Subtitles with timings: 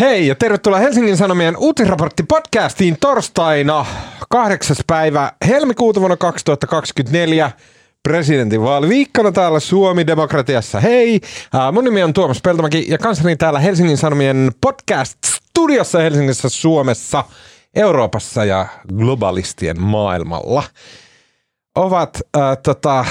[0.00, 3.86] Hei ja tervetuloa Helsingin Sanomien uutisraportti podcastiin torstaina
[4.28, 4.76] 8.
[4.86, 7.50] päivä helmikuuta vuonna 2024
[8.02, 10.80] presidentinvaaliviikkona täällä Suomi Demokratiassa.
[10.80, 11.20] Hei,
[11.72, 17.24] mun nimi on Tuomas Peltomäki ja kanssani täällä Helsingin Sanomien podcast-studiossa Helsingissä, Suomessa,
[17.74, 18.66] Euroopassa ja
[18.96, 20.62] globalistien maailmalla
[21.74, 23.04] ovat äh, tota,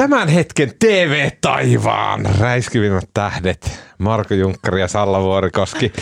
[0.00, 5.92] tämän hetken TV-taivaan räiskyvimmät tähdet, Marko Junkkari ja Salla Vuorikoski.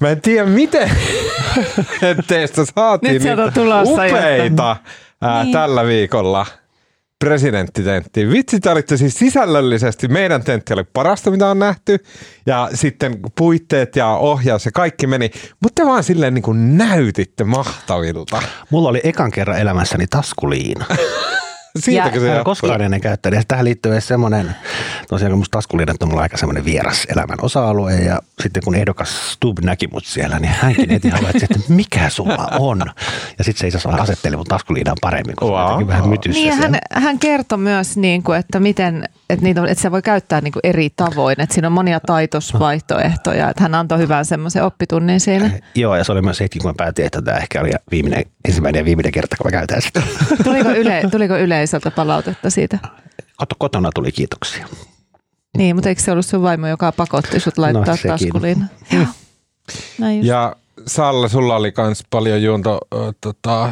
[0.00, 0.90] Mä en tiedä, miten
[2.28, 4.76] teistä saatiin Nyt sieltä on tulossa upeita
[5.22, 5.52] ää, Niin.
[5.52, 6.46] tällä viikolla
[7.18, 8.28] presidenttitentti.
[8.28, 11.98] Vitsi, te olitte siis sisällöllisesti, meidän tentti oli parasta, mitä on nähty,
[12.46, 17.44] ja sitten puitteet ja ohjaus ja kaikki meni, mutta te vaan silleen niin kuin näytitte
[17.44, 18.42] mahtavilta.
[18.70, 20.84] Mulla oli ekan kerran elämässäni taskuliina.
[21.78, 22.44] Siitäkö se jatkuu?
[22.44, 23.38] koskaan ennen käyttänyt.
[23.38, 24.56] Ja tähän liittyy myös semmoinen,
[25.08, 27.94] tosiaan kun musta taskuliinat on mulla aika semmoinen vieras elämän osa-alue.
[27.94, 32.48] Ja sitten kun ehdokas Stub näki mut siellä, niin hänkin heti havaitsi, että mikä sulla
[32.58, 32.82] on.
[33.38, 35.86] Ja sitten se itse asiassa asetteli mun taskuliinan paremmin, kun Wow.
[35.86, 36.78] vähän mytyssä Niin siellä.
[36.92, 40.40] hän, hän kertoi myös, niin kuin, että miten että, niitä on, että se voi käyttää
[40.40, 45.20] niin kuin eri tavoin, että siinä on monia taitosvaihtoehtoja, että hän antoi hyvän semmoisen oppitunnin
[45.20, 45.50] siinä.
[45.74, 48.80] Joo, ja se oli myös hetki, kun mä päätin, että tämä ehkä oli viimeinen, ensimmäinen
[48.80, 50.02] ja viimeinen kerta, kun mä käytän sitä.
[50.44, 52.78] Tuliko, yle, tuliko yleisöltä palautetta siitä?
[53.36, 54.66] Koto- Kotona tuli kiitoksia.
[55.56, 58.64] Niin, mutta eikö se ollut sun vaimo, joka pakotti sut laittaa No, taskuliin?
[58.92, 59.06] Joo.
[59.98, 60.28] Näin just.
[60.28, 60.56] Ja
[60.86, 63.70] Salla, sulla oli myös paljon juonto ö, tota, ö,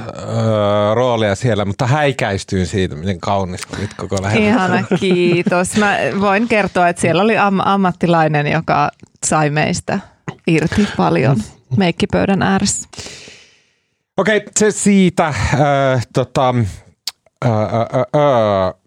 [0.95, 4.49] roolia siellä, mutta häikäistyin siitä, miten kaunis olit koko lähellä.
[4.49, 5.77] Ihana, kiitos.
[5.77, 8.91] Mä voin kertoa, että siellä oli am- ammattilainen, joka
[9.27, 9.99] sai meistä
[10.47, 11.37] irti paljon
[11.77, 12.89] meikkipöydän ääressä.
[14.17, 15.27] Okei, se siitä.
[15.27, 16.55] Äh, tota,
[17.45, 17.81] äh, äh,
[18.17, 18.82] äh,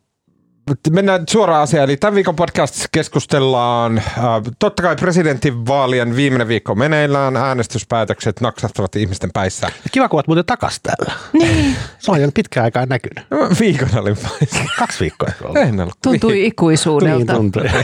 [0.90, 1.90] Mennään suoraan asiaan.
[1.90, 3.98] Eli tämän viikon podcast keskustellaan.
[3.98, 4.24] Äh,
[4.60, 7.38] totta kai presidentinvaalien viimeinen viikko meneillään.
[7.38, 9.72] Äänestyspäätökset naksahtavat ihmisten päissä.
[9.92, 11.14] Kiva, kun oot muuten takas täällä.
[11.34, 11.76] Niin.
[12.00, 13.26] Se on jo pitkään aikaa näkynyt.
[13.30, 14.60] No, Viikon olin päissä.
[14.80, 15.30] Kaksi viikkoa.
[15.56, 15.98] En ollut.
[16.04, 17.34] Tuntui ikuisuudelta.
[17.34, 17.64] Niin tuntui.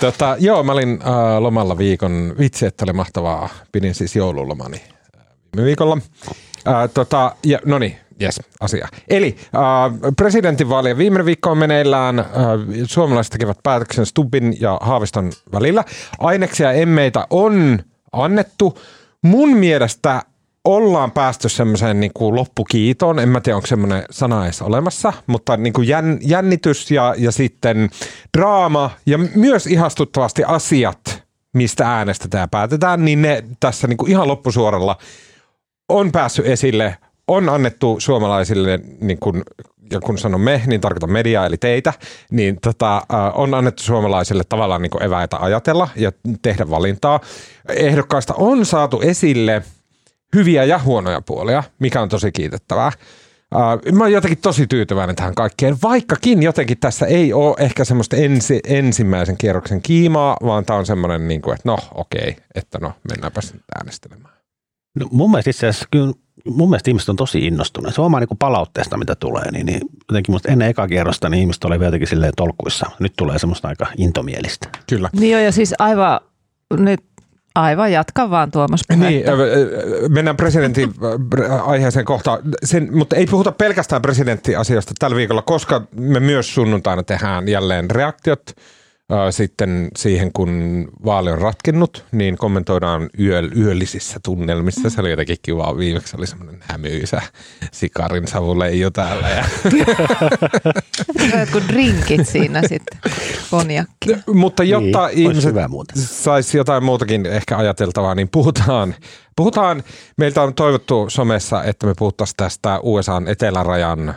[0.00, 2.34] Tota, joo, mä olin äh, lomalla viikon.
[2.38, 3.48] Vitsi, että oli mahtavaa.
[3.72, 5.24] Pidin siis joululomani äh,
[5.56, 5.98] viime viikolla.
[6.68, 8.88] Äh, tota, ja, no niin, jes, asia.
[9.08, 12.18] Eli äh, presidentinvaalien viimeinen viikko on meneillään.
[12.18, 12.26] Äh,
[12.84, 15.84] suomalaiset tekevät päätöksen Stubbin ja Haaviston välillä.
[16.18, 17.78] Aineksia emmeitä on
[18.12, 18.78] annettu.
[19.22, 20.22] Mun mielestä
[20.64, 23.18] ollaan päästy semmoiseen niin kuin loppukiitoon.
[23.18, 27.32] En mä tiedä, onko semmoinen sana edes olemassa, mutta niin kuin jän, jännitys ja, ja
[27.32, 27.90] sitten
[28.38, 31.22] draama ja myös ihastuttavasti asiat,
[31.52, 34.96] mistä äänestetään ja päätetään, niin ne tässä niin kuin ihan loppusuoralla
[35.88, 36.96] on päässyt esille,
[37.28, 39.42] on annettu suomalaisille, niin kun,
[39.92, 41.92] ja kun sanon me, niin tarkoitan mediaa eli teitä,
[42.30, 43.02] niin tota,
[43.34, 47.20] on annettu suomalaisille tavallaan niin eväitä ajatella ja tehdä valintaa.
[47.68, 49.62] Ehdokkaista on saatu esille
[50.34, 52.92] hyviä ja huonoja puolia, mikä on tosi kiitettävää.
[53.92, 58.60] Mä oon jotenkin tosi tyytyväinen tähän kaikkeen, vaikkakin jotenkin tässä ei ole ehkä semmoista ensi,
[58.64, 63.40] ensimmäisen kierroksen kiimaa, vaan tämä on semmoinen, niin kuin, että no okei, että no mennäänpä
[63.52, 64.34] nyt äänestelemään.
[65.00, 66.12] No, mun mielestä itse asiassa kyllä
[66.50, 67.94] mun mielestä ihmiset on tosi innostuneet.
[67.94, 71.64] Se oma niin palautteesta, mitä tulee, niin, niin jotenkin musta ennen eka kierrosta niin ihmiset
[71.64, 72.86] oli vielä jotenkin silleen tolkuissa.
[72.98, 74.68] Nyt tulee semmoista aika intomielistä.
[74.88, 75.10] Kyllä.
[75.12, 76.20] Niin joo, ja siis aivan,
[76.78, 77.00] nyt
[77.54, 79.08] aivan jatka vaan Tuomas puhetta.
[79.08, 79.24] Niin,
[80.08, 80.94] mennään presidentin
[81.38, 87.02] ö, aiheeseen kohtaan, Sen, mutta ei puhuta pelkästään presidenttiasioista tällä viikolla, koska me myös sunnuntaina
[87.02, 88.42] tehdään jälleen reaktiot
[89.30, 94.90] sitten siihen, kun vaali on ratkennut, niin kommentoidaan yö, yöllisissä tunnelmissa.
[94.90, 95.76] Se oli jotenkin kiva.
[95.78, 97.22] Viimeksi oli semmoinen hämyisä
[97.72, 99.28] sikarin savuleijo täällä.
[99.28, 99.44] Ja
[101.40, 102.98] jotkut drinkit siinä sitten,
[103.50, 104.10] konjakki.
[104.34, 106.02] Mutta jotta Niin, ihmiset hyvä muuten.
[106.02, 108.94] saisi jotain muutakin ehkä ajateltavaa, niin puhutaan,
[109.36, 109.82] puhutaan,
[110.16, 114.14] meiltä on toivottu somessa, että me puhuttaisiin tästä USAn etelärajan ö,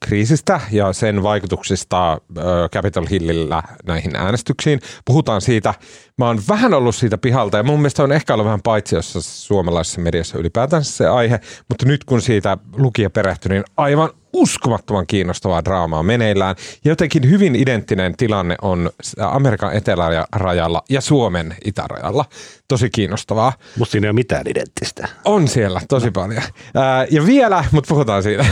[0.00, 4.80] kriisistä ja sen vaikutuksista ö, Capitol Hillillä näihin äänestyksiin.
[5.04, 5.74] Puhutaan siitä,
[6.18, 10.00] mä oon vähän ollut siitä pihalta ja mun mielestä on ehkä ollut vähän paitsiossa suomalaisessa
[10.00, 15.64] mediassa ylipäätään se aihe, mutta nyt kun siitä luki ja perehtyi, niin aivan uskomattoman kiinnostavaa
[15.64, 16.56] draamaa meneillään.
[16.84, 18.90] Ja jotenkin hyvin identtinen tilanne on
[19.20, 22.24] Amerikan etelärajalla ja Suomen itärajalla.
[22.68, 23.52] Tosi kiinnostavaa.
[23.78, 25.08] Musta siinä ei ole mitään identtistä.
[25.24, 26.42] On siellä tosi paljon.
[26.74, 28.46] Ää, ja vielä, mutta puhutaan siitä.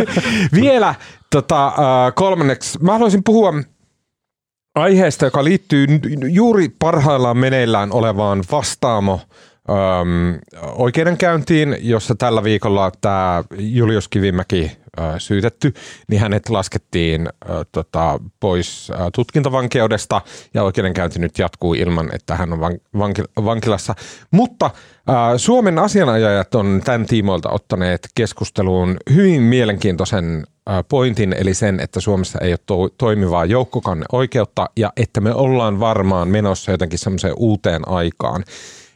[0.60, 0.94] vielä
[1.30, 3.52] tota, ää, kolmanneksi, mä haluaisin puhua
[4.74, 5.86] aiheesta, joka liittyy
[6.28, 9.20] juuri parhaillaan meneillään olevaan vastaamo
[9.70, 10.38] äm,
[10.72, 14.79] oikeudenkäyntiin, jossa tällä viikolla tämä Julius Kivimäki
[15.18, 15.74] syytetty,
[16.08, 17.28] niin hänet laskettiin
[17.72, 20.20] tota, pois tutkintavankeudesta
[20.54, 23.94] ja oikeudenkäynti nyt jatkuu ilman, että hän on van, vanki- vankilassa.
[24.30, 24.70] Mutta
[25.36, 30.46] Suomen asianajajat on tämän tiimoilta ottaneet keskusteluun hyvin mielenkiintoisen
[30.88, 36.28] pointin, eli sen, että Suomessa ei ole to- toimivaa joukkokanneoikeutta ja että me ollaan varmaan
[36.28, 38.44] menossa jotenkin semmoiseen uuteen aikaan,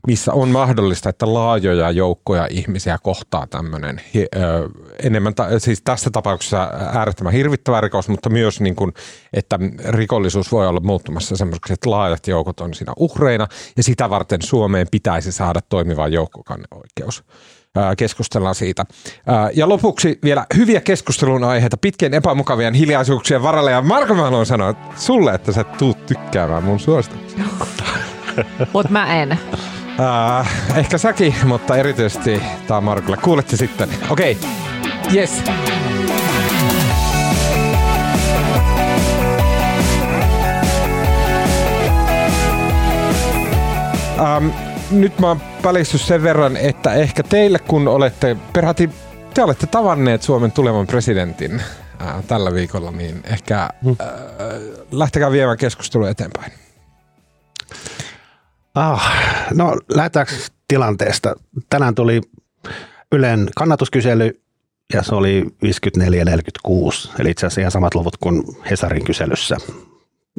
[0.06, 4.00] missä on mahdollista, että laajoja joukkoja ihmisiä kohtaa tämmöinen
[5.02, 8.92] enemmän, siis tässä tapauksessa äärettömän hirvittävä rikos, mutta myös niin kuin,
[9.32, 9.58] että
[9.88, 13.46] rikollisuus voi olla muuttumassa semmoiseksi, että laajat joukot on siinä uhreina
[13.76, 17.24] ja sitä varten Suomeen pitäisi saada toimiva joukkokanneoikeus
[17.96, 18.84] keskustellaan siitä.
[19.54, 23.70] Ja lopuksi vielä hyviä keskustelun aiheita pitkien epämukavien hiljaisuuksien varalle.
[23.70, 27.42] Ja Marko, mä haluan sanoa sulle, että sä tuut tykkäämään mun suosituksesta.
[28.72, 29.38] Mutta mä en.
[30.00, 33.16] Äh, ehkä säkin, mutta erityisesti tämä on Markulle.
[33.16, 33.88] Kuulette sitten.
[34.10, 34.50] Okei, okay.
[35.14, 35.42] yes.
[44.38, 44.52] Um,
[44.90, 48.90] nyt mä oon pälissy sen verran, että ehkä teille kun olette, perhati
[49.34, 51.62] te olette tavanneet Suomen tulevan presidentin
[52.02, 53.68] äh, tällä viikolla, niin ehkä äh,
[54.90, 56.63] lähtekää viemään keskustelua eteenpäin.
[58.74, 59.12] Ah,
[59.54, 60.32] no lähdetäänkö
[60.68, 61.34] tilanteesta?
[61.70, 62.20] Tänään tuli
[63.12, 64.40] Ylen kannatuskysely
[64.92, 65.68] ja se oli 54-46,
[67.18, 69.56] eli itse asiassa ihan samat luvut kuin Hesarin kyselyssä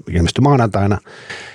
[0.09, 0.97] ilmestyi maanantaina.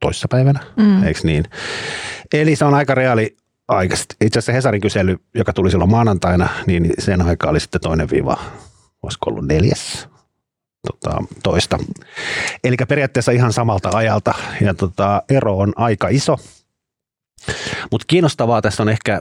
[0.00, 1.02] toissapäivänä, mm.
[1.02, 1.44] eikö niin?
[2.34, 3.36] Eli se on aika reaali
[3.68, 3.96] aika.
[4.20, 8.38] Itse asiassa Hesarin kysely, joka tuli silloin maanantaina, niin sen aika oli sitten toinen viiva
[9.04, 10.08] olisiko ollut neljäs
[10.86, 11.78] tota, toista.
[12.64, 16.36] Eli periaatteessa ihan samalta ajalta ja tota, ero on aika iso.
[17.90, 19.20] Mutta kiinnostavaa tässä on ehkä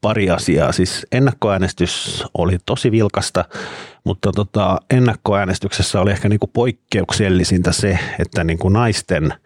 [0.00, 0.72] pari asiaa.
[0.72, 3.44] Siis ennakkoäänestys oli tosi vilkasta,
[4.04, 9.34] mutta tota, ennakkoäänestyksessä oli ehkä niinku poikkeuksellisinta se, että niinku naisten–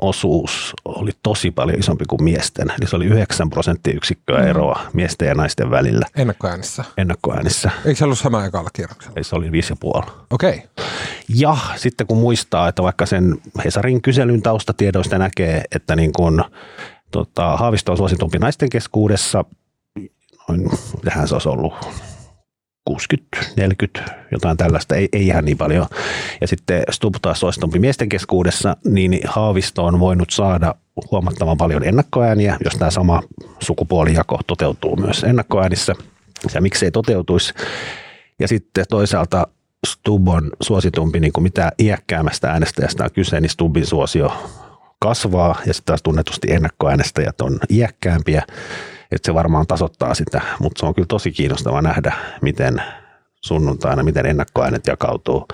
[0.00, 2.72] osuus oli tosi paljon isompi kuin miesten.
[2.78, 4.46] Eli se oli 9 prosenttiyksikköä mm.
[4.46, 6.06] eroa miesten ja naisten välillä.
[6.16, 6.84] Ennakkoäänissä?
[6.96, 7.70] Ennakkoäänissä.
[7.84, 9.14] Eikö se ollut sama ekalla kierroksella?
[9.16, 10.10] Ei, se oli 5,5.
[10.30, 10.50] Okei.
[10.50, 10.86] Okay.
[11.28, 16.44] Ja sitten kun muistaa, että vaikka sen Hesarin kyselyn taustatiedoista näkee, että niin kun,
[17.10, 19.44] tota, Haavisto on suositumpi naisten keskuudessa,
[20.48, 20.70] noin,
[21.04, 21.74] tähän se olisi ollut
[22.84, 25.86] 60, 40, jotain tällaista, ei, ei ihan niin paljon.
[26.40, 30.74] Ja sitten Stub taas suositumpi miesten keskuudessa, niin Haavisto on voinut saada
[31.10, 33.22] huomattavan paljon ennakkoääniä, jos tämä sama
[33.60, 35.94] sukupuolijako toteutuu myös ennakkoäänissä.
[36.54, 37.54] Ja miksei toteutuisi.
[38.38, 39.46] Ja sitten toisaalta
[39.86, 44.32] Stub on suositumpi, niin kuin mitä iäkkäämmästä äänestäjästä on kyse, niin Stubin suosio
[44.98, 48.42] kasvaa ja sitten taas tunnetusti ennakkoäänestäjät on iäkkäämpiä
[49.12, 52.12] että se varmaan tasoittaa sitä, mutta se on kyllä tosi kiinnostava nähdä,
[52.42, 52.82] miten
[53.44, 55.48] sunnuntaina, miten ennakkoäänet jakautuu.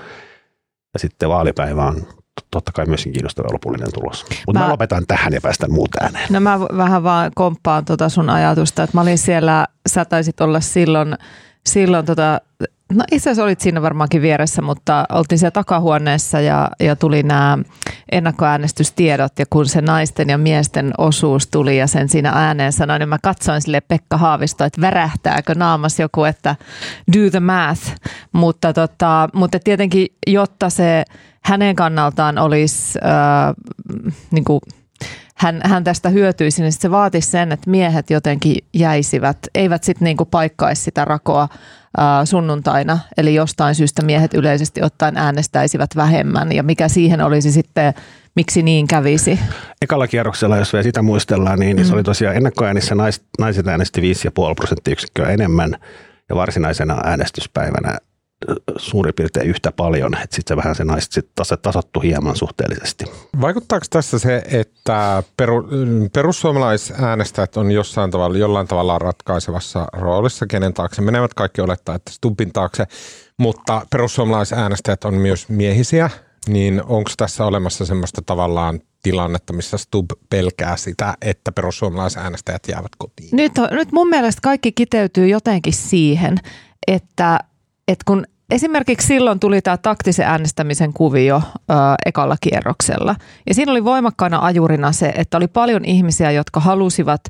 [0.93, 2.07] Ja sitten vaalipäivä on
[2.51, 4.25] totta kai myöskin kiinnostava lopullinen tulos.
[4.29, 6.27] Mutta mä, mä lopetan tähän ja päästän muut ääneen.
[6.29, 10.59] No mä vähän vaan komppaan tuota sun ajatusta, että mä olin siellä, sä taisit olla
[10.59, 11.15] silloin,
[11.65, 12.41] silloin tota,
[12.93, 17.57] No itse asiassa olit siinä varmaankin vieressä, mutta oltiin siellä takahuoneessa ja, ja tuli nämä
[18.11, 23.09] ennakkoäänestystiedot ja kun se naisten ja miesten osuus tuli ja sen siinä ääneen sanoi, niin
[23.09, 26.55] mä katsoin sille Pekka Haavisto, että värähtääkö naamas joku, että
[27.13, 27.81] do the math,
[28.31, 31.03] mutta, tota, mutta tietenkin jotta se
[31.43, 33.55] hänen kannaltaan olisi äh,
[34.31, 34.59] niin kuin
[35.35, 40.25] hän, hän tästä hyötyisi, niin se vaatisi sen, että miehet jotenkin jäisivät, eivät sitten niinku
[40.25, 41.47] paikkaisi sitä rakoa
[42.25, 47.93] sunnuntaina, eli jostain syystä miehet yleisesti ottaen äänestäisivät vähemmän, ja mikä siihen olisi sitten,
[48.35, 49.39] miksi niin kävisi?
[49.81, 51.83] Ekalla kierroksella, jos vielä sitä muistellaan, niin, mm.
[51.83, 55.75] se oli tosiaan ennakkoäänissä nais, naiset äänesti 5,5 prosenttiyksikköä enemmän,
[56.29, 57.97] ja varsinaisena äänestyspäivänä
[58.77, 61.29] suurin piirtein yhtä paljon, että sitten se vähän se naiset sit
[61.61, 63.05] tasattu hieman suhteellisesti.
[63.41, 65.67] Vaikuttaako tässä se, että peru,
[66.13, 72.53] perussuomalaisäänestäjät on jossain tavalla, jollain tavalla ratkaisevassa roolissa, kenen taakse menevät kaikki olettaa, että Stubbin
[72.53, 72.85] taakse,
[73.37, 76.09] mutta perussuomalaisäänestäjät on myös miehisiä,
[76.47, 83.29] niin onko tässä olemassa semmoista tavallaan tilannetta, missä Stub pelkää sitä, että perussuomalaisäänestäjät jäävät kotiin?
[83.31, 86.37] Nyt, nyt mun mielestä kaikki kiteytyy jotenkin siihen,
[86.87, 87.39] että
[87.89, 91.73] että kun esimerkiksi silloin tuli tämä taktisen äänestämisen kuvio ö,
[92.05, 93.15] ekalla kierroksella.
[93.47, 97.21] Ja siinä oli voimakkaana ajurina se, että oli paljon ihmisiä, jotka halusivat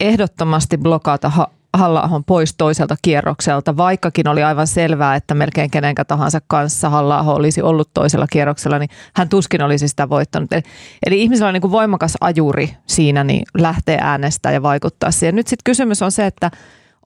[0.00, 6.40] ehdottomasti blokata ha- halla pois toiselta kierrokselta, vaikkakin oli aivan selvää, että melkein kenenkä tahansa
[6.46, 10.52] kanssa halla olisi ollut toisella kierroksella, niin hän tuskin olisi sitä voittanut.
[10.52, 10.62] Eli,
[11.06, 15.36] eli ihmisellä on niin kuin voimakas ajuri siinä, niin lähtee äänestää ja vaikuttaa siihen.
[15.36, 16.50] Nyt sitten kysymys on se, että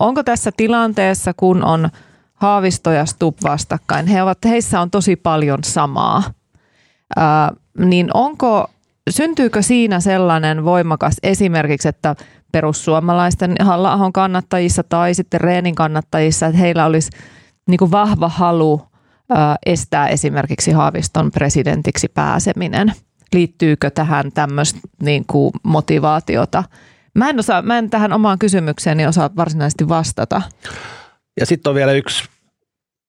[0.01, 1.89] onko tässä tilanteessa, kun on
[2.45, 6.23] Haavisto ja Stubb vastakkain, he ovat, heissä on tosi paljon samaa,
[7.17, 8.71] ää, niin onko
[9.11, 12.17] syntyykö siinä sellainen voimakas esimerkiksi, että
[12.53, 17.11] perussuomalaisten halla kannattajissa tai sitten Reenin kannattajissa, että heillä olisi
[17.69, 18.83] niin kuin vahva halu
[19.67, 22.93] estää esimerkiksi Haaviston presidentiksi pääseminen.
[23.33, 26.65] Liittyykö tähän tämmöistä niin kuin motivaatiota?
[27.15, 30.43] Mä en, osaa, mä en tähän omaan kysymykseeni osaa varsinaisesti vastata.
[31.41, 32.34] Ja sitten on vielä yksi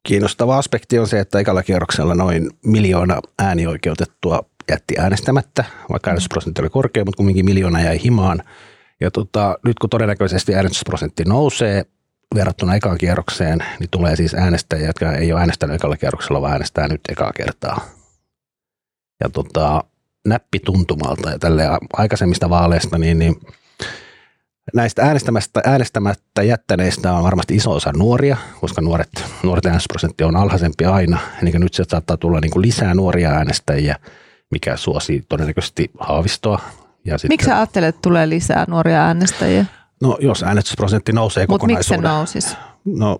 [0.05, 6.69] kiinnostava aspekti on se, että ekalla kierroksella noin miljoona äänioikeutettua jätti äänestämättä, vaikka äänestysprosentti oli
[6.69, 8.43] korkea, mutta kumminkin miljoona jäi himaan.
[9.01, 11.85] Ja tota, nyt kun todennäköisesti äänestysprosentti nousee
[12.35, 16.87] verrattuna ekaan kierrokseen, niin tulee siis äänestäjiä, jotka ei ole äänestänyt ekalla kierroksella, vaan äänestää
[16.87, 17.81] nyt ekaa kertaa.
[19.23, 19.83] Ja tota,
[20.27, 23.35] näppituntumalta ja tälle aikaisemmista vaaleista, niin, niin
[24.73, 29.09] näistä äänestämättä, äänestämättä jättäneistä on varmasti iso osa nuoria, koska nuoret,
[29.43, 31.19] nuorten äänestysprosentti on alhaisempi aina.
[31.41, 33.95] Eli nyt se saattaa tulla niin kuin lisää nuoria äänestäjiä,
[34.51, 36.59] mikä suosii todennäköisesti haavistoa.
[37.05, 39.65] Ja sitten, Miksi sä ajattelet, että tulee lisää nuoria äänestäjiä?
[40.01, 42.01] No jos äänestysprosentti nousee Mut kokonaisuuden.
[42.01, 42.57] miksi se nousisi?
[42.85, 43.17] No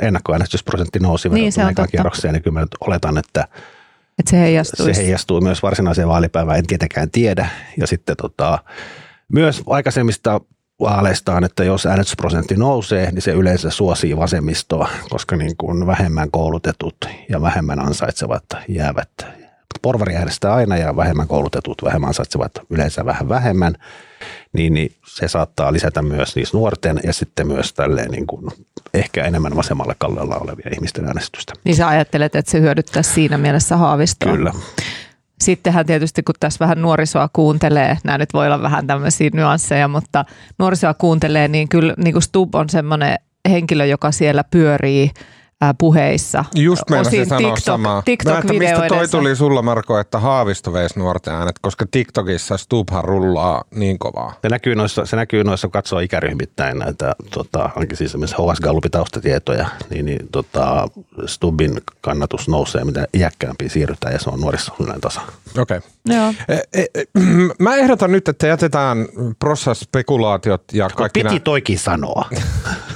[0.00, 3.48] ennakkoäänestysprosentti nousi niin, verrattuna kierrokseen, niin kyllä mä nyt oletan, että
[4.18, 4.94] että se heijastuisi.
[4.94, 7.48] Se heijastuu myös varsinaiseen vaalipäivään, en tietenkään tiedä.
[7.80, 8.58] Ja sitten tota,
[9.32, 10.40] myös aikaisemmista
[10.80, 16.96] vaaleistaan, että jos äänestysprosentti nousee, niin se yleensä suosii vasemmistoa, koska niin kuin vähemmän koulutetut
[17.28, 19.10] ja vähemmän ansaitsevat jäävät
[19.82, 23.74] porvari äänestää aina ja vähemmän koulutetut, vähemmän ansaitsevat yleensä vähän vähemmän,
[24.52, 28.50] niin, niin se saattaa lisätä myös niissä nuorten ja sitten myös tälleen niin kuin
[28.94, 31.52] ehkä enemmän vasemmalle kallella olevia ihmisten äänestystä.
[31.64, 34.32] Niin sä ajattelet, että se hyödyttää siinä mielessä haavistoa?
[34.32, 34.52] Kyllä.
[35.42, 40.24] Sittenhän tietysti, kun tässä vähän nuorisoa kuuntelee, nämä nyt voi olla vähän tämmöisiä nyansseja, mutta
[40.58, 43.18] nuorisoa kuuntelee, niin kyllä niin kuin Stub on semmoinen
[43.50, 45.10] henkilö, joka siellä pyörii–
[45.78, 46.44] puheissa.
[46.54, 48.02] Just meinasin sanoa TikTok, samaa.
[48.02, 53.04] TikTok Mä, mistä toi tuli sulla Marko, että Haavisto veisi nuorten äänet, koska TikTokissa Stubhan
[53.04, 54.34] rullaa niin kovaa.
[54.42, 58.90] Se näkyy noissa, se näkyy noissa katsoo ikäryhmittäin näitä, tota, ainakin siis esimerkiksi HS Gallupin
[58.90, 60.88] taustatietoja, niin, niin tota,
[61.26, 65.20] Stubin kannatus nousee, mitä iäkkäämpiä siirrytään ja se on nuorissa yleinen tasa.
[65.58, 65.78] Okei.
[65.78, 65.90] Okay.
[66.16, 66.34] Joo.
[66.48, 67.04] E, e, e,
[67.64, 69.06] mä ehdotan nyt, että jätetään
[69.38, 72.28] prosesspekulaatiot ja kaikki Piti toikin sanoa.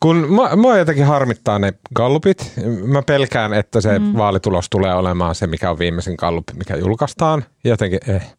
[0.00, 2.52] Kun mua, mua jotenkin harmittaa ne gallupit.
[2.84, 4.16] Mä pelkään, että se mm.
[4.16, 7.44] vaalitulos tulee olemaan se, mikä on viimeisin gallup, mikä julkaistaan.
[7.64, 8.36] Jotenkin eh,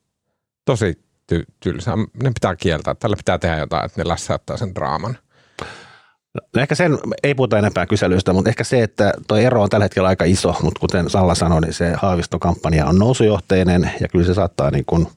[0.66, 1.00] tosi
[1.34, 1.96] ty- tylsää.
[1.98, 2.96] Ne pitää kieltää.
[2.96, 5.18] Tällä pitää tehdä jotain, että ne lässäyttää sen draaman.
[6.36, 9.86] No ehkä sen, ei puhuta enempää kyselyistä, mutta ehkä se, että tuo ero on tällä
[9.86, 14.34] hetkellä aika iso, mutta kuten Salla sanoi, niin se Haavisto-kampanja on nousujohteinen ja kyllä se
[14.34, 15.08] saattaa niin kuin,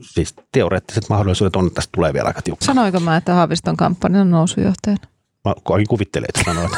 [0.00, 2.64] siis teoreettiset mahdollisuudet on, että tästä tulee vielä aika tiukka.
[2.64, 5.15] Sanoiko mä, että Haaviston kampanja on nousujohteinen?
[5.46, 6.72] Mä ainakin kuvittelen, että sanoit.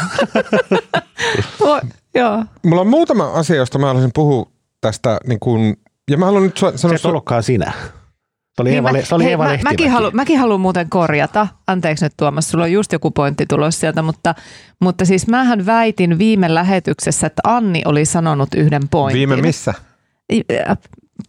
[2.15, 2.45] joo.
[2.67, 5.77] Mulla on muutama asia, josta mä haluaisin puhua tästä, niin kun,
[6.11, 6.77] ja mä haluan nyt sanoa...
[6.77, 7.73] Se et ollutkaan sinä.
[7.73, 10.91] Se oli niin Eeva, mä, se oli hei, Eeva mä, mäkin, halu, mäkin haluan muuten
[10.91, 11.49] korjata.
[11.67, 14.35] Anteeksi nyt Tuomas, sulla on just joku pointti tulossa sieltä, mutta,
[14.81, 19.19] mutta siis mähän väitin viime lähetyksessä, että Anni oli sanonut yhden pointin.
[19.19, 19.75] Viime missä?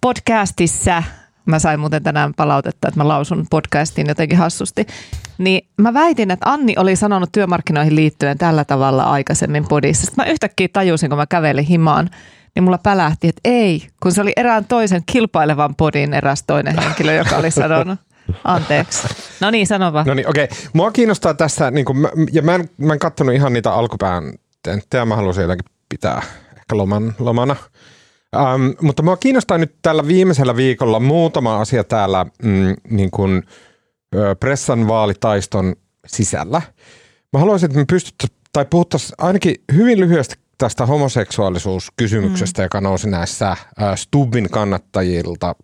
[0.02, 1.04] Podcastissa
[1.50, 4.88] Mä sain muuten tänään palautetta, että mä lausun podcastin jotenkin hassusti.
[5.40, 10.06] Niin mä väitin, että Anni oli sanonut työmarkkinoihin liittyen tällä tavalla aikaisemmin podissa.
[10.06, 12.10] Sitten mä yhtäkkiä tajusin, kun mä kävelin himaan,
[12.56, 17.14] niin mulla pälähti, että ei, kun se oli erään toisen kilpailevan podin eräs toinen henkilö,
[17.14, 18.00] joka oli sanonut.
[18.44, 19.08] Anteeksi.
[19.40, 20.08] No niin, sano vaan.
[20.08, 20.44] No niin, okei.
[20.44, 20.58] Okay.
[20.74, 25.06] Mua kiinnostaa tässä, niin kun, ja mä en, mä en katsonut ihan niitä alkupään tenttejä,
[25.06, 26.22] mä halusin jotenkin pitää
[26.58, 27.56] ehkä loman, lomana.
[28.36, 33.42] Ähm, mutta mua kiinnostaa nyt tällä viimeisellä viikolla muutama asia täällä mm, niin kuin, ö,
[34.40, 35.76] pressan vaalitaiston
[36.08, 36.62] sisällä.
[37.34, 42.66] Mä haluaisin, että me pystyttäisiin, tai puhuttaisiin ainakin hyvin lyhyesti tästä homoseksuaalisuuskysymyksestä, mm.
[42.66, 43.58] joka nousi näissä
[43.96, 45.56] Stubbin kannattajilta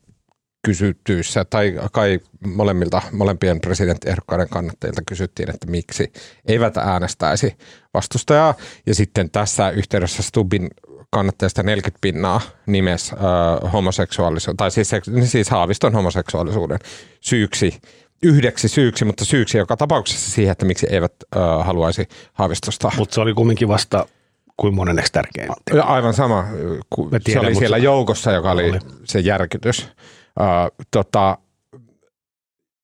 [0.65, 2.19] kysyttyissä, tai kai
[2.55, 6.11] molemmilta, molempien presidenttiehdokkaiden kannattajilta kysyttiin, että miksi
[6.45, 7.57] eivät äänestäisi
[7.93, 8.53] vastustajaa.
[8.85, 10.69] Ja sitten tässä yhteydessä Stubbin
[11.09, 14.91] kannattajista 40 pinnaa nimes äh, homoseksuaalisuuden, tai siis,
[15.23, 16.79] siis haaviston homoseksuaalisuuden
[17.21, 17.79] syyksi,
[18.23, 22.91] yhdeksi syyksi, mutta syyksi joka tapauksessa siihen, että miksi eivät äh, haluaisi haavistosta.
[22.97, 24.05] Mutta se oli kumminkin vasta
[24.57, 25.49] kuin moneneksi tärkein.
[25.83, 26.45] Aivan sama.
[26.95, 28.79] Tiedän, se oli siellä joukossa, joka oli, oli.
[29.03, 29.89] se järkytys.
[30.39, 31.37] Uh, tota,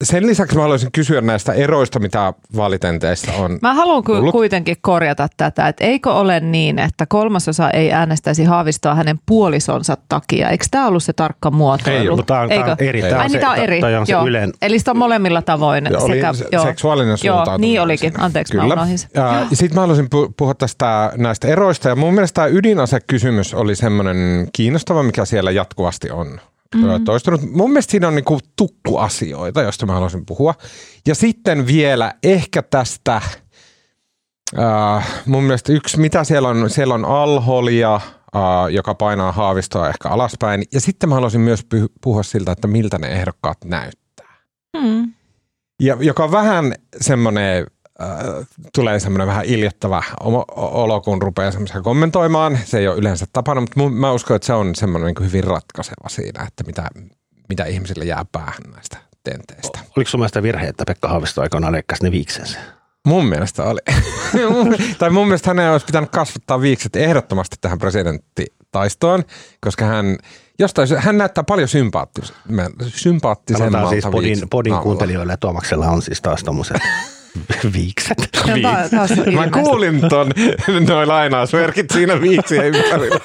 [0.04, 3.60] sen lisäksi mä haluaisin kysyä näistä eroista, mitä vaalitenteistä on.
[3.62, 8.96] Mä haluan ku- kuitenkin korjata tätä, että eikö ole niin, että kolmasosa ei äänestäisi Haavistoa
[8.96, 10.50] hänen puolisonsa takia.
[10.50, 11.98] Eikö tämä ollut se tarkka muotoilu?
[12.00, 12.18] Ei ollut.
[12.20, 12.76] Mutta tämä on, Eikö?
[12.80, 13.02] eri.
[13.02, 13.10] Ei.
[13.10, 13.80] Tää Ai on niin, se, tämä on eri.
[13.80, 14.28] Toi on se joo.
[14.28, 15.86] ylen, Eli sitä on molemmilla tavoin.
[15.92, 18.12] Ja oli se- seksuaalinen Joo, suuntautuminen niin olikin.
[18.12, 18.26] siinä.
[18.26, 18.74] Anteeksi, mä Kyllä.
[18.74, 19.10] unohdin sen.
[19.16, 21.90] Ja sitten mä haluaisin pu- puhua tästä näistä eroista.
[21.90, 26.40] Ja mun mielestä tämä ydinasekysymys oli semmoinen kiinnostava, mikä siellä jatkuvasti on
[26.76, 27.04] mm.
[27.06, 27.42] toistunut.
[27.52, 30.54] Mun mielestä siinä on niinku tukkuasioita, joista mä haluaisin puhua.
[31.08, 33.22] Ja sitten vielä ehkä tästä,
[34.60, 38.02] äh, mun mielestä yksi, mitä siellä on, siellä on alholia, äh,
[38.72, 40.64] joka painaa haavistoa ehkä alaspäin.
[40.74, 41.68] Ja sitten mä haluaisin myös
[42.02, 44.36] puhua siltä, että miltä ne ehdokkaat näyttää.
[44.82, 45.14] Mm.
[45.82, 47.68] Ja, joka on vähän semmoinen,
[48.76, 50.04] tulee semmoinen vähän iljettävä
[50.56, 52.60] olo, kun rupeaa semmoisia kommentoimaan.
[52.66, 56.10] Se ei ole yleensä tapana, mutta mä uskon, että se on semmoinen niin hyvin ratkaiseva
[56.10, 56.90] siinä, että mitä,
[57.50, 59.80] mitä ihmisille jää päähän näistä tenteistä.
[59.98, 62.60] oliko sun mielestä virhe, että Pekka Haavisto aikoinaan leikkasi ne viiksensä?
[63.06, 63.80] Mun mielestä oli.
[65.00, 69.24] Tai mun mielestä hänen olisi pitänyt kasvattaa viikset ehdottomasti tähän presidenttitaistoon,
[69.62, 70.18] koska hän,
[70.60, 72.34] jostain, hän näyttää paljon sympaattis-
[72.88, 76.78] sympaattisemmalta Sanotaan siis podin, podin kuuntelijoille, Tuomaksella on siis taas tommoset
[77.74, 78.18] viikset.
[78.62, 80.32] Tää- taas on Mä kuulin ton,
[80.90, 83.20] noin lainausmerkit siinä viiksien ympärillä.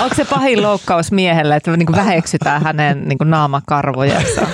[0.00, 4.46] Onko se pahin loukkaus miehelle, että niin väheksytään hänen niin naamakarvojensa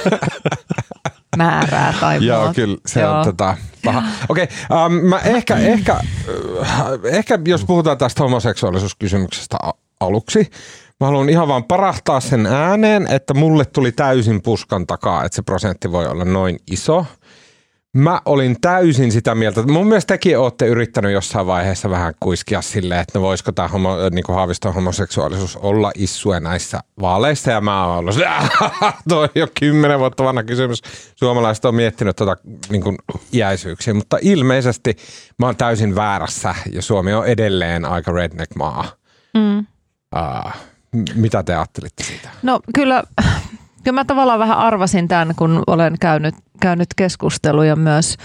[1.37, 3.19] määrää tai Joo, kyllä se Joo.
[3.19, 4.03] on tota, paha.
[4.29, 6.01] Okei, okay, um, mä ehkä, ehkä,
[6.63, 9.57] äh, ehkä jos puhutaan tästä homoseksuaalisuuskysymyksestä
[10.01, 10.51] aluksi,
[11.01, 15.43] mä haluan ihan vaan parahtaa sen ääneen, että mulle tuli täysin puskan takaa, että se
[15.43, 17.07] prosentti voi olla noin iso.
[17.99, 19.63] Mä olin täysin sitä mieltä.
[19.63, 23.97] Mun mielestä tekin olette yrittänyt jossain vaiheessa vähän kuiskia silleen, että no voisiko tämä homo,
[24.11, 27.51] niin Haaviston homoseksuaalisuus olla issue näissä vaaleissa.
[27.51, 28.15] Ja mä oon ollut,
[29.09, 30.83] tuo on jo kymmenen vuotta vanha kysymys.
[31.17, 32.37] Suomalaiset on miettinyt tuota
[32.71, 32.97] niin kuin
[33.33, 34.97] iäisyyksiä, mutta ilmeisesti
[35.39, 38.85] mä oon täysin väärässä ja Suomi on edelleen aika redneck-maa.
[39.35, 39.59] Mm.
[39.59, 40.53] Uh,
[41.15, 42.29] mitä te ajattelitte siitä?
[42.43, 43.05] No kyllä,
[43.85, 48.17] kyllä mä tavallaan vähän arvasin tämän, kun olen käynyt, käynyt keskusteluja myös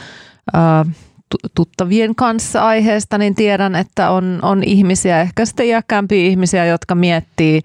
[0.54, 0.86] ää,
[1.30, 6.96] tu- tuttavien kanssa aiheesta, niin tiedän, että on, on ihmisiä, ehkä sitten iäkkäämpiä ihmisiä, jotka
[6.96, 7.62] miettii,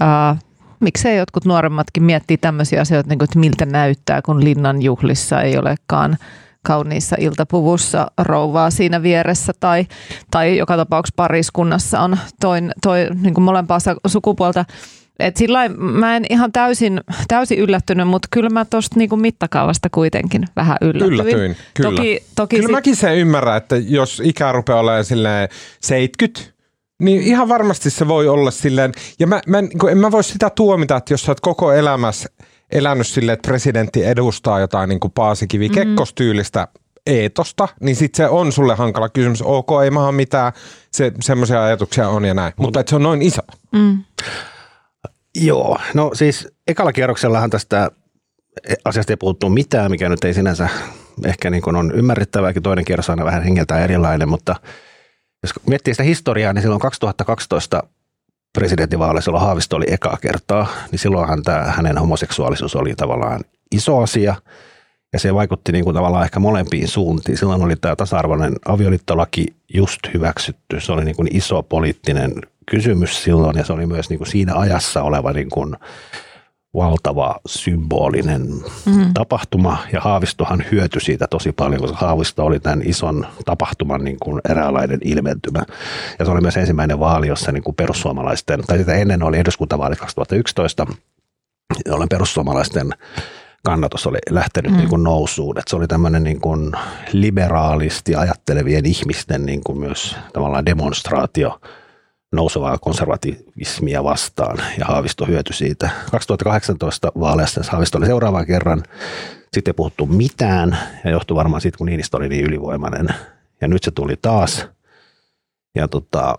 [0.00, 0.36] ää,
[0.80, 5.58] miksei jotkut nuoremmatkin miettii tämmöisiä asioita, niin kuin, että miltä näyttää, kun linnan juhlissa ei
[5.58, 6.16] olekaan
[6.66, 9.86] kauniissa iltapuvussa rouvaa siinä vieressä tai,
[10.30, 14.64] tai joka tapauksessa pariskunnassa on toin, toi, niin kuin molempaa sukupuolta.
[15.22, 19.88] Et sillä lailla mä en ihan täysin, täysin yllättynyt, mutta kyllä mä tuosta niinku mittakaavasta
[19.90, 21.12] kuitenkin vähän yllätyin.
[21.12, 21.90] Yllätyin, kyllä.
[21.90, 25.48] Toki, toki Kyllä sit- mäkin sen ymmärrän, että jos ikä rupeaa olemaan silleen
[25.80, 26.52] 70,
[27.02, 30.50] niin ihan varmasti se voi olla silleen, ja mä, mä, en- en mä voi sitä
[30.50, 32.28] tuomita, että jos sä oot koko elämässä
[32.72, 35.74] elänyt silleen, että presidentti edustaa jotain niin kuin Paasikivi Mhm.
[35.74, 36.68] Kekkostyylistä
[37.06, 39.42] eetosta, niin sitten se on sulle hankala kysymys.
[39.42, 40.52] Ok, ei maha mitään,
[40.92, 42.52] se, semmoisia ajatuksia on ja näin.
[42.56, 43.42] Mutta että se on noin iso.
[43.72, 43.98] Mm.
[45.34, 47.90] Joo, no siis ekalla kierroksellahan tästä
[48.84, 50.68] asiasta ei puhuttu mitään, mikä nyt ei sinänsä
[51.24, 52.62] ehkä niin kuin on ymmärrettävääkin.
[52.62, 54.56] Toinen kierros aina vähän hengeltään erilainen, mutta
[55.42, 57.82] jos miettii sitä historiaa, niin silloin 2012
[58.52, 63.40] presidentinvaaleissa, jolloin Haavisto oli ekaa kertaa, niin silloinhan tämä hänen homoseksuaalisuus oli tavallaan
[63.70, 64.34] iso asia.
[65.12, 67.38] Ja se vaikutti niin kuin tavallaan ehkä molempiin suuntiin.
[67.38, 70.80] Silloin oli tämä tasa-arvoinen avioliittolaki just hyväksytty.
[70.80, 72.32] Se oli niin kuin iso poliittinen
[72.66, 75.76] kysymys silloin ja se oli myös niin kuin siinä ajassa oleva niin kuin
[76.74, 79.14] valtava symbolinen mm-hmm.
[79.14, 79.78] tapahtuma.
[79.92, 84.98] Ja Haavistohan hyötyi siitä tosi paljon, koska Haavisto oli tämän ison tapahtuman niin kuin eräänlainen
[85.04, 85.62] ilmentymä.
[86.18, 89.98] Ja se oli myös ensimmäinen vaali, jossa niin kuin perussuomalaisten, tai sitä ennen oli eduskuntavaalit
[89.98, 90.86] 2011,
[91.86, 92.90] jolloin perussuomalaisten
[93.64, 94.78] kannatus oli lähtenyt mm.
[94.78, 95.58] niin kuin nousuun.
[95.58, 96.72] Että se oli tämmöinen niin kuin
[97.12, 101.60] liberaalisti ajattelevien ihmisten niin kuin myös tavallaan demonstraatio
[102.32, 105.90] nousevaa konservatismia vastaan ja Haavisto hyötyi siitä.
[106.10, 108.82] 2018 vaaleissa Haavisto oli seuraavan kerran,
[109.52, 113.08] sitten ei puhuttu mitään ja johtui varmaan siitä, kun Niinistö oli niin ylivoimainen.
[113.60, 114.66] Ja nyt se tuli taas.
[115.74, 116.36] Ja tota,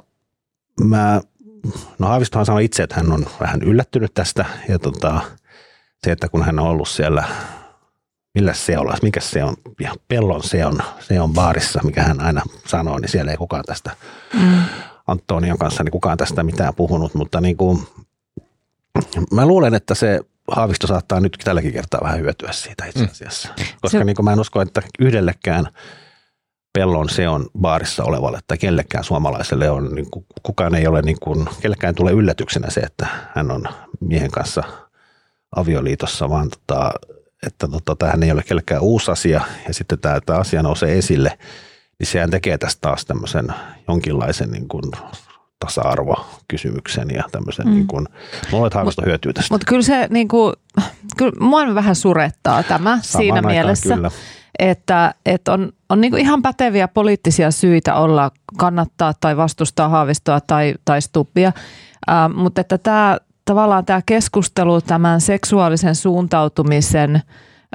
[0.84, 1.22] mä,
[2.00, 5.22] no Haavistohan sanoi itse, että hän on vähän yllättynyt tästä ja tota,
[6.04, 7.24] se, että kun hän on ollut siellä,
[8.36, 12.22] millä se on, mikä se on, ja pellon se on, se on baarissa, mikä hän
[12.22, 13.92] aina sanoo, niin siellä ei kukaan tästä
[14.34, 14.63] Mm.
[15.08, 17.88] Antonion kanssa, niin kukaan tästä mitään puhunut, mutta niin kuin,
[19.32, 20.20] mä luulen, että se
[20.52, 23.50] Haavisto saattaa nyt tälläkin kertaa vähän hyötyä siitä itse asiassa.
[23.82, 25.68] Koska Se- niin kuin mä en usko, että yhdellekään
[26.74, 31.20] pellon se on baarissa olevalle tai kellekään suomalaiselle on, niin kuin, kukaan ei ole, niin
[31.20, 33.63] kuin, kellekään tule yllätyksenä se, että hän on
[34.00, 34.63] miehen kanssa
[35.56, 36.92] avioliitossa, vaan tota,
[37.48, 41.38] että tota, tämähän ei ole kellekään uusi asia ja sitten tämä, tämä asia nousee esille,
[42.00, 43.48] niin sehän tekee tästä taas tämmöisen
[43.88, 44.84] jonkinlaisen niin kuin
[45.66, 47.74] tasa-arvokysymyksen ja tämmöisen, mm.
[47.74, 48.08] niin kuin,
[48.52, 49.54] mulla että Haavisto hyötyy tästä.
[49.54, 50.54] Mutta kyllä se, niin kuin,
[51.18, 54.12] kyllä mua vähän surettaa tämä Samaan siinä mielessä, kyllä.
[54.60, 60.42] että, että on, on niin kuin ihan päteviä poliittisia syitä olla kannattaa tai vastustaa Haavistoa
[60.42, 61.52] tai, tai Stubbia,
[62.10, 67.21] äh, mutta että tämä tavallaan tämä keskustelu tämän seksuaalisen suuntautumisen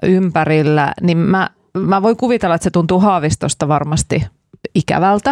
[0.02, 4.26] ympärillä, niin mä, mä voin kuvitella, että se tuntuu Haavistosta varmasti
[4.74, 5.30] ikävältä.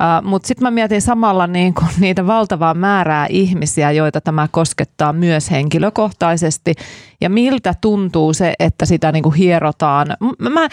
[0.00, 5.12] Uh, Mutta sitten mä mietin samalla niin kun niitä valtavaa määrää ihmisiä, joita tämä koskettaa
[5.12, 6.74] myös henkilökohtaisesti.
[7.22, 10.06] Ja miltä tuntuu se, että sitä niin kuin hierotaan.
[10.38, 10.68] Mä, mä,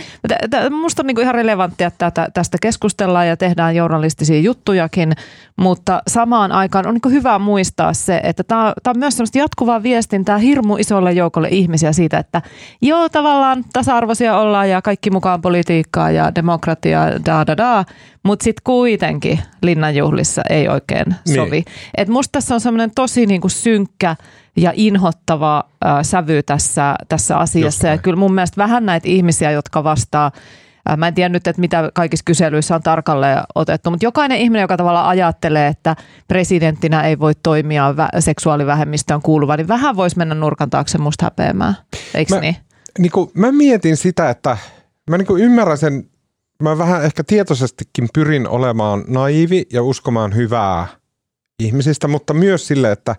[0.70, 5.14] musta on niin kuin ihan relevanttia, että tästä keskustellaan ja tehdään journalistisia juttujakin,
[5.58, 10.38] mutta samaan aikaan on niin hyvä muistaa se, että tämä on myös sellaista jatkuvaa viestintää
[10.38, 12.42] hirmu isolle joukolle ihmisiä siitä, että
[12.82, 17.86] joo tavallaan tasa-arvoisia ollaan ja kaikki mukaan politiikkaa ja demokratiaa, da da da,
[18.24, 21.36] mutta sitten kuitenkin linnanjuhlissa ei oikein niin.
[21.36, 21.52] sovi.
[21.52, 21.66] Niin.
[21.98, 24.16] Et musta tässä on semmoinen tosi niinku synkkä
[24.60, 27.88] ja inhottava äh, sävy tässä, tässä asiassa.
[27.88, 30.32] Ja kyllä mun mielestä vähän näitä ihmisiä, jotka vastaa
[30.98, 34.78] Mä en tiedä nyt, että mitä kaikissa kyselyissä on tarkalleen otettu, mutta jokainen ihminen, joka
[34.78, 35.96] tavallaan ajattelee, että
[36.28, 41.76] presidenttinä ei voi toimia seksuaalivähemmistöön kuuluva, niin vähän voisi mennä nurkan taakse musta häpeämään.
[42.14, 42.56] Eikö mä, niin?
[43.00, 44.58] niin kuin, mä mietin sitä, että
[45.10, 46.10] mä niin ymmärrän sen
[46.64, 50.88] mä vähän ehkä tietoisestikin pyrin olemaan naivi ja uskomaan hyvää
[51.60, 53.16] ihmisistä, mutta myös sille, että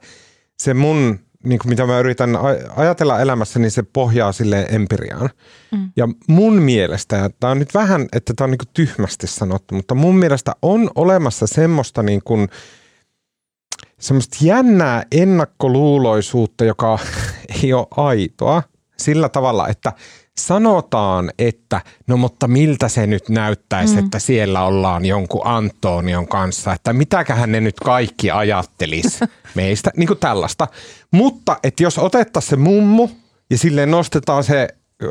[0.58, 2.38] se mun, niin kuin mitä mä yritän
[2.76, 5.30] ajatella elämässä, niin se pohjaa sille empiriaan.
[5.72, 5.92] Mm.
[5.96, 9.74] Ja mun mielestä, ja tämä on nyt vähän, että tämä on niin kuin tyhmästi sanottu,
[9.74, 12.48] mutta mun mielestä on olemassa semmoista niin kuin,
[13.98, 16.98] semmoista jännää ennakkoluuloisuutta, joka
[17.62, 18.62] ei ole aitoa
[18.96, 19.92] sillä tavalla, että–
[20.46, 23.98] sanotaan, että no mutta miltä se nyt näyttäisi, mm.
[23.98, 29.20] että siellä ollaan jonkun Antonion kanssa, että mitäköhän ne nyt kaikki ajattelis
[29.54, 30.66] meistä, niin kuin tällaista.
[31.10, 33.08] Mutta että jos otettaisiin se mummu
[33.50, 34.68] ja sille nostetaan se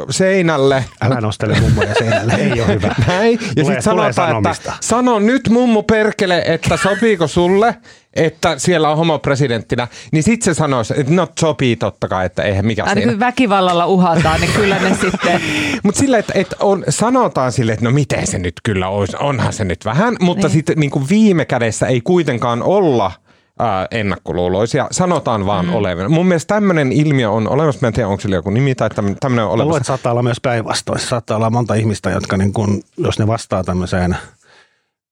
[0.10, 0.86] seinälle.
[1.02, 2.96] Älä nostele mummoja seinälle, ei ole hyvä.
[3.08, 3.40] Näin.
[3.56, 7.76] Ja sitten sanotaan, että sano nyt mummu perkele, että sopiiko sulle,
[8.14, 12.66] että siellä on homopresidenttinä, niin sitten se sanoisi, että no sopii totta kai, että eihän
[12.66, 13.20] mikä Aina siinä.
[13.20, 15.42] väkivallalla uhataan, niin kyllä ne sitten...
[15.84, 19.54] Mutta sille, että, että on, sanotaan sille, että no miten se nyt kyllä olisi, onhan
[19.54, 20.54] se nyt vähän, mutta niin.
[20.54, 23.12] sitten niin viime kädessä ei kuitenkaan olla–
[23.60, 25.74] ää, ennakkoluuloisia, sanotaan vaan mm.
[25.74, 26.12] olevan.
[26.12, 29.18] Mun mielestä tämmöinen ilmiö on olemassa, mä en tiedä onko sillä joku nimi tai tämmöinen
[29.26, 29.64] on olemassa.
[29.64, 31.00] Luulen, että saattaa olla myös päinvastoin.
[31.00, 34.18] Saattaa olla monta ihmistä, jotka niin kun, jos ne vastaa tämmöiseen–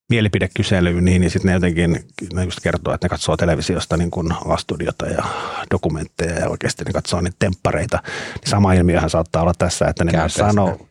[0.09, 4.29] mielipidekyselyyn, niin, niin sitten ne jotenkin ne just kertoo, että ne katsoo televisiosta niin kuin
[4.47, 5.23] vastudiota ja
[5.71, 7.99] dokumentteja ja oikeasti ne katsoo niitä temppareita.
[8.05, 10.87] Niin sama ilmiöhän saattaa olla tässä, että ne myös sanoo,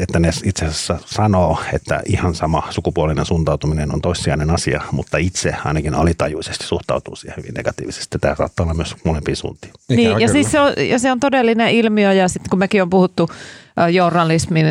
[0.00, 5.52] että ne itse asiassa sanoo, että ihan sama sukupuolinen suuntautuminen on toissijainen asia, mutta itse
[5.64, 8.18] ainakin alitajuisesti suhtautuu siihen hyvin negatiivisesti.
[8.18, 9.72] Tämä saattaa olla myös molempiin suuntiin.
[9.88, 12.90] Niin, ja, siis se on, ja se on todellinen ilmiö ja sitten kun mekin on
[12.90, 13.30] puhuttu
[13.92, 14.66] journalismin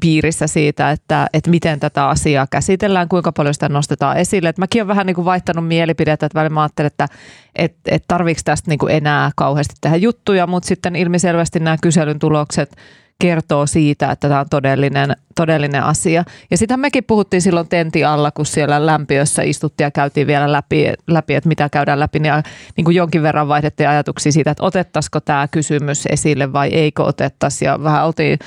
[0.00, 4.48] piirissä siitä, että, että miten tätä asiaa käsitellään, kuinka paljon sitä nostetaan esille.
[4.48, 7.08] Et mäkin olen vähän niin kuin vaihtanut mielipidettä, että välillä mä ajattelen, että
[7.56, 12.18] et, et tarviiko tästä niin kuin enää kauheasti tehdä juttuja, mutta sitten ilmiselvästi nämä kyselyn
[12.18, 12.76] tulokset
[13.20, 16.24] kertoo siitä, että tämä on todellinen, todellinen asia.
[16.50, 20.92] Ja sitä mekin puhuttiin silloin tenti alla, kun siellä lämpiössä istuttiin ja käytiin vielä läpi,
[21.06, 22.18] läpi että mitä käydään läpi.
[22.18, 22.34] Niin,
[22.76, 27.64] niin kuin jonkin verran vaihdettiin ajatuksia siitä, että otettaisiko tämä kysymys esille vai eikö otettaisi.
[27.64, 28.38] Ja vähän oltiin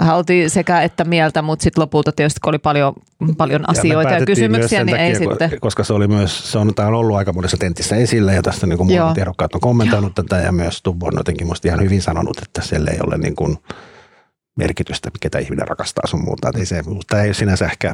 [0.00, 2.94] vähän oltiin sekä että mieltä, mutta sitten lopulta tietysti kun oli paljon,
[3.36, 5.50] paljon asioita ja, ja kysymyksiä, niin takia, ei sitten.
[5.60, 8.66] Koska se oli myös, se on, tämä on ollut aika monessa tentissä esillä ja tästä
[8.66, 10.24] niin kuin muut ehdokkaat on kommentoinut Joo.
[10.24, 13.36] tätä ja myös Tubbo on jotenkin musta ihan hyvin sanonut, että siellä ei ole niin
[13.36, 13.58] kuin
[14.56, 16.50] merkitystä, ketä ihminen rakastaa sun muuta.
[16.58, 17.92] Ei se, mutta ei sinänsä ehkä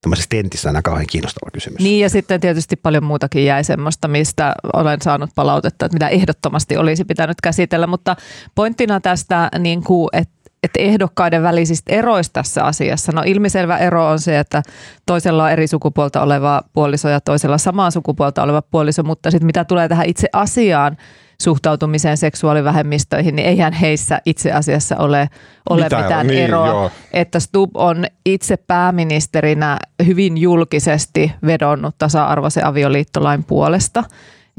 [0.00, 1.80] tämmöisessä tentissä aina kauhean kiinnostava kysymys.
[1.80, 6.76] Niin ja sitten tietysti paljon muutakin jäi semmoista, mistä olen saanut palautetta, että mitä ehdottomasti
[6.76, 8.16] olisi pitänyt käsitellä, mutta
[8.54, 13.12] pointtina tästä, niin kuin, että että ehdokkaiden välisistä eroista tässä asiassa.
[13.12, 14.62] No ilmiselvä ero on se, että
[15.06, 19.64] toisella on eri sukupuolta oleva puoliso ja toisella samaa sukupuolta oleva puoliso, mutta sitten mitä
[19.64, 20.96] tulee tähän itse asiaan,
[21.42, 25.30] suhtautumiseen seksuaalivähemmistöihin, niin eihän heissä itse asiassa ole,
[25.70, 26.66] ole mitään, mitään niin, eroa.
[26.66, 26.90] Joo.
[27.12, 34.04] Että Stub on itse pääministerinä hyvin julkisesti vedonnut tasa-arvoisen avioliittolain puolesta.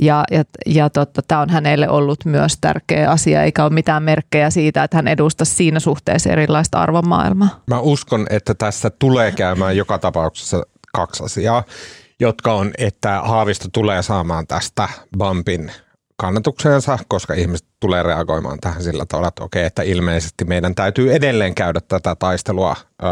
[0.02, 4.50] Ja, ja, ja totta, tämä on hänelle ollut myös tärkeä asia, eikä ole mitään merkkejä
[4.50, 7.64] siitä, että hän edustaa siinä suhteessa erilaista arvomaailmaa.
[7.68, 10.64] Mä uskon, että tässä tulee käymään joka tapauksessa
[10.94, 11.64] kaksi asiaa,
[12.20, 15.72] jotka on, että Haavisto tulee saamaan tästä bumpin
[16.20, 21.56] kannatukseensa, koska ihmiset tulee reagoimaan tähän sillä tavalla, että okei, että ilmeisesti meidän täytyy edelleen
[21.56, 23.06] käydä tätä taistelua ö,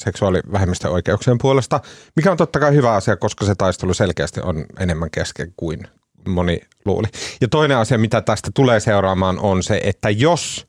[0.00, 1.80] seksuaalivähemmistön oikeuksien puolesta,
[2.16, 5.80] mikä on totta kai hyvä asia, koska se taistelu selkeästi on enemmän kesken kuin
[6.28, 7.06] moni luuli.
[7.40, 10.66] Ja toinen asia, mitä tästä tulee seuraamaan, on se, että jos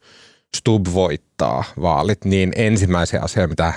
[0.58, 3.74] Stub voittaa vaalit, niin ensimmäisiä asioita, mitä,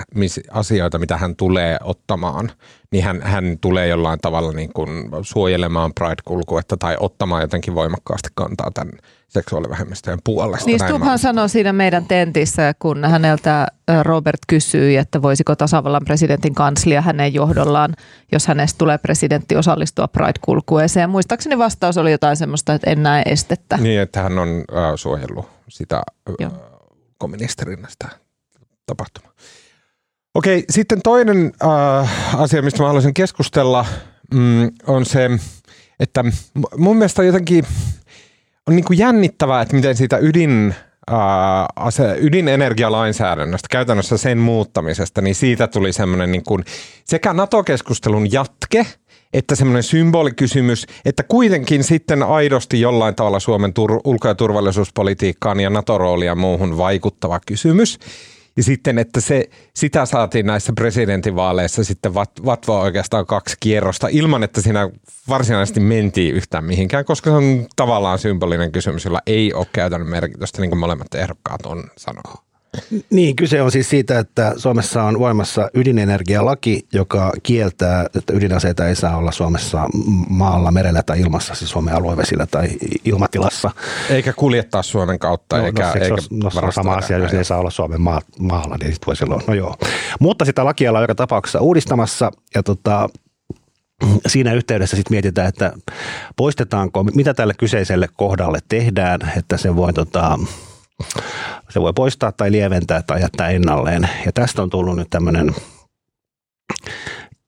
[0.51, 2.51] asioita, mitä hän tulee ottamaan,
[2.91, 4.89] niin hän, hän tulee jollain tavalla niin kuin
[5.21, 8.93] suojelemaan Pride-kulkuetta tai ottamaan jotenkin voimakkaasti kantaa tämän
[9.27, 10.65] seksuaalivähemmistöjen puolesta.
[10.65, 13.67] Niin Stubhan sanoi siinä meidän tentissä, kun häneltä
[14.01, 17.93] Robert kysyi, että voisiko tasavallan presidentin kanslia hänen johdollaan,
[18.31, 21.09] jos hänestä tulee presidentti, osallistua Pride-kulkueeseen.
[21.09, 23.77] Muistaakseni vastaus oli jotain semmoista, että en näe estettä.
[23.77, 26.01] Niin, että hän on äh, suojellut sitä
[26.43, 26.51] äh,
[27.17, 28.09] koministerinä sitä
[28.85, 29.31] tapahtumaa.
[30.35, 33.85] Okei, sitten toinen äh, asia, mistä mä haluaisin keskustella,
[34.33, 35.29] mm, on se,
[35.99, 36.23] että
[36.77, 37.65] mun mielestä on jotenkin
[38.67, 40.75] on niin kuin jännittävää, että miten siitä ydin,
[41.07, 46.65] ää, ase, ydinenergialainsäädännöstä, käytännössä sen muuttamisesta, niin siitä tuli semmoinen niin kuin
[47.05, 48.85] sekä NATO-keskustelun jatke,
[49.33, 55.69] että semmoinen symbolikysymys, että kuitenkin sitten aidosti jollain tavalla Suomen tur- ulko- ja turvallisuuspolitiikkaan ja
[55.69, 57.99] NATO-roolia muuhun vaikuttava kysymys.
[58.57, 64.43] Ja sitten, että se, sitä saatiin näissä presidentinvaaleissa sitten vat, vatvoa oikeastaan kaksi kierrosta ilman,
[64.43, 64.89] että siinä
[65.29, 70.61] varsinaisesti mentiin yhtään mihinkään, koska se on tavallaan symbolinen kysymys, jolla ei ole käytännön merkitystä,
[70.61, 72.44] niin kuin molemmat ehdokkaat on sanoo.
[73.09, 78.95] Niin, kyse on siis siitä, että Suomessa on voimassa ydinenergialaki, joka kieltää, että ydinaseita ei
[78.95, 79.89] saa olla Suomessa
[80.29, 82.67] maalla, merellä tai ilmassa, siis Suomen aluevesillä tai
[83.05, 83.71] ilmatilassa.
[84.09, 87.37] Eikä kuljettaa Suomen kautta, no, eikä, no, eikä no, se on sama asia, jos ne
[87.37, 89.75] ei saa olla Suomen maa, maalla, niin sitten voi silloin, no joo.
[90.19, 93.09] Mutta sitä lakia ollaan joka tapauksessa uudistamassa ja tota,
[94.27, 95.73] siinä yhteydessä sitten mietitään, että
[96.35, 100.39] poistetaanko, mitä tälle kyseiselle kohdalle tehdään, että se voi tota,
[101.69, 104.09] se voi poistaa tai lieventää tai jättää ennalleen.
[104.25, 105.55] Ja tästä on tullut nyt tämmöinen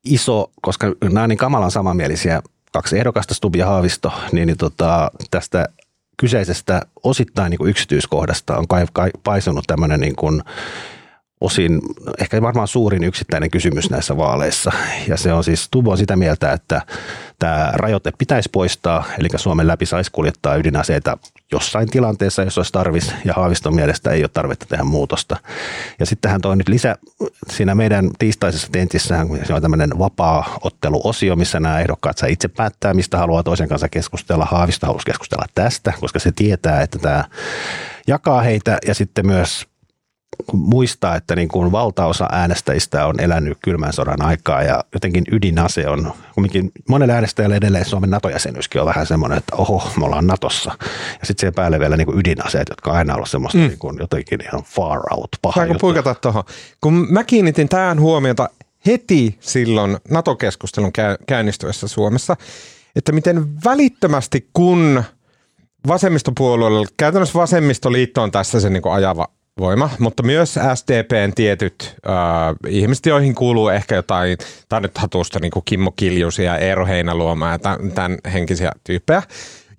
[0.06, 5.12] iso, koska nämä on niin kamalan samanmielisiä kaksi ehdokasta, Stub ja Haavisto, niin, niin tota,
[5.32, 5.70] tästä
[6.18, 10.44] kyseisestä osittain niin kuin yksityiskohdasta on kai, kai, paisunut tämmöinen niin kuin
[11.42, 11.82] osin
[12.22, 14.72] ehkä varmaan suurin yksittäinen kysymys näissä vaaleissa.
[15.08, 16.82] Ja se on siis, Tubo on sitä mieltä, että
[17.40, 21.18] tämä rajoite pitäisi poistaa, eli Suomen läpi saisi kuljettaa ydinaseita
[21.52, 25.38] jossain tilanteessa, jos olisi tarvis, ja Haaviston mielestä ei ole tarvetta tehdä muutosta.
[26.00, 26.96] Ja sitten hän toi nyt lisä,
[27.52, 33.18] siinä meidän tiistaisessa tentissä se on tämmöinen vapaa-otteluosio, missä nämä ehdokkaat saa itse päättää, mistä
[33.18, 34.46] haluaa toisen kanssa keskustella.
[34.46, 37.24] Haavisto halusi keskustella tästä, koska se tietää, että tämä
[38.08, 39.68] jakaa heitä, ja sitten myös
[40.54, 46.14] muistaa, että niin kuin valtaosa äänestäjistä on elänyt kylmän sodan aikaa ja jotenkin ydinase on,
[46.34, 50.72] kumminkin monelle äänestäjälle edelleen Suomen NATO-jäsenyyskin on vähän semmoinen, että oho, me ollaan Natossa.
[51.20, 53.68] Ja sitten siihen päälle vielä niin kuin ydinaseet, jotka on aina ollut semmoista mm.
[53.68, 56.44] niin kuin jotenkin ihan far out, paha Saanko puikata tuohon?
[56.82, 58.50] Kun mä kiinnitin tähän huomiota
[58.86, 60.92] heti silloin NATO-keskustelun
[61.28, 62.36] käynnistyessä Suomessa,
[62.96, 65.04] että miten välittömästi kun
[65.88, 69.28] vasemmistopuolueella, käytännössä vasemmistoliitto on tässä se niin kuin ajava
[69.60, 72.14] voima, mutta myös SDPn tietyt äh,
[72.68, 74.38] ihmiset, joihin kuuluu ehkä jotain,
[74.70, 79.24] tai nyt hatusta niin kuin Kimmo Kiljusia, Eero Heinäluoma ja tämän, tämän henkisiä tyyppejä.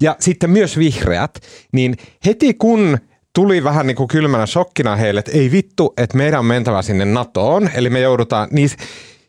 [0.01, 1.41] Ja sitten myös vihreät,
[1.73, 2.99] niin heti kun
[3.35, 7.05] tuli vähän niin kuin kylmänä shokkina heille, että ei vittu, että meidän on mentävä sinne
[7.05, 8.71] NATOon, eli me joudutaan, niin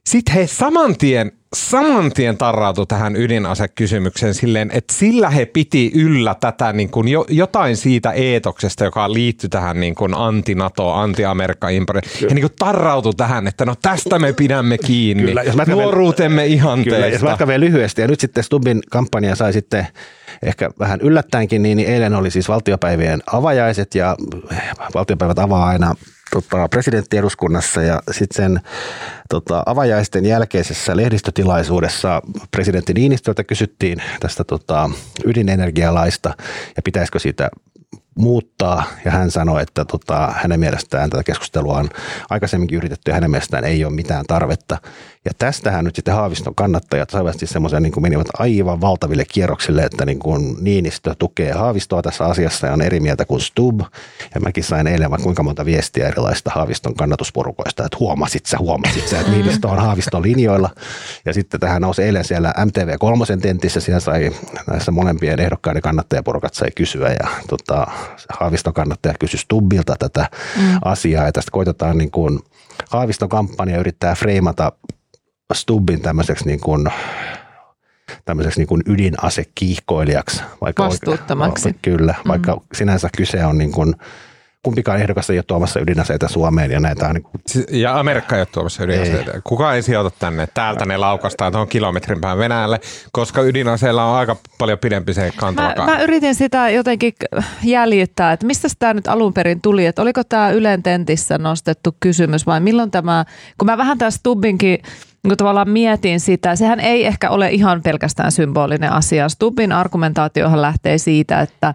[0.10, 6.36] sitten he saman tien, saman tien tarrautu tähän ydinasekysymykseen silleen, että sillä he piti yllä
[6.39, 12.02] tätä niin kuin jo, jotain siitä eetoksesta, joka liittyy tähän niin kuin anti-NATO, anti-Amerikka imperi.
[12.22, 16.95] He niin kuin tarrautu tähän, että no tästä me pidämme kiinni, Kyllä, jos nuoruutemme ihanteesta.
[16.95, 19.88] Kyllä, jos mä vielä lyhyesti, ja nyt sitten Stubbin kampanja sai sitten
[20.43, 24.15] ehkä vähän yllättäenkin, niin eilen oli siis valtiopäivien avajaiset, ja
[24.93, 25.95] valtiopäivät avaa aina
[26.32, 28.62] tota, presidentti eduskunnassa ja sitten sen
[29.30, 34.89] tota, avajaisten jälkeisessä lehdistötilaisuudessa presidentti Niinistöltä kysyttiin tästä tota,
[35.26, 36.34] ydinenergialaista
[36.76, 37.50] ja pitäisikö siitä
[38.15, 41.89] muuttaa ja hän sanoi, että tota, hänen mielestään tätä keskustelua on
[42.30, 44.78] aikaisemminkin yritetty ja hänen mielestään ei ole mitään tarvetta.
[45.26, 50.06] Ja tästähän nyt sitten Haaviston kannattajat saivat semmoisen, niin kuin menivät aivan valtaville kierroksille, että
[50.06, 53.80] niin kuin Niinistö tukee Haavistoa tässä asiassa ja on eri mieltä kuin Stub.
[54.36, 59.19] Ja mäkin sain eilen kuinka monta viestiä erilaisista Haaviston kannatusporukoista, että huomasit sä, huomasit sä,
[59.19, 60.69] että Niinistö on Haaviston linjoilla.
[61.26, 64.32] Ja sitten tähän nousi eilen siellä MTV3 tentissä, siellä sai
[64.67, 67.88] näissä molempien ehdokkaiden kannattajaporukat sai kysyä ja tota,
[68.39, 70.80] Haaviston kannattaja kysyi Stubbilta tätä mm.
[70.86, 72.39] asiaa ja tästä koitetaan niin kuin
[72.89, 74.72] Haaviston kampanja yrittää freimata
[75.54, 76.88] Stubbin tämmöiseksi niin kuin
[78.26, 80.43] tämmöiseksi niin kuin ydinasekiihkoilijaksi.
[80.62, 81.67] Vaikka Vastuuttomaksi.
[81.67, 82.62] Oikein, kyllä, vaikka mm.
[82.74, 83.95] sinänsä kyse on niin kuin,
[84.63, 87.41] kumpikaan ehdokas ei ole tuomassa ydinaseita Suomeen ja näitä on niin kuin...
[87.72, 89.32] Ja Amerikka ei ole tuomassa ydinaseita.
[89.32, 89.41] Ei.
[89.43, 90.48] Kukaan ei sijoita tänne.
[90.54, 92.80] Täältä ne laukastaan tuohon kilometrin päähän Venäjälle,
[93.12, 97.13] koska ydinaseilla on aika paljon pidempi se kantava mä, mä yritin sitä jotenkin
[97.63, 102.45] jäljittää, että mistä tämä nyt alun perin tuli, että oliko tämä Ylen tentissä nostettu kysymys
[102.45, 103.26] vai milloin tämä,
[103.58, 104.80] kun mä vähän tässä Stubbinkin
[105.24, 109.30] niin tavallaan mietin sitä, sehän ei ehkä ole ihan pelkästään symbolinen asia.
[109.30, 111.74] Stubbin argumentaatiohan lähtee siitä, että,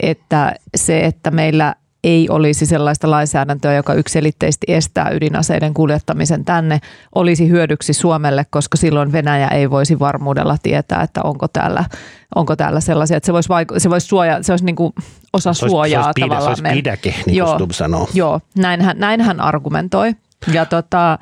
[0.00, 6.80] että se, että meillä ei olisi sellaista lainsäädäntöä, joka yksilitteisesti estää ydinaseiden kuljettamisen tänne,
[7.14, 11.84] olisi hyödyksi Suomelle, koska silloin Venäjä ei voisi varmuudella tietää, että onko täällä,
[12.34, 14.92] onko täällä sellaisia, että se voisi, vaiku- se voisi suojaa, se olisi niin kuin
[15.32, 16.56] osa se olisi, suojaa se olisi pidä, tavallaan.
[16.56, 18.08] Se olisi pidäke, niin joo, kuin Stubb sanoo.
[18.14, 20.14] Joo, näin hän, näin hän argumentoi.
[20.52, 21.18] Ja tota,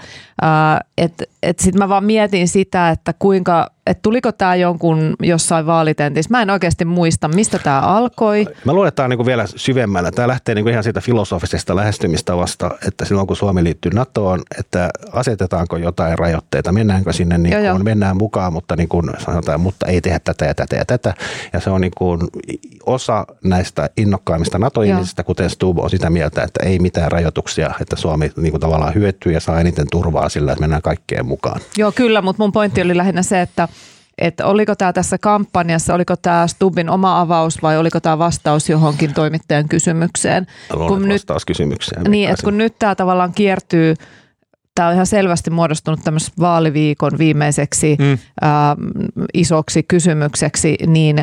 [0.99, 6.31] että et sitten mä vaan mietin sitä, että kuinka, että tuliko tämä jonkun jossain vaalitentissä.
[6.31, 8.47] Mä en oikeasti muista, mistä tämä alkoi.
[8.65, 10.11] Mä luulen, että tämä on niinku vielä syvemmällä.
[10.11, 15.77] Tämä lähtee niinku ihan siitä filosofisesta lähestymistavasta, että silloin kun Suomi liittyy NATOon, että asetetaanko
[15.77, 20.01] jotain rajoitteita, mennäänkö sinne, niin joo, kun mennään mukaan, mutta niin kuin sanotaan, mutta ei
[20.01, 21.15] tehdä tätä ja tätä ja tätä.
[21.53, 22.21] Ja se on niin kuin
[22.87, 28.31] osa näistä innokkaimmista NATO-ihmisistä, kuten Stub on sitä mieltä, että ei mitään rajoituksia, että Suomi
[28.37, 31.34] niin kuin tavallaan hyötyy ja saa eniten turvaa sillä, että mennään kaikkeen mukaan.
[31.77, 33.69] Joo, kyllä, mutta mun pointti oli lähinnä se, että
[34.19, 39.15] että oliko tämä tässä kampanjassa, oliko tämä Stubin oma avaus vai oliko tämä vastaus johonkin
[39.15, 40.47] toimittajan kysymykseen?
[40.89, 42.03] kun vastaus nyt, kysymykseen.
[42.03, 43.95] Niin, että kun nyt tämä tavallaan kiertyy,
[44.75, 48.19] tämä on ihan selvästi muodostunut tämmöisen vaaliviikon viimeiseksi mm.
[48.41, 48.77] ää,
[49.35, 51.17] isoksi kysymykseksi, niin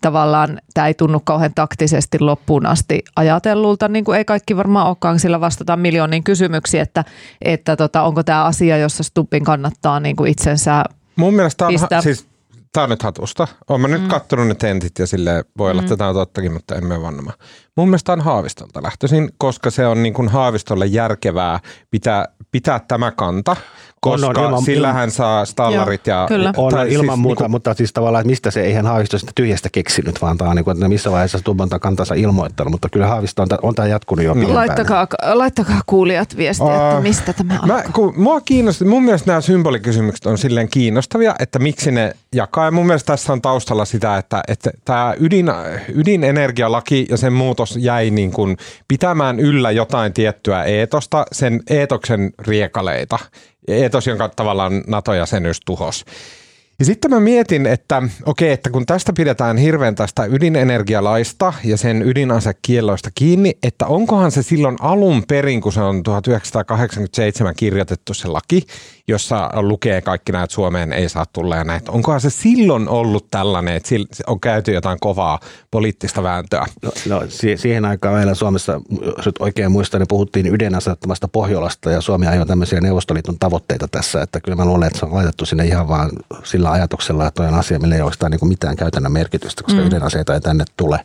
[0.00, 5.18] tavallaan tämä ei tunnu kauhean taktisesti loppuun asti ajatellulta, niin kuin ei kaikki varmaan olekaan,
[5.18, 7.04] sillä vastataan miljooniin kysymyksiin, että,
[7.42, 10.84] että tota, onko tämä asia, jossa Stubbin kannattaa niin kuin itsensä
[11.16, 12.26] Mun mielestä on, ha- siis
[12.72, 13.48] tämä on nyt hatusta.
[13.68, 14.08] Olen mä nyt mm.
[14.08, 15.86] kattonut ne tentit ja sille voi olla, mm.
[15.86, 17.38] että tämä on tottakin, mutta en mene vannomaan.
[17.76, 23.10] Mun mielestä on Haavistolta lähtöisin, koska se on niin kuin Haavistolle järkevää pitää, pitää tämä
[23.10, 23.56] kanta–
[24.00, 26.26] koska on, on, ilman, sillähän saa stallarit joo, ja...
[26.28, 26.52] Kyllä.
[26.56, 29.18] On, on ilman siis, muuta, niin kuin, mutta siis tavallaan, että mistä se, eihän Haavisto
[29.18, 32.88] sitä tyhjästä keksinyt, vaan tämä on niin kuin, että missä vaiheessa Stubban kantansa ilmoittanut, mutta
[32.88, 34.54] kyllä Haavisto on, on tämä jatkunut jo no.
[34.54, 37.76] laittakaa, laittakaa kuulijat viestiä, että mistä tämä alkaa.
[37.76, 42.64] Mä, kun, mua kiinnosti, mun mielestä nämä symbolikysymykset on silleen kiinnostavia, että miksi ne jakaa.
[42.64, 45.50] Ja mun mielestä tässä on taustalla sitä, että, että tämä ydin,
[45.94, 48.56] ydinenergialaki ja sen muutos jäi niin kuin
[48.88, 53.18] pitämään yllä jotain tiettyä eetosta, sen eetoksen riekaleita
[53.68, 56.04] etos, jonka tavallaan NATO-jäsenyys tuhos.
[56.78, 62.02] Ja sitten mä mietin, että okei, että kun tästä pidetään hirveän tästä ydinenergialaista ja sen
[62.02, 68.66] ydinasekielloista kiinni, että onkohan se silloin alun perin, kun se on 1987 kirjoitettu se laki,
[69.08, 71.92] jossa lukee kaikki näitä Suomeen ei saa tulla ja näitä.
[71.92, 73.94] Onkohan se silloin ollut tällainen, että
[74.26, 75.40] on käyty jotain kovaa
[75.70, 76.66] poliittista vääntöä?
[76.82, 77.22] No, no
[77.56, 78.80] siihen aikaan meillä Suomessa,
[79.16, 84.22] jos nyt oikein muistan, niin puhuttiin ydinasettomasta Pohjolasta ja Suomi ajoi tämmöisiä Neuvostoliiton tavoitteita tässä,
[84.22, 86.10] että kyllä mä luulen, että se on laitettu sinne ihan vaan
[86.44, 89.86] sillä ajatuksella, että on asia, millä ei oikeastaan niin mitään käytännön merkitystä, koska mm.
[89.86, 91.00] ydinaseita ei tänne tule.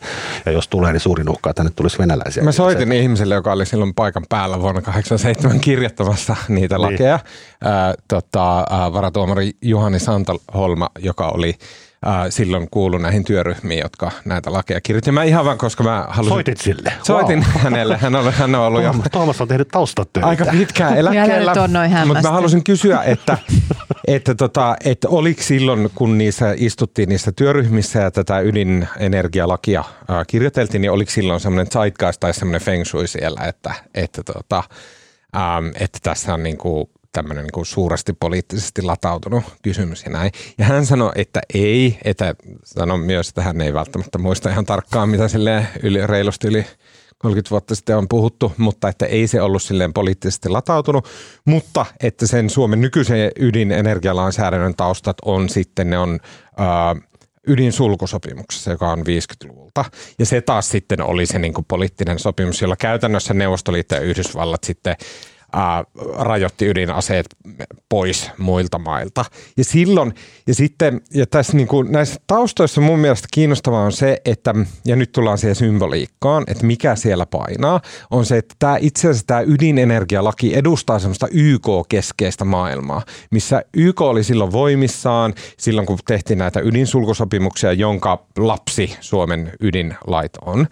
[0.46, 2.44] Ja jos tulee, niin suurin uhka, että tänne tulisi venäläisiä.
[2.44, 6.82] Mä soitin ihmiselle, joka oli silloin paikan päällä vuonna 1987 kirjoittamassa niitä niin.
[6.82, 7.20] lakeja
[8.08, 11.56] tota, varatuomari Juhani Santalholma, joka oli
[12.06, 15.12] ää, silloin kuulu näihin työryhmiin, jotka näitä lakeja kirjoitti.
[15.12, 16.34] Mä ihan vaan, koska mä halusin...
[16.34, 16.94] Soitit sille?
[17.04, 17.62] Soitin wow.
[17.64, 17.98] hänelle.
[17.98, 19.10] Hän on, hän on ollut Tuomas, jo...
[19.12, 20.28] Tuomas on tehnyt taustatöitä.
[20.28, 21.54] Aika pitkään eläkkeellä.
[22.06, 23.38] Mutta mä halusin kysyä, että,
[24.08, 30.82] että, tota, että oliko silloin, kun niissä istuttiin niissä työryhmissä ja tätä ydinenergialakia ää, kirjoiteltiin,
[30.82, 34.64] niin oliko silloin semmoinen zeitgeist tai semmoinen feng shui siellä, että, että, tota,
[35.36, 40.32] ähm, että tässä on niin kuin tämmöinen niin suuresti poliittisesti latautunut kysymys ja näin.
[40.58, 45.10] Ja hän sanoi, että ei, että sanoi myös, että hän ei välttämättä muista ihan tarkkaan,
[45.10, 46.66] mitä sille yli, reilusti yli
[47.18, 51.08] 30 vuotta sitten on puhuttu, mutta että ei se ollut silleen poliittisesti latautunut,
[51.46, 56.20] mutta että sen Suomen nykyisen ydinenergialainsäädännön taustat on sitten, ne on
[56.58, 56.96] ää,
[57.48, 59.86] ydinsulkusopimuksessa, joka on 50-luvulta.
[60.20, 64.64] Ja se taas sitten oli se niin kuin poliittinen sopimus, jolla käytännössä Neuvostoliitto ja Yhdysvallat
[64.64, 64.96] sitten
[65.54, 65.84] ää,
[66.18, 67.26] rajoitti ydinaseet
[67.90, 69.26] pois muilta mailta.
[69.58, 70.14] Ja silloin,
[70.48, 74.54] ja sitten, ja tässä niin kuin näissä taustoissa mun mielestä kiinnostavaa on se, että,
[74.86, 79.28] ja nyt tullaan siihen symboliikkaan, että mikä siellä painaa, on se, että tämä itse asiassa
[79.28, 83.02] tämä ydinenergialaki edustaa semmoista YK-keskeistä maailmaa,
[83.32, 90.68] missä YK oli silloin voimissaan, silloin kun tehtiin näitä ydinsulkusopimuksia, jonka lapsi Suomen ydinlait on,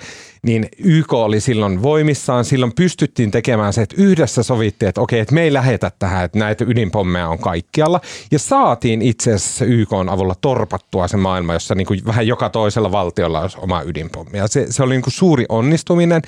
[0.45, 5.19] niin YK oli silloin voimissaan, silloin pystyttiin tekemään se, että yhdessä sovittiin sovitti, että okei,
[5.19, 8.01] että me ei lähetä tähän, että näitä ydinpommeja on kaikkialla.
[8.31, 12.91] Ja saatiin itse asiassa YK avulla torpattua se maailma, jossa niin kuin vähän joka toisella
[12.91, 14.37] valtiolla olisi oma ydinpommi.
[14.37, 16.21] Ja se, se oli niin kuin suuri onnistuminen.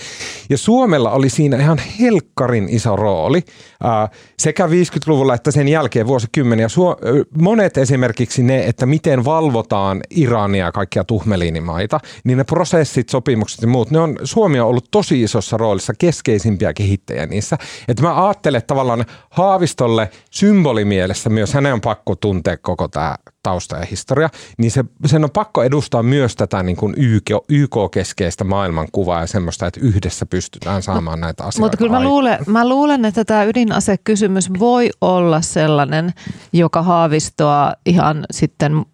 [0.49, 3.43] Ja Suomella oli siinä ihan helkkarin iso rooli
[3.85, 4.09] äh,
[4.39, 6.69] sekä 50-luvulla että sen jälkeen vuosikymmeniä.
[6.69, 6.97] Suo,
[7.41, 13.67] monet esimerkiksi ne, että miten valvotaan Irania ja kaikkia tuhmeliinimaita, niin ne prosessit, sopimukset ja
[13.67, 17.57] muut, ne on, Suomi on ollut tosi isossa roolissa keskeisimpiä kehittäjiä niissä.
[17.87, 23.77] Että mä ajattelen että tavallaan Haavistolle symbolimielessä myös, hänen on pakko tuntea koko tämä tausta
[23.77, 29.21] ja historia, niin se, sen on pakko edustaa myös tätä niin kuin YK, YK-keskeistä maailmankuvaa
[29.21, 33.25] ja semmoista, että yhdessä pystytään saamaan näitä asioita Mutta kyllä mä luulen, mä luulen, että
[33.25, 36.13] tämä ydinasekysymys voi olla sellainen,
[36.53, 38.85] joka haavistoa ihan sitten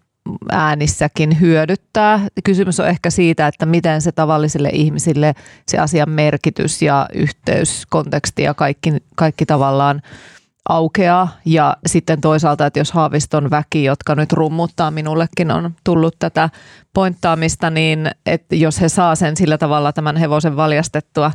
[0.52, 2.20] äänissäkin hyödyttää.
[2.44, 5.34] Kysymys on ehkä siitä, että miten se tavallisille ihmisille
[5.68, 10.02] se asian merkitys ja yhteys, konteksti ja kaikki, kaikki tavallaan
[10.68, 11.28] aukeaa.
[11.44, 16.50] Ja sitten toisaalta, että jos Haaviston väki, jotka nyt rummuttaa, minullekin on tullut tätä
[16.94, 21.32] pointtaamista, niin että jos he saa sen sillä tavalla tämän hevosen valjastettua,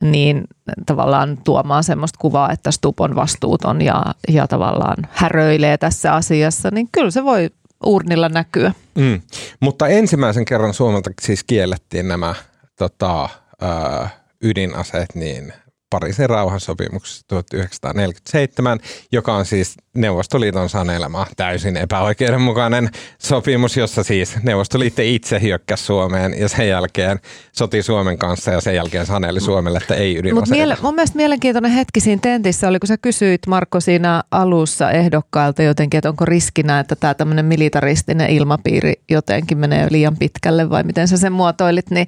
[0.00, 0.44] niin
[0.86, 6.88] tavallaan tuomaan semmoista kuvaa, että Stup on vastuuton ja, ja tavallaan häröilee tässä asiassa, niin
[6.92, 7.50] kyllä se voi
[7.86, 8.72] urnilla näkyä.
[8.98, 9.20] Mm.
[9.60, 12.34] Mutta ensimmäisen kerran Suomelta siis kiellettiin nämä
[12.76, 13.28] tota,
[13.62, 14.08] ö,
[14.42, 15.52] ydinaseet niin
[15.90, 18.78] Pariisin rauhansopimuksessa 1947,
[19.12, 26.48] joka on siis Neuvostoliiton sanelema täysin epäoikeudenmukainen sopimus, jossa siis Neuvostoliitto itse hyökkäsi Suomeen ja
[26.48, 27.18] sen jälkeen
[27.52, 30.40] soti Suomen kanssa ja sen jälkeen saneli Suomelle, että ei ydinaseita.
[30.40, 34.90] Mutta miele- mun mielestä mielenkiintoinen hetki siinä tentissä oli, kun sä kysyit Marko siinä alussa
[34.90, 40.82] ehdokkailta jotenkin, että onko riskinä, että tämä tämmöinen militaristinen ilmapiiri jotenkin menee liian pitkälle vai
[40.82, 42.06] miten sä sen muotoilit, niin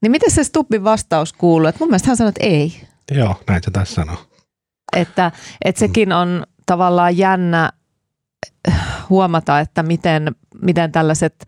[0.00, 1.68] niin miten se Stubbin vastaus kuuluu?
[1.68, 2.80] Et mun mielestä hän sanoi, että ei.
[3.12, 4.16] Joo, näin se tässä sanoo.
[4.96, 5.32] Että,
[5.64, 7.70] että sekin on tavallaan jännä
[9.10, 11.46] huomata, että miten, miten tällaiset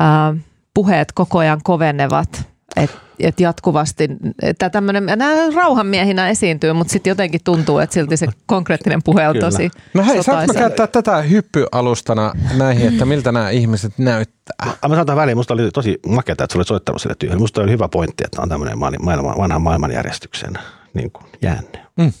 [0.00, 0.34] ää,
[0.74, 2.44] puheet koko ajan kovenevat.
[2.76, 4.08] Että et jatkuvasti,
[4.42, 9.34] että tämmöinen, nämä rauhanmiehinä esiintyy, mutta sitten jotenkin tuntuu, että silti se konkreettinen puhe on
[9.34, 9.50] Kyllä.
[9.50, 14.66] tosi No hei, saanko käyttää tätä hyppyalustana näihin, että miltä nämä ihmiset näyttää?
[14.66, 17.40] Mä, mä sanon väliin, musta oli tosi makeata, että sä olit soittanut sille työhön.
[17.40, 20.58] Musta oli hyvä pointti, että on tämmöinen maailman, vanhan maailmanjärjestyksen
[20.98, 21.86] niin kuin jäänne.
[21.96, 22.12] Mm.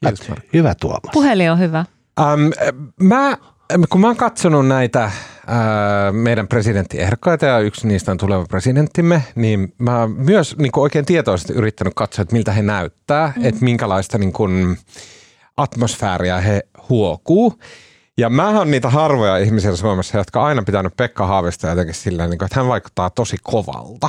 [0.00, 0.44] Kiitos, Mark.
[0.52, 1.12] Hyvä Tuomas.
[1.12, 1.84] Puhelin on hyvä.
[2.20, 3.36] Um, mä,
[3.88, 9.74] kun mä oon katsonut näitä uh, meidän presidenttiehdokkaita ja yksi niistä on tuleva presidenttimme, niin
[9.78, 13.44] mä oon myös niin kuin oikein tietoisesti yrittänyt katsoa, että miltä he näyttää, mm.
[13.44, 14.78] että minkälaista niin kuin,
[15.56, 17.58] atmosfääriä he huokuu.
[18.18, 22.30] Ja mä oon niitä harvoja ihmisiä Suomessa, jotka on aina pitänyt Pekka Haavista jotenkin silleen,
[22.30, 24.08] niin kuin, että hän vaikuttaa tosi kovalta.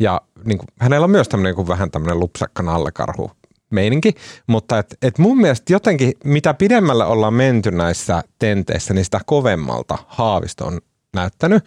[0.00, 3.30] Ja niin kuin, hänellä on myös tämmöinen niin vähän tämmöinen lupsakka nallekarhu
[3.70, 4.14] meininki,
[4.46, 9.98] mutta et, et mun mielestä jotenkin mitä pidemmälle ollaan menty näissä tenteissä, niin sitä kovemmalta
[10.06, 10.80] Haavisto on
[11.14, 11.64] näyttänyt.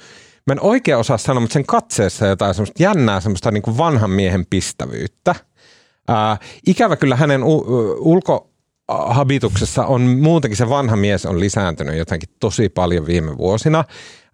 [0.47, 4.09] Mä en oikein osaa sanoa, mutta sen katseessa jotain semmoista jännää semmoista niin kuin vanhan
[4.09, 5.35] miehen pistävyyttä.
[6.07, 6.37] Ää,
[6.67, 7.65] ikävä kyllä hänen u-
[7.99, 13.83] ulkohabituksessa on muutenkin se vanha mies on lisääntynyt jotenkin tosi paljon viime vuosina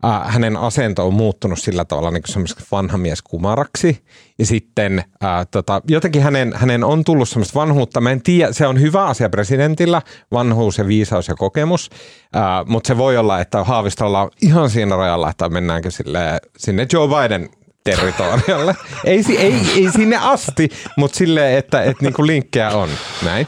[0.06, 4.04] äh, hänen asento on muuttunut sillä tavalla niin semmoiseksi vanhamieskumaraksi.
[4.39, 8.02] Ja sitten äh, tota, jotenkin hänen, hänen on tullut semmoista vanhuutta.
[8.02, 11.89] Mä en tiedä, se on hyvä asia presidentillä, vanhuus ja viisaus ja kokemus.
[12.36, 16.20] Äh, mutta se voi olla, että Haavistolla on ihan siinä rajalla, että mennäänkö sille,
[16.58, 17.50] sinne Joe Biden
[17.84, 18.76] territorialle.
[19.04, 22.89] ei, ei, ei sinne asti, mutta silleen, että, että niinku linkkejä on.
[23.26, 23.47] Näin.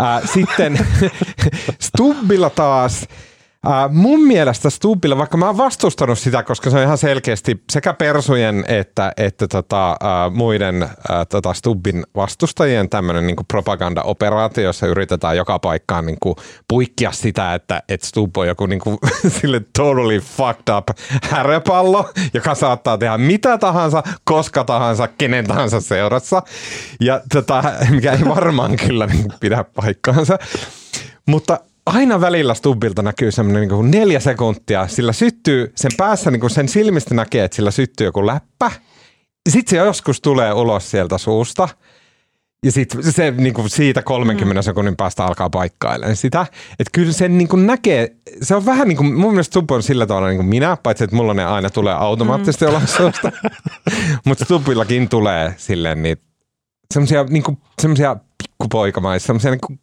[0.00, 0.86] Äh, sitten
[1.86, 3.06] Stubbilla taas
[3.66, 7.94] Äh, mun mielestä Stubbilla, vaikka mä oon vastustanut sitä, koska se on ihan selkeästi sekä
[7.94, 10.90] persujen että, että tota, äh, muiden äh,
[11.28, 16.36] tota Stubbin vastustajien tämmöinen niin propaganda-operaatio, jossa yritetään joka paikkaan niin kuin,
[16.68, 18.98] puikkia sitä, että, että Stubb on joku niin kuin,
[19.40, 20.88] sille totally fucked up
[21.22, 26.42] häröpallo, joka saattaa tehdä mitä tahansa, koska tahansa, kenen tahansa seurassa.
[27.00, 30.38] Ja tota, mikä ei varmaan kyllä niin pidä paikkaansa.
[31.26, 36.50] Mutta aina välillä Stubbilta näkyy semmoinen niin neljä sekuntia, sillä syttyy, sen päässä niin kuin
[36.50, 38.70] sen silmistä näkee, että sillä syttyy joku läppä.
[39.48, 41.68] Sitten se joskus tulee ulos sieltä suusta.
[42.64, 44.64] Ja sitten se niin kuin siitä 30 mm.
[44.64, 46.46] sekunnin päästä alkaa paikkailemaan sitä.
[46.70, 49.82] Että kyllä sen niin kuin näkee, se on vähän niin kuin, mun mielestä Stubb on
[49.82, 52.70] sillä tavalla niin kuin minä, paitsi että mulla ne aina tulee automaattisesti mm.
[52.70, 53.32] ulos suusta.
[54.26, 56.22] Mutta Stubbillakin tulee silleen niitä
[56.94, 57.58] semmoisia niin
[58.42, 59.80] pikkupoikamaisia, semmoisia niin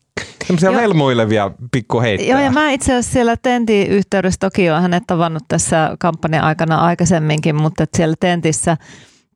[0.48, 2.36] Sellaisia velmuilevia pikkuheittejä.
[2.36, 6.76] Joo, ja mä itse asiassa siellä Tentin yhteydessä toki olen hänet tavannut tässä kampanjan aikana
[6.76, 8.78] aikaisemminkin, mutta siellä Tentissä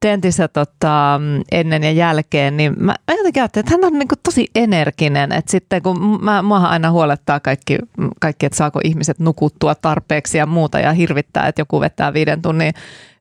[0.01, 4.19] tentissä tota, ennen ja jälkeen, niin mä, mä jotenkin ajattelin, että hän on niin kuin
[4.23, 5.31] tosi energinen.
[5.31, 7.77] Että sitten kun mä, muahan aina huolettaa kaikki,
[8.21, 12.73] kaikki, että saako ihmiset nukuttua tarpeeksi ja muuta ja hirvittää, että joku vetää viiden tunnin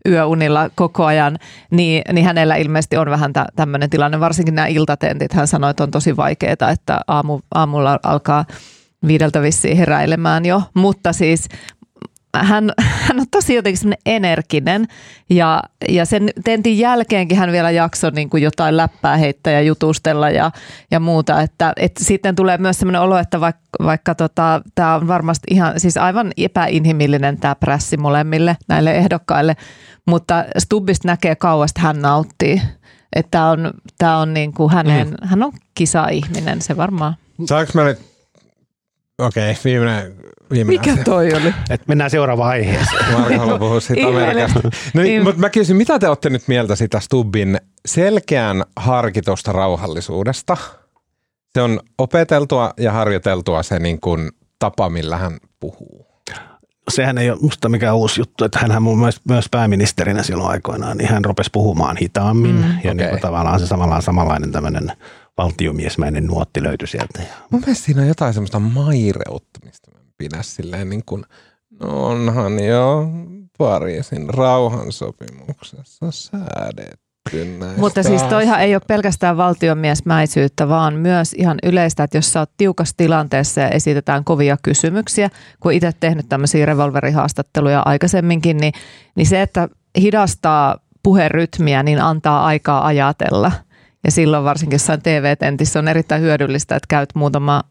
[0.08, 1.38] yöunilla koko ajan,
[1.70, 4.20] niin, niin hänellä ilmeisesti on vähän tä, tämmöinen tilanne.
[4.20, 8.44] Varsinkin nämä iltatentit, hän sanoi, että on tosi vaikeaa, että aamu, aamulla alkaa
[9.06, 11.48] viideltä vissiin heräilemään jo, mutta siis
[12.34, 12.72] hän,
[13.06, 14.86] hän on tosi jotenkin semmoinen energinen
[15.30, 20.30] ja, ja sen tentin jälkeenkin hän vielä jaksoi niin kuin jotain läppää heittää ja jutustella
[20.30, 20.50] ja,
[20.90, 21.40] ja muuta.
[21.42, 25.80] Että, että sitten tulee myös semmoinen olo, että vaikka, vaikka tota, tämä on varmasti ihan
[25.80, 29.56] siis aivan epäinhimillinen tämä prässi molemmille näille ehdokkaille,
[30.06, 32.62] mutta Stubbista näkee kauas, että hän nauttii.
[33.16, 35.16] Että tämä on, tämä on niin kuin hänen, mm.
[35.22, 37.16] hän on kisaihminen, se varmaan.
[37.44, 37.98] Saanko mä nyt,
[39.18, 40.14] okei, okay, viimeinen
[40.64, 41.04] Mikä asia.
[41.04, 41.54] toi oli?
[41.70, 43.12] Et mennään seuraavaan aiheeseen.
[43.18, 44.08] Marko haluaa puhua siitä.
[44.08, 44.60] Amerikasta.
[44.94, 50.56] No, niin, mutta mä kysyn, mitä te olette nyt mieltä sitä Stubbin selkeän harkitusta rauhallisuudesta?
[51.52, 56.06] Se on opeteltua ja harjoiteltua se niin kuin tapa, millä hän puhuu.
[56.88, 60.96] Sehän ei ole musta mikään uusi juttu, että hänhän mun myös, myös pääministerinä silloin aikoinaan,
[60.96, 62.94] niin hän rupesi puhumaan hitaammin mm, ja okei.
[62.94, 64.92] niin kuin tavallaan se samallaan samanlainen tämmöinen
[65.38, 67.22] valtiomiesmäinen nuotti löytyi sieltä.
[67.22, 69.60] Ja Mun mielestä siinä on jotain semmoista maireutta,
[70.20, 71.24] pidän silleen niin kuin,
[71.80, 73.08] no onhan jo
[73.58, 77.10] Pariisin rauhansopimuksessa säädetty
[77.58, 82.40] näistä Mutta siis toihan ei ole pelkästään valtiomiesmäisyyttä, vaan myös ihan yleistä, että jos sä
[82.40, 88.72] oot tiukassa tilanteessa ja esitetään kovia kysymyksiä, kun itse tehnyt tämmöisiä revolverihaastatteluja aikaisemminkin, niin,
[89.14, 89.68] niin se, että
[90.00, 93.52] hidastaa puherytmiä, niin antaa aikaa ajatella.
[94.04, 97.62] Ja silloin varsinkin jossain TV-tentissä on erittäin hyödyllistä, että käyt muutama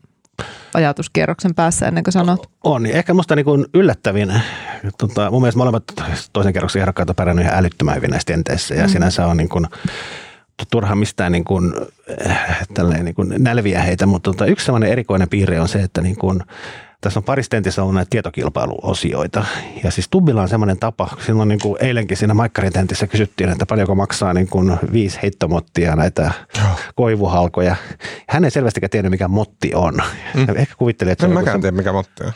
[0.73, 2.49] ajatuskierroksen päässä ennen kuin sanot.
[2.63, 4.33] On, niin ehkä musta niin kuin yllättävin,
[4.97, 5.83] tota, mun mielestä molemmat
[6.33, 8.89] toisen kerroksen ehdokkaat on pärjännyt ihan älyttömän hyvin näissä tenteissä ja mm.
[8.89, 9.67] sinänsä on niin kuin,
[10.71, 11.73] turha mistään niin kuin,
[12.27, 16.01] äh, tälleen niin kuin nälviä heitä, mutta tota, yksi sellainen erikoinen piirre on se, että
[16.01, 16.41] niin kuin,
[17.01, 19.45] tässä on parissa tentissä ollut näitä tietokilpailuosioita.
[19.83, 23.65] Ja siis Tubbilla on semmoinen tapa, silloin niin kuin eilenkin siinä Maikkarin tentissä kysyttiin, että
[23.65, 26.31] paljonko maksaa niin kuin viisi heittomottia näitä
[26.95, 27.75] koivuhalkoja.
[28.29, 29.93] Hän ei selvästikään tiennyt, mikä motti on.
[30.33, 30.55] Mm.
[30.55, 32.31] Ehkä kuvittelee, että se En on mäkään tiedä, mikä motti on.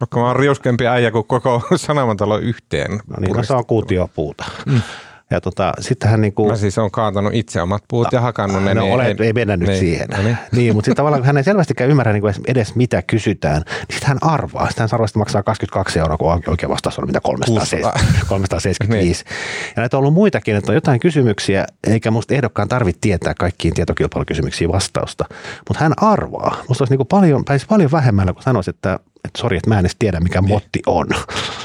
[0.00, 2.90] Vaikka mä oon riuskempi äijä kuin koko sanomatalo yhteen.
[2.90, 4.44] No niin, no se on kuutiopuuta.
[4.66, 4.80] Mm.
[5.30, 8.74] Ja tota, sitten hän niinku, Mä siis on kaatanut itse omat puut ja hakannut ne.
[8.74, 10.08] no niin olet, ei mennä nyt niin, siihen.
[10.16, 10.36] no niin.
[10.56, 13.86] niin, mutta sitten tavallaan kun hän ei selvästikään ymmärrä niinku edes, edes mitä kysytään, niin
[13.90, 14.66] sitten hän arvaa.
[14.66, 19.24] Sitten hän sanoo, että maksaa 22 euroa, kun oikein vastaus on mitä 370, 375.
[19.76, 23.74] Ja näitä on ollut muitakin, että on jotain kysymyksiä, eikä musta ehdokkaan tarvitse tietää kaikkiin
[23.74, 25.24] tietokilpailukysymyksiin vastausta.
[25.68, 26.56] Mutta hän arvaa.
[26.68, 29.80] Musta olisi niinku paljon, pääsi paljon vähemmällä, kun sanoisi, että että sori, että mä en
[29.80, 31.06] edes tiedä, mikä motti on.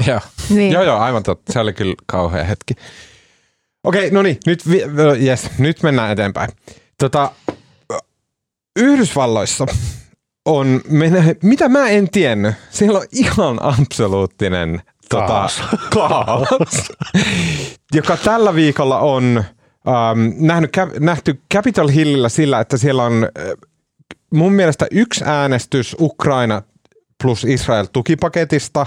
[0.07, 0.19] Joo.
[0.49, 0.71] Niin.
[0.71, 1.53] joo, joo, aivan totta.
[1.53, 2.73] Se oli kyllä kauhea hetki.
[3.85, 4.83] Okei, no niin, nyt, vi-
[5.25, 6.49] yes, nyt mennään eteenpäin.
[6.97, 7.31] Tota,
[8.79, 9.65] Yhdysvalloissa
[10.45, 10.81] on,
[11.43, 15.49] mitä mä en tiennyt, siellä on ihan absoluuttinen tota,
[15.89, 16.91] Kaos.
[17.95, 19.43] joka tällä viikolla on
[19.87, 23.45] ähm, nähnyt, nähty Capitol Hillillä sillä, että siellä on äh,
[24.33, 26.61] mun mielestä yksi äänestys Ukraina
[27.23, 28.85] plus Israel tukipaketista,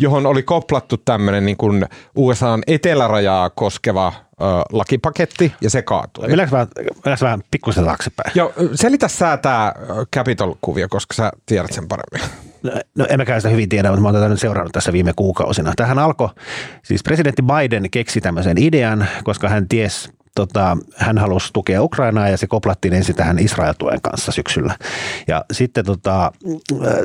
[0.00, 1.86] johon oli koplattu tämmöinen niin kuin
[2.16, 6.28] USAn etelärajaa koskeva ö, lakipaketti, ja se kaatui.
[6.28, 8.32] Mennäänkö vähän, mennäänkö vähän pikkusen taaksepäin?
[8.34, 9.72] Joo, selitä sä tämä
[10.16, 12.30] Capitol-kuvio, koska sä tiedät sen paremmin.
[12.94, 15.72] No en mäkään sitä hyvin tiedä, mutta mä oon tätä nyt seurannut tässä viime kuukausina.
[15.76, 16.28] Tähän alkoi,
[16.82, 22.36] siis presidentti Biden keksi tämmöisen idean, koska hän ties, tota, hän halusi tukea Ukrainaa ja
[22.36, 24.74] se koplattiin ensin tähän Israel-tuen kanssa syksyllä.
[25.28, 26.32] Ja sitten, tota,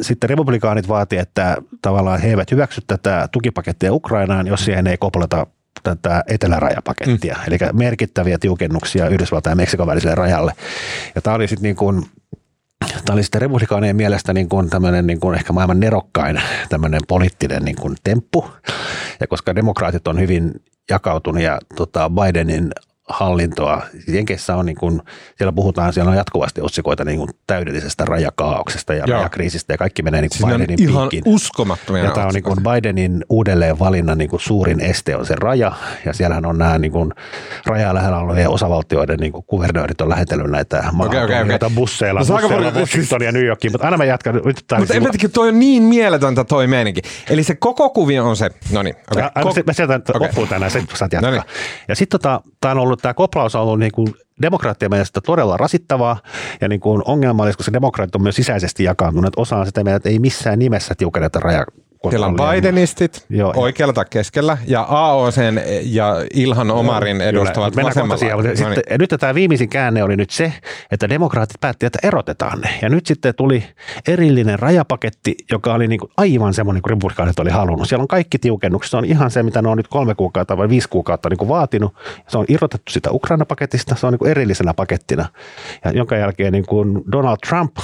[0.02, 5.48] sitten republikaanit vaati, että tavallaan he eivät hyväksy tätä tukipakettia Ukrainaan, jos siihen ei koplata
[5.84, 7.44] tätä etelärajapakettia, mm.
[7.48, 10.54] eli merkittäviä tiukennuksia Yhdysvaltain ja Meksikon väliselle rajalle.
[11.16, 12.06] Ja tämä oli sitten niin kuin
[13.06, 17.64] Tämä oli sitten republikaanien mielestä niin kuin tämmöinen niin kuin ehkä maailman nerokkain tämmöinen poliittinen
[17.64, 18.46] niin kuin temppu.
[19.20, 20.52] Ja koska demokraatit on hyvin
[20.90, 22.72] jakautunut ja tota Bidenin
[23.12, 23.82] hallintoa.
[24.08, 25.02] Jenkeissä on niin kuin,
[25.38, 29.18] siellä puhutaan, siellä on jatkuvasti otsikoita niin kuin täydellisestä rajakaauksesta ja Joo.
[29.18, 31.36] rajakriisistä ja kaikki menee niin kuin on Bidenin ihan piikkiin.
[31.36, 35.36] uskomattomia Ja tämä on niin kuin Bidenin uudelleen valinnan niin kuin suurin este on se
[35.36, 35.72] raja,
[36.06, 37.14] ja siellähän on nämä niin kuin
[37.66, 41.20] rajaa lähellä olevien osavaltioiden niin kuin kuvernöörit on lähetellyt näitä okei, okei.
[41.20, 44.36] maahantulijoita busseilla, No busseilla Washingtonia ja New Yorkiin, mutta aina mä jatkan.
[44.36, 47.02] Nyt Mutta oli en mä tiedä, toi on niin mieletöntä toi meininki.
[47.30, 48.96] Eli se koko kuvio on se, no niin.
[49.12, 49.24] Okay.
[49.24, 50.28] Mä, mä sieltä Okei.
[50.28, 51.32] loppuun tänään, sen saat jatkaa.
[51.32, 51.44] No niin.
[51.88, 54.08] Ja sitten tota, tämä on ollut, tämä koplaus on ollut niin kuin
[54.42, 56.18] demokraattien mielestä todella rasittavaa
[56.62, 59.34] ja niin kuin ongelmallista, koska demokraatit on myös sisäisesti jakaantuneet.
[59.38, 61.66] Osa on sitä mieltä, että ei missään nimessä tiukenneta raja,
[62.10, 65.36] Siellä on Bidenistit Joo, oikealla tai keskellä ja AOC
[65.84, 68.18] ja Ilhan Omarin edustavat Kyllä, vasemmalla.
[68.18, 68.58] Siihen, no niin.
[68.58, 70.54] sitten, nyt tämä viimeisin käänne oli nyt se,
[70.92, 72.70] että demokraatit päätti, että erotetaan ne.
[72.82, 73.64] Ja nyt sitten tuli
[74.08, 77.88] erillinen rajapaketti, joka oli niin kuin aivan semmoinen kuin republikaanit oli halunnut.
[77.88, 78.92] Siellä on kaikki tiukennukset.
[78.92, 81.50] Se on ihan se, mitä ne on nyt kolme kuukautta vai viisi kuukautta niin kuin
[81.50, 81.96] vaatinut.
[82.28, 83.96] Se on irrotettu sitä Ukraina-paketista.
[83.96, 85.26] Se on niin kuin erillisenä pakettina.
[85.86, 87.78] Ja jonka jälkeen niin kuin Donald Trump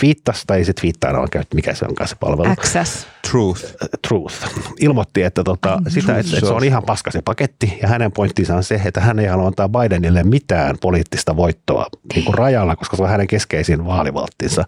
[0.00, 2.50] twiittasi, tai se twiittaa, käynyt, mikä se onkaan se palvelu.
[2.50, 3.06] Access.
[3.30, 3.64] Truth.
[4.08, 4.34] Truth.
[4.80, 8.56] Ilmoitti, että, tota, sitä, että, että se on ihan paska se paketti, ja hänen pointtinsa
[8.56, 12.96] on se, että hän ei halua antaa Bidenille mitään poliittista voittoa niin kuin rajalla, koska
[12.96, 14.64] se on hänen keskeisin vaalivalttinsa.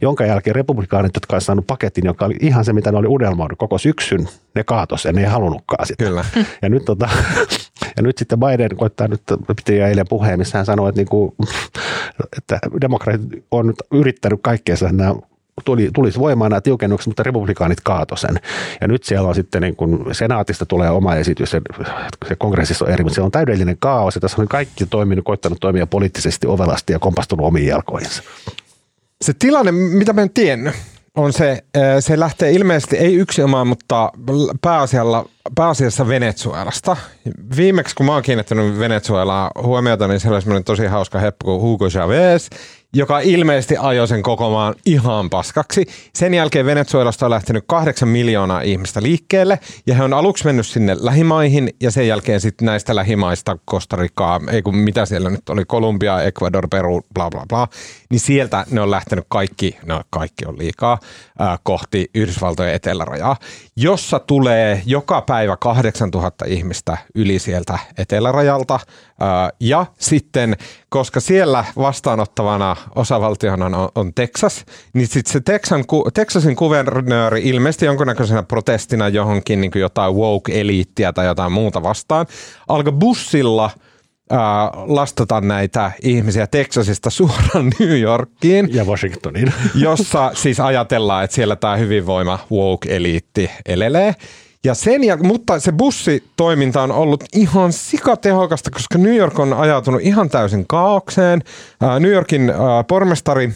[0.00, 3.58] Jonka jälkeen republikaanit, jotka on saanut paketin, joka oli ihan se, mitä ne oli unelmoinut
[3.58, 6.04] koko syksyn, ne kaatos ja ne ei halunnutkaan sitä.
[6.04, 6.24] Kyllä.
[6.62, 7.08] Ja nyt, tota,
[7.96, 11.32] ja nyt sitten Biden koittaa nyt, piti eilen puheen, missä hän sanoi, että, niin kuin,
[12.36, 15.14] että demokraatit on nyt yrittänyt kaikkeensa, nämä
[15.64, 18.40] tuli, tulisi voimaan nämä tiukennukset, mutta republikaanit kaato sen.
[18.80, 21.60] Ja nyt siellä on sitten niin kuin senaatista tulee oma esitys, se,
[22.28, 25.60] se kongressissa on eri, mutta siellä on täydellinen kaos ja tässä on kaikki toiminut, koittanut
[25.60, 28.22] toimia poliittisesti ovelasti ja kompastunut omiin jalkoihinsa.
[29.22, 30.74] Se tilanne, mitä mä en tiennyt,
[31.14, 31.64] on se,
[32.00, 34.12] se lähtee ilmeisesti, ei yksi omaan, mutta
[34.62, 36.96] pääasialla, pääasiassa Venezuelasta.
[37.56, 41.88] Viimeksi kun mä oon kiinnittänyt Venezuelaa huomiota, niin siellä oli tosi hauska heppu kuin Hugo
[41.88, 42.48] Chavez,
[42.92, 45.86] joka ilmeisesti ajoi sen koko maan ihan paskaksi.
[46.14, 50.96] Sen jälkeen Venezuelasta on lähtenyt kahdeksan miljoonaa ihmistä liikkeelle, ja he on aluksi mennyt sinne
[51.00, 55.64] lähimaihin, ja sen jälkeen sitten näistä lähimaista, Costa Ricaa, ei kun mitä siellä nyt oli,
[55.64, 57.68] Kolumbia, Ecuador, Peru, bla bla bla,
[58.10, 60.98] niin sieltä ne on lähtenyt kaikki, no kaikki on liikaa,
[61.40, 63.36] äh, kohti Yhdysvaltojen etelärajaa,
[63.76, 70.56] jossa tulee joka päivä 8000 ihmistä yli sieltä etelärajalta, äh, ja sitten,
[70.88, 75.84] koska siellä vastaanottavana osavaltiona on, on Texas, niin sitten se Texan,
[76.14, 82.26] Texasin kuvernööri ilmeisesti jonkunnäköisenä protestina johonkin niin jotain woke-eliittiä tai jotain muuta vastaan,
[82.68, 83.70] alkoi bussilla–
[84.86, 88.74] lastata näitä ihmisiä Texasista suoraan New Yorkiin.
[88.74, 89.52] Ja Washingtoniin.
[89.74, 94.14] Jossa siis ajatellaan, että siellä tämä hyvinvoima woke-eliitti elelee.
[94.64, 100.00] Ja sen jälkeen, mutta se bussitoiminta on ollut ihan sikatehokasta, koska New York on ajautunut
[100.00, 101.42] ihan täysin kaaukseen.
[102.00, 102.52] New Yorkin
[102.88, 103.52] pormestari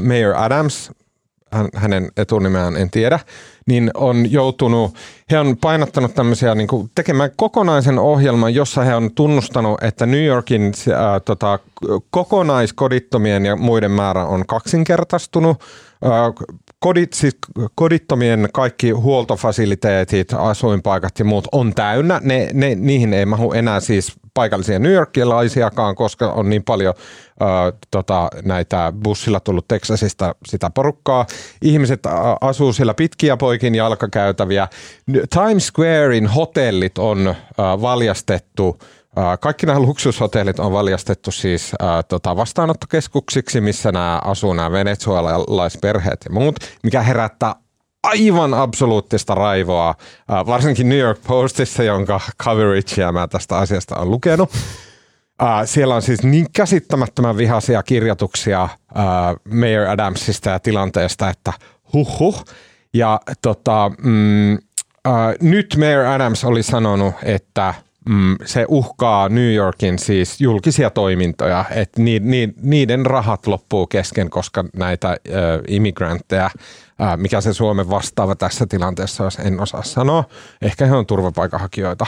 [0.00, 0.90] Mayor Adams,
[1.74, 3.18] hänen etunimeään en tiedä,
[3.66, 4.94] niin on joutunut,
[5.30, 10.24] he on painottanut tämmöisiä niin kuin tekemään kokonaisen ohjelman, jossa he on tunnustanut, että New
[10.24, 11.58] Yorkin ää, tota,
[12.10, 15.62] kokonaiskodittomien ja muiden määrä on kaksinkertaistunut.
[16.04, 16.32] Ää,
[16.78, 17.36] kodit, siis
[17.74, 22.20] kodittomien kaikki huoltofasiliteetit, asuinpaikat ja muut on täynnä.
[22.22, 27.72] Ne, ne, niihin ei mahu enää siis paikallisia New Yorkilaisiakaan, koska on niin paljon ö,
[27.90, 31.26] tota, näitä bussilla tullut Texasista sitä porukkaa.
[31.62, 32.00] Ihmiset
[32.40, 34.68] asuu siellä pitkiä poikin jalkakäytäviä.
[35.30, 38.78] Times Squarein hotellit on ö, valjastettu
[39.40, 46.32] kaikki nämä luksushotellit on valjastettu siis ää, tota, vastaanottokeskuksiksi, missä nämä asuu nämä venezuelalaisperheet ja
[46.32, 47.54] muut, mikä herättää
[48.04, 54.50] aivan absoluuttista raivoa, äh, varsinkin New York Postissa, jonka coveragea mä tästä asiasta on lukenut.
[55.42, 58.70] Äh, siellä on siis niin käsittämättömän vihaisia kirjoituksia äh,
[59.52, 61.52] Mayor Adamsista ja tilanteesta, että
[61.92, 62.44] huh huh.
[62.96, 64.58] Ja tota, mm,
[65.40, 67.74] nyt Mayor Adams oli sanonut, että
[68.08, 74.30] mm, se uhkaa New Yorkin siis julkisia toimintoja, että ni, ni, niiden rahat loppuu kesken,
[74.30, 75.16] koska näitä äh,
[75.68, 76.50] immigrantteja–
[77.16, 80.24] mikä se Suomen vastaava tässä tilanteessa, jos en osaa sanoa,
[80.62, 82.06] ehkä he on turvapaikanhakijoita,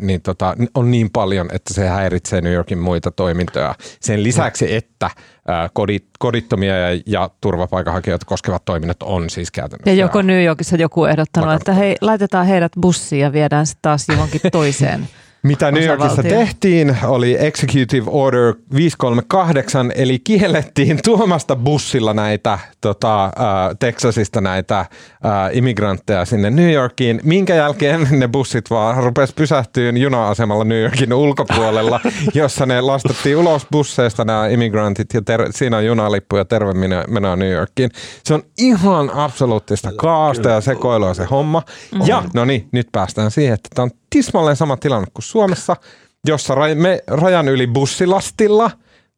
[0.00, 3.74] niin tota, on niin paljon, että se häiritsee New Yorkin muita toimintoja.
[4.00, 5.10] Sen lisäksi, että
[5.72, 9.90] kodit, kodittomia ja, ja turvapaikanhakijoita koskevat toiminnot on siis käytännössä.
[9.90, 14.08] Ja joko New Yorkissa joku ehdottanut, että hei, laitetaan heidät bussiin ja viedään sitten taas
[14.08, 15.08] johonkin toiseen
[15.42, 23.30] Mitä New Yorkissa tehtiin, oli Executive Order 538, eli kiellettiin tuomasta bussilla näitä tota, äh,
[23.78, 24.88] Texasista näitä äh,
[25.52, 32.00] immigrantteja sinne New Yorkiin, minkä jälkeen ne bussit vaan rupes pysähtyyn juna-asemalla New Yorkin ulkopuolella,
[32.34, 36.72] jossa ne lastattiin ulos busseista nämä immigrantit ja ter- siinä on junalippu ja terve
[37.08, 37.90] menoa New Yorkiin.
[38.24, 41.62] Se on ihan absoluuttista kaasta ja sekoilua se homma.
[41.92, 42.06] Mm-hmm.
[42.06, 45.76] Ja no niin, nyt päästään siihen, että tämä on tismalleen sama tilanne kuin Suomessa,
[46.26, 48.70] jossa me rajan yli bussilastilla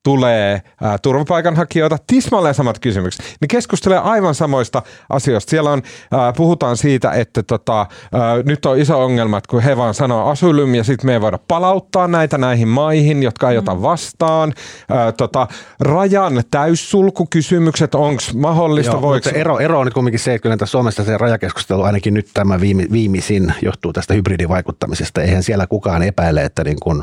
[0.04, 3.24] tulee ää, turvapaikanhakijoita, tismalleen samat kysymykset.
[3.40, 5.50] Ne keskustelee aivan samoista asioista.
[5.50, 5.82] Siellä on,
[6.12, 7.78] ää, puhutaan siitä, että tota,
[8.12, 11.20] ää, nyt on iso ongelma, että kun he vaan sanoo asylum ja sitten me ei
[11.20, 14.54] voida palauttaa näitä näihin maihin, jotka ei ota vastaan.
[14.90, 15.46] Ää, tota,
[15.80, 18.92] rajan täyssulkukysymykset, onko mahdollista?
[18.92, 19.30] Joo, voiko...
[19.34, 22.60] ero, ero on nyt kumminkin se, että kyllä tässä Suomessa se rajakeskustelu, ainakin nyt tämä
[22.60, 25.22] viime, viimeisin, johtuu tästä hybridivaikuttamisesta.
[25.22, 27.02] Eihän siellä kukaan epäile, että niin kuin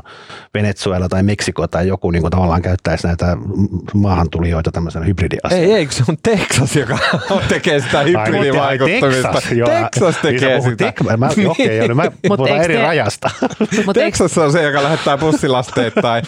[0.54, 2.62] Venezuela tai Meksiko tai joku niin kuin tavallaan
[2.92, 3.38] käyttäisi näitä
[3.94, 5.62] maahantulijoita tämmöisen hybridiasian.
[5.62, 6.98] Ei, eikö se on Texas, joka
[7.50, 9.32] tekee sitä hybridivaikuttamista?
[9.32, 9.70] Texas, joo.
[9.70, 10.90] Texas Niin tekee puhut sitä.
[10.90, 13.30] Tek- mä, okei, okay, joo, no mä Mut puhutaan eri te- rajasta.
[13.86, 16.24] Mutta eikö, Texas on se, joka lähettää bussilasteittain.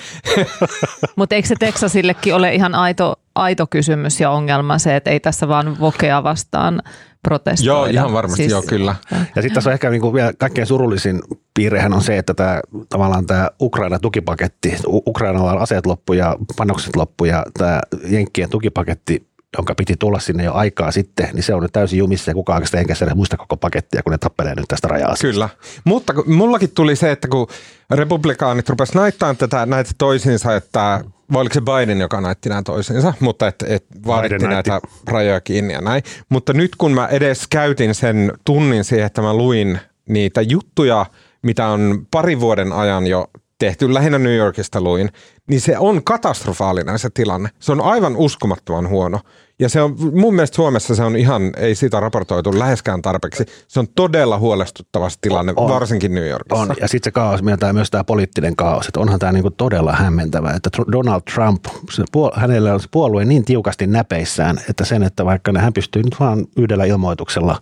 [1.15, 5.47] mut eikö se Texasillekin ole ihan aito, aito kysymys ja ongelma se, että ei tässä
[5.47, 6.81] vaan vokea vastaan
[7.23, 7.71] protestoida?
[7.71, 8.95] Joo, ihan varmasti, joo, kyllä.
[9.35, 11.21] Ja sitten tässä on ehkä niin kuin vielä kaikkein surullisin
[11.53, 17.25] piirrehän on se, että tämä, tavallaan tämä Ukraina-tukipaketti, Ukrainalla on aseet loppu ja panokset loppu
[17.25, 19.27] ja tämä Jenkkien tukipaketti,
[19.57, 22.57] jonka piti tulla sinne jo aikaa sitten, niin se on nyt täysin jumissa ja kukaan
[22.57, 25.49] oikeastaan enkä edes muista koko pakettia, kun ne tappelee nyt tästä raja Kyllä.
[25.83, 27.47] Mutta mullakin tuli se, että kun
[27.91, 33.13] republikaanit rupes naittamaan tätä, näitä toisiinsa, että vai oliko se Biden, joka naitti nämä toisiinsa,
[33.19, 34.47] mutta et, et näytti.
[34.47, 36.03] näitä rajoja kiinni ja näin.
[36.29, 39.79] Mutta nyt kun mä edes käytin sen tunnin siihen, että mä luin
[40.09, 41.05] niitä juttuja,
[41.41, 43.27] mitä on pari vuoden ajan jo
[43.59, 45.09] tehty, lähinnä New Yorkista luin,
[45.49, 47.49] niin se on katastrofaalinen se tilanne.
[47.59, 49.19] Se on aivan uskomattoman huono.
[49.59, 53.45] Ja se on, mun mielestä Suomessa se on ihan, ei siitä raportoitu läheskään tarpeeksi.
[53.67, 55.69] Se on todella huolestuttava tilanne, On.
[55.69, 56.61] varsinkin New Yorkissa.
[56.63, 59.93] On, ja sitten se kaos, myöntää myös tämä poliittinen kaos, että onhan tämä niinku todella
[59.93, 65.03] hämmentävä, että Donald Trump, se puol- hänellä on se puolue niin tiukasti näpeissään, että sen,
[65.03, 67.59] että vaikka ne, hän pystyy nyt vaan yhdellä ilmoituksella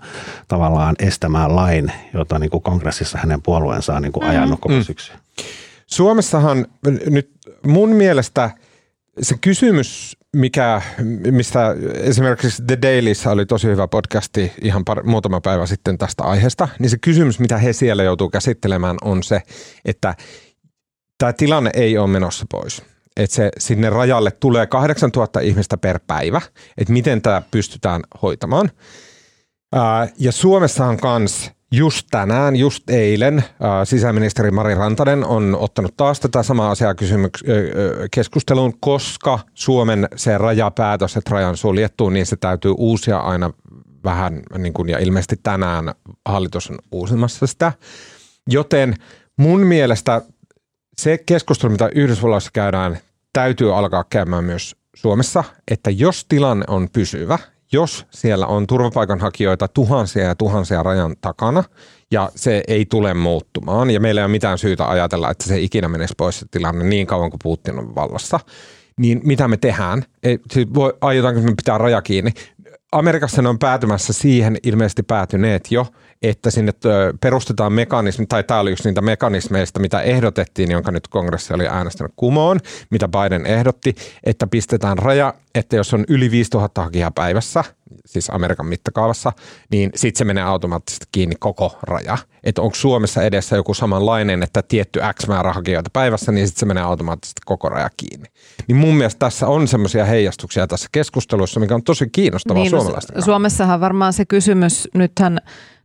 [0.48, 4.82] tavallaan estämään lain, jota niinku kongressissa hänen puolueensa on niinku ajanut koko Mm.
[4.84, 5.12] syksy.
[5.88, 6.66] Suomessahan
[7.10, 7.30] nyt
[7.68, 8.52] mun mielestä
[9.20, 10.82] se kysymys, mikä,
[11.32, 16.68] mistä esimerkiksi The Dailyssä oli tosi hyvä podcasti ihan par, muutama päivä sitten tästä aiheesta,
[16.80, 19.42] niin se kysymys, mitä he siellä joutuu käsittelemään on se,
[19.86, 20.16] että
[21.18, 22.82] tämä tilanne ei ole menossa pois.
[23.18, 26.42] Että se sinne rajalle tulee 8000 ihmistä per päivä,
[26.78, 28.72] että miten tämä pystytään hoitamaan.
[29.76, 36.20] Ää, ja Suomessahan kans just tänään, just eilen ää, sisäministeri Mari Rantanen on ottanut taas
[36.20, 42.36] tätä samaa asiaa kysymyks- ö, keskusteluun, koska Suomen se rajapäätös, että rajan suljettu, niin se
[42.36, 43.52] täytyy uusia aina
[44.04, 45.94] vähän, niin kuin, ja ilmeisesti tänään
[46.26, 47.72] hallitus on uusimassa sitä.
[48.48, 48.96] Joten
[49.38, 50.22] mun mielestä
[50.98, 52.98] se keskustelu, mitä Yhdysvalloissa käydään,
[53.34, 57.40] täytyy alkaa käymään myös Suomessa, että jos tilanne on pysyvä,
[57.72, 61.64] jos siellä on turvapaikanhakijoita tuhansia ja tuhansia rajan takana,
[62.12, 65.88] ja se ei tule muuttumaan, ja meillä ei ole mitään syytä ajatella, että se ikinä
[65.88, 68.40] menisi pois se tilanne niin kauan kuin Putin on vallassa,
[68.98, 70.04] niin mitä me tehdään?
[70.24, 72.32] Ei, siis voi, aiotaanko me pitää raja kiinni?
[72.92, 75.88] Amerikassa ne on päätymässä siihen, ilmeisesti päätyneet jo,
[76.22, 76.74] että sinne
[77.22, 82.12] perustetaan mekanismi, tai tämä oli yksi niitä mekanismeista, mitä ehdotettiin, jonka nyt kongressi oli äänestänyt
[82.16, 82.60] kumoon,
[82.90, 87.64] mitä Biden ehdotti, että pistetään raja, että jos on yli 5000 hakijaa päivässä,
[88.06, 89.32] siis Amerikan mittakaavassa,
[89.72, 92.18] niin sitten se menee automaattisesti kiinni koko raja.
[92.44, 96.66] Että onko Suomessa edessä joku samanlainen, että tietty X määrä hakijoita päivässä, niin sitten se
[96.66, 98.28] menee automaattisesti koko raja kiinni.
[98.68, 102.80] Niin mun mielestä tässä on semmoisia heijastuksia tässä keskustelussa, mikä on tosi kiinnostavaa Niin, no,
[102.80, 103.26] suomalaisten kannalta.
[103.26, 105.42] Suomessahan varmaan se kysymys, nythän,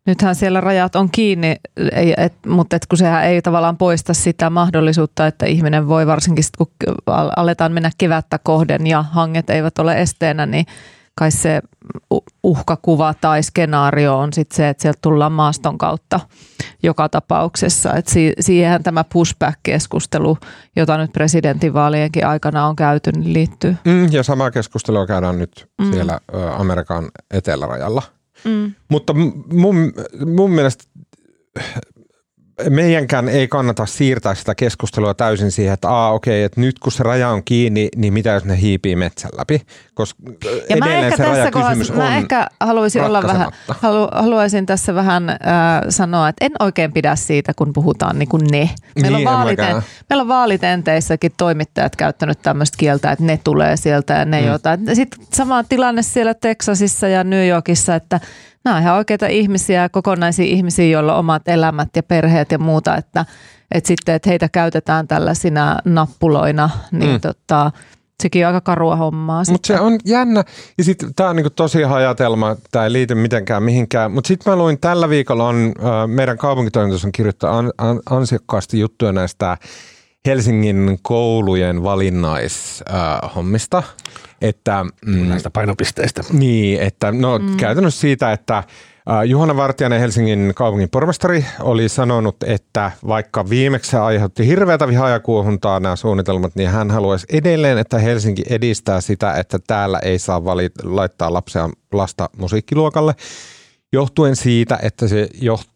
[0.07, 1.57] nythän siellä rajat on kiinni,
[1.93, 6.45] ei, et, mutta et kun sehän ei tavallaan poista sitä mahdollisuutta, että ihminen voi varsinkin
[6.45, 6.67] sit, kun
[7.07, 10.67] al- aletaan mennä kevättä kohden ja hanget eivät ole esteenä, niin
[11.15, 11.61] kai se
[12.43, 16.21] uhkakuva tai skenaario on sitten se, että sieltä tullaan maaston kautta
[16.83, 17.95] joka tapauksessa.
[17.95, 20.39] Et si- siihenhän tämä pushback-keskustelu,
[20.77, 23.77] jota nyt presidentinvaalienkin aikana on käyty, niin liittyy.
[23.85, 25.93] Mm, ja samaa keskustelua käydään nyt Mm.
[25.93, 26.21] siellä
[26.59, 28.03] Amerikan etelärajalla.
[28.47, 28.75] Mm.
[28.89, 29.13] Mutta
[29.53, 29.93] mun,
[30.27, 30.85] mun mielestä
[32.71, 37.03] meidänkään ei kannata siirtää sitä keskustelua täysin siihen, että aa okei, että nyt kun se
[37.03, 39.63] raja on kiinni, niin mitä jos ne hiipii metsän läpi?
[39.95, 40.23] Koska
[40.69, 45.31] Ja mä ehkä se tässä kohdassa, mä ehkä haluaisin olla vähän, halu, haluaisin tässä vähän
[45.31, 45.37] äh,
[45.89, 48.59] sanoa, että en oikein pidä siitä, kun puhutaan niin kuin ne.
[48.59, 53.77] Meillä, Niin, on en vaaliten, meillä on vaalitenteissäkin toimittajat käyttänyt tämmöistä kieltä, että ne tulee
[53.77, 54.47] sieltä ja ne mm.
[54.47, 54.97] jotain.
[54.97, 58.21] Sitten sama tilanne siellä Teksasissa ja New Yorkissa, että
[58.67, 62.97] nämä on ihan oikeita ihmisiä, kokonaisia ihmisiä, joilla on omat elämät ja perheet ja muuta,
[62.97, 63.25] että,
[63.73, 67.21] että sitten, että heitä käytetään tällaisina nappuloina, niin mm.
[67.21, 67.71] Tota,
[68.23, 69.43] sekin on aika karua hommaa.
[69.51, 70.45] Mutta se on jännä.
[70.79, 74.13] Ja sitten tämä on niinku tosi hajatelma, tämä ei liity mitenkään mihinkään.
[74.13, 75.75] Mutta sitten mä luin tällä viikolla, on,
[76.07, 79.57] meidän kaupunkitoimitus on kirjoittanut an, an, ansiokkaasti juttuja näistä
[80.27, 83.83] Helsingin koulujen valinnaishommista.
[84.41, 86.23] Että, mm, Näistä painopisteistä.
[86.33, 87.57] Niin, että no mm.
[87.57, 88.63] käytännössä siitä, että
[89.27, 95.21] Juhana Vartijainen, Helsingin kaupungin pormestari, oli sanonut, että vaikka viimeksi se aiheutti hirveätä vihaa ja
[95.21, 100.39] kuohuntaa nämä suunnitelmat, niin hän haluaisi edelleen, että Helsinki edistää sitä, että täällä ei saa
[100.39, 103.15] valit- laittaa lapsia lasta musiikkiluokalle
[103.93, 105.29] johtuen siitä, että se,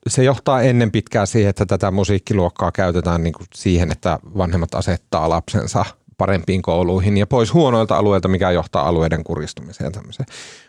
[0.09, 5.29] se johtaa ennen pitkää siihen, että tätä musiikkiluokkaa käytetään niin kuin siihen, että vanhemmat asettaa
[5.29, 5.85] lapsensa
[6.19, 9.93] parempiin kouluihin ja pois huonoilta alueilta, mikä johtaa alueiden kuristumiseen.
[9.93, 10.27] Tämmöiseen.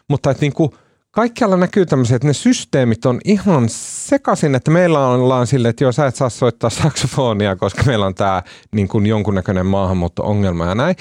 [0.08, 0.72] Mutta että niin kuin
[1.12, 5.92] kaikkialla näkyy tämmöisiä, että ne systeemit on ihan sekaisin, että meillä ollaan sille, että joo,
[5.92, 8.44] sä et saa soittaa saksofonia, koska meillä on tämä
[8.76, 10.96] niin kuin jonkunnäköinen maahanmuutto-ongelma ja näin.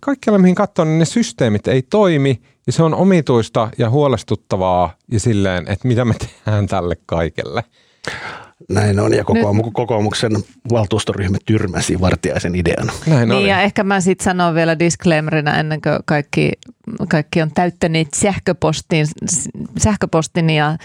[0.00, 5.20] Kaikkialla mihin katsoo, niin ne systeemit ei toimi ja se on omituista ja huolestuttavaa ja
[5.20, 7.64] silleen, että mitä me tehdään tälle kaikelle.
[8.68, 10.32] Näin on, ja kokoomu- kokoomuksen
[10.72, 12.90] valtuustoryhmä tyrmäsi Vartiaisen idean.
[13.06, 13.48] Näin niin, oli.
[13.48, 16.52] ja ehkä mä sitten sanon vielä disclaimerina ennen kuin kaikki,
[17.08, 19.06] kaikki on täyttäneet sähköpostin,
[19.78, 20.76] sähköpostin ja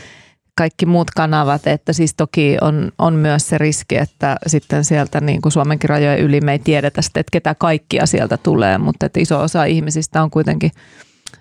[0.58, 5.42] kaikki muut kanavat, että siis toki on, on myös se riski, että sitten sieltä niin
[5.42, 9.20] kuin Suomenkin rajojen yli me ei tiedetä sitten, että ketä kaikkia sieltä tulee, mutta että
[9.20, 10.72] iso osa ihmisistä on kuitenkin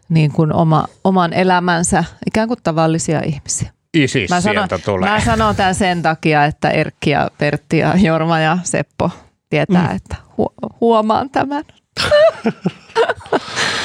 [0.09, 3.74] niin kuin oma, oman elämänsä ikään kuin tavallisia ihmisiä.
[3.95, 5.11] Isis mä sanon, tulee.
[5.11, 9.11] Mä sanon tämän sen takia, että Erkki ja Pertti ja Jorma ja Seppo
[9.51, 9.97] tietää, mm.
[9.97, 11.64] että hu- huomaan tämän.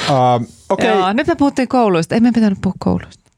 [0.09, 0.87] uh, okay.
[0.87, 2.15] Joo, nyt me puhuttiin kouluista.
[2.15, 3.31] Ei me pitänyt puhua kouluista.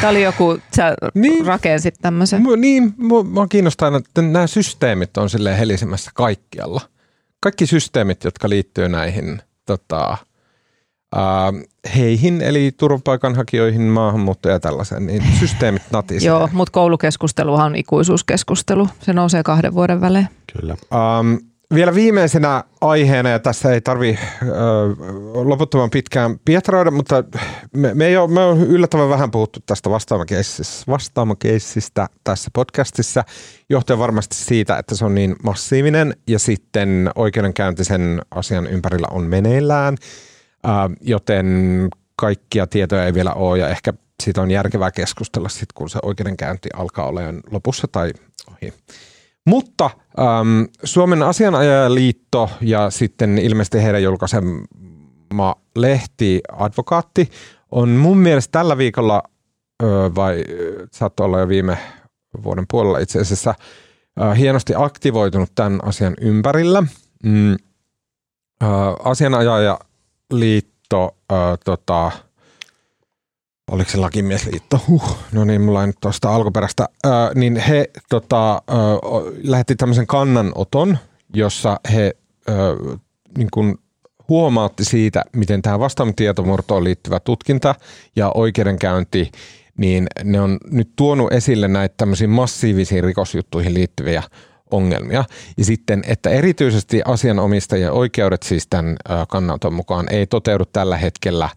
[0.00, 2.42] Tämä oli joku, sä niin, rakensit tämmöisen.
[2.56, 2.94] Niin,
[3.24, 6.80] mua kiinnostaa, että nämä systeemit on silleen helisemässä kaikkialla.
[7.40, 10.16] Kaikki systeemit, jotka liittyy näihin tota,
[11.96, 16.28] heihin, eli turvapaikanhakijoihin, maahanmuuttoja ja tällaisen, niin systeemit natisee.
[16.28, 18.88] Joo, mutta koulukeskusteluhan on ikuisuuskeskustelu.
[19.00, 20.28] Se nousee kahden vuoden välein.
[20.60, 20.76] Kyllä.
[20.94, 21.34] Ähm,
[21.74, 24.48] vielä viimeisenä aiheena, ja tässä ei tarvi äh,
[25.34, 27.24] loputtoman pitkään pietroida, mutta
[27.76, 29.90] me, me, ei ole, me on yllättävän vähän puhuttu tästä
[30.88, 33.24] vastaamokeissistä tässä podcastissa,
[33.68, 39.24] johtuen varmasti siitä, että se on niin massiivinen, ja sitten oikeudenkäynti sen asian ympärillä on
[39.24, 39.96] meneillään–
[41.00, 41.46] joten
[42.16, 43.92] kaikkia tietoja ei vielä ole ja ehkä
[44.22, 48.12] siitä on järkevää keskustella sitten, kun se oikeudenkäynti alkaa olemaan lopussa tai
[48.50, 48.72] ohi.
[49.46, 57.30] Mutta äm, Suomen asianajajaliitto ja sitten ilmeisesti heidän julkaisema lehti Advokaatti
[57.70, 59.22] on mun mielestä tällä viikolla,
[59.82, 60.44] ö, vai
[60.92, 61.78] saattoi olla jo viime
[62.44, 63.54] vuoden puolella itse asiassa,
[64.20, 66.82] ö, hienosti aktivoitunut tämän asian ympärillä.
[67.24, 67.56] Mm, ö,
[69.04, 69.78] asianajaja
[70.32, 72.10] liitto, äh, tota,
[73.70, 78.52] oliko se lakimiesliitto, huh, no niin, mulla ei nyt tuosta alkuperäistä, äh, niin he tota,
[78.52, 78.58] äh,
[79.42, 80.98] lähetti tämmöisen kannanoton,
[81.34, 82.12] jossa he
[82.48, 82.98] äh,
[83.38, 83.78] niin kuin
[84.28, 87.74] huomaatti siitä, miten tähän vastaamitietomurtoon liittyvä tutkinta
[88.16, 89.30] ja oikeudenkäynti,
[89.76, 94.22] niin ne on nyt tuonut esille näitä tämmöisiin massiivisiin rikosjuttuihin liittyviä
[94.72, 95.24] ongelmia.
[95.58, 98.96] Ja sitten, että erityisesti asianomistajien oikeudet siis tämän
[99.28, 101.48] kannanoton mukaan ei toteudu tällä hetkellä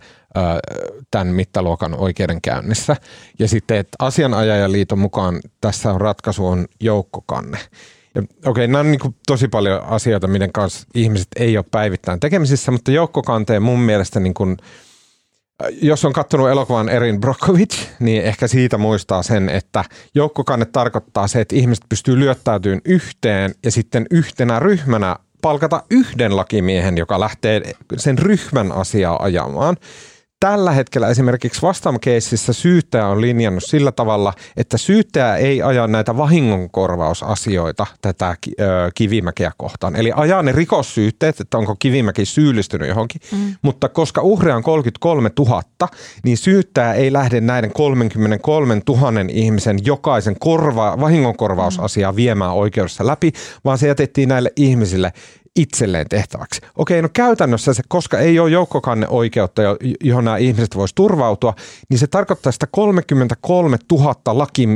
[1.11, 2.95] tämän mittaluokan oikeudenkäynnissä.
[3.39, 7.57] Ja sitten, että asianajajaliiton mukaan tässä on ratkaisu on joukkokanne.
[8.15, 12.71] Ja, okei, nämä on niin tosi paljon asioita, miten kanssa ihmiset ei ole päivittäin tekemisissä,
[12.71, 14.57] mutta joukkokanteen mun mielestä niin kuin,
[15.81, 19.83] jos on katsonut elokuvan Erin Brockovich, niin ehkä siitä muistaa sen, että
[20.15, 26.97] joukkokanne tarkoittaa se, että ihmiset pystyy lyöttäytymään yhteen ja sitten yhtenä ryhmänä palkata yhden lakimiehen,
[26.97, 27.61] joka lähtee
[27.97, 29.77] sen ryhmän asiaa ajamaan
[30.45, 37.85] tällä hetkellä esimerkiksi vastaamakeississä syyttäjä on linjannut sillä tavalla, että syyttäjä ei aja näitä vahingonkorvausasioita
[38.01, 38.35] tätä
[38.95, 39.95] kivimäkeä kohtaan.
[39.95, 43.55] Eli ajaa ne rikossyytteet, että onko kivimäki syyllistynyt johonkin, mm.
[43.61, 45.63] mutta koska uhreja on 33 000,
[46.23, 53.31] niin syyttäjä ei lähde näiden 33 000 ihmisen jokaisen korva, vahingonkorvausasiaa viemään oikeudessa läpi,
[53.65, 55.13] vaan se jätettiin näille ihmisille
[55.55, 56.61] itselleen tehtäväksi.
[56.75, 59.61] Okei, no käytännössä se, koska ei ole joukkokanne oikeutta,
[60.03, 61.53] johon nämä ihmiset voisi turvautua,
[61.89, 64.67] niin se tarkoittaa sitä 33 000, laki,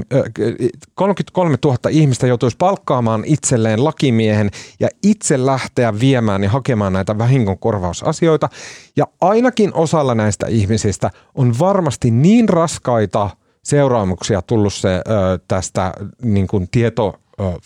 [0.95, 4.49] 33 000 ihmistä joutuisi palkkaamaan itselleen lakimiehen
[4.79, 8.49] ja itse lähteä viemään ja hakemaan näitä vahingonkorvausasioita.
[8.95, 13.29] Ja ainakin osalla näistä ihmisistä on varmasti niin raskaita
[13.63, 15.01] seuraamuksia tullut se
[15.47, 17.15] tästä niin kuin tieto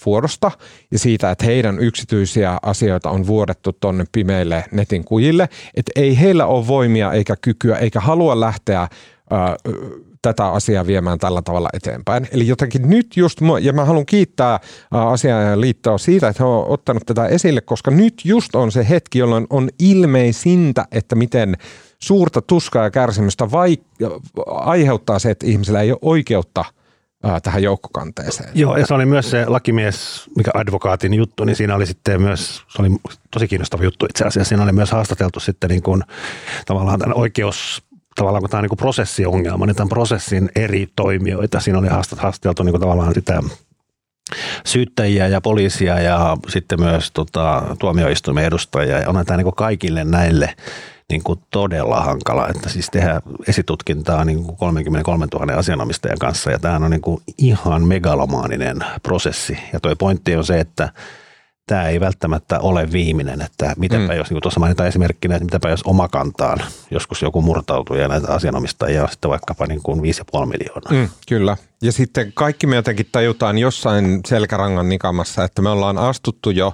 [0.05, 0.51] vuodosta
[0.91, 6.45] ja siitä, että heidän yksityisiä asioita on vuodettu tuonne pimeille netin kujille, että ei heillä
[6.45, 8.87] ole voimia eikä kykyä eikä halua lähteä
[10.21, 12.27] tätä asiaa viemään tällä tavalla eteenpäin.
[12.31, 14.59] Eli jotenkin nyt just, ja mä haluan kiittää
[14.91, 19.19] asiaa liittoa siitä, että he on ottanut tätä esille, koska nyt just on se hetki,
[19.19, 21.57] jolloin on ilmeisintä, että miten
[21.99, 23.77] suurta tuskaa ja kärsimystä vai,
[24.45, 26.65] aiheuttaa se, että ihmisellä ei ole oikeutta–
[27.43, 28.49] tähän joukkokanteeseen.
[28.53, 32.63] Joo, ja se oli myös se lakimies, mikä advokaatin juttu, niin siinä oli sitten myös,
[32.67, 32.89] se oli
[33.31, 36.03] tosi kiinnostava juttu itse asiassa, siinä oli myös haastateltu sitten niin kuin,
[36.65, 37.83] tavallaan tämän oikeus,
[38.15, 42.63] tavallaan kun tämä on niin kuin prosessiongelma, niin tämän prosessin eri toimijoita, siinä oli haastateltu
[42.63, 43.43] niin kuin tavallaan sitä
[44.65, 48.99] syyttäjiä ja poliisia ja sitten myös tota, tuomioistuimen edustajia.
[48.99, 50.55] Ja on tämä niin kaikille näille
[51.09, 56.59] niin kuin todella hankala, että siis tehdä esitutkintaa niin kuin 33 000 asianomistajan kanssa ja
[56.59, 60.89] tämä on niin kuin ihan megalomaaninen prosessi ja tuo pointti on se, että
[61.67, 64.17] tämä ei välttämättä ole viimeinen, että mitäpä mm.
[64.17, 66.59] jos, niin kuin tuossa mainitaan esimerkkinä, että mitäpä jos omakantaan
[66.91, 70.05] joskus joku murtautuu ja näitä asianomistajia on sitten vaikkapa niin kuin 5,5
[70.45, 70.91] miljoonaa.
[70.91, 71.57] Mm, kyllä.
[71.81, 76.73] Ja sitten kaikki me jotenkin tajutaan jossain selkärangan nikamassa, että me ollaan astuttu jo,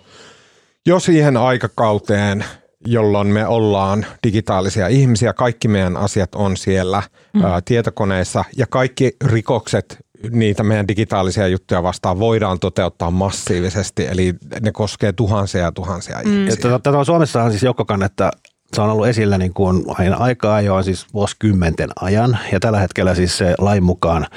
[0.86, 2.46] jo siihen aikakauteen,
[2.88, 5.34] jolloin me ollaan digitaalisia ihmisiä.
[5.34, 7.04] Kaikki meidän asiat on siellä
[7.34, 7.46] mm.
[7.46, 9.98] ä, tietokoneissa ja kaikki rikokset,
[10.32, 14.08] niitä meidän digitaalisia juttuja vastaan voidaan toteuttaa massiivisesti.
[14.08, 16.34] Eli ne koskee tuhansia ja tuhansia mm.
[16.34, 16.62] ihmisiä.
[16.62, 18.32] Tätä, tätä Suomessa on siis joukkokannetta
[18.74, 22.40] se on ollut esillä niin kuin aina aikaa ajoin, siis vuosikymmenten ajan.
[22.52, 24.28] Ja tällä hetkellä siis se lain mukaan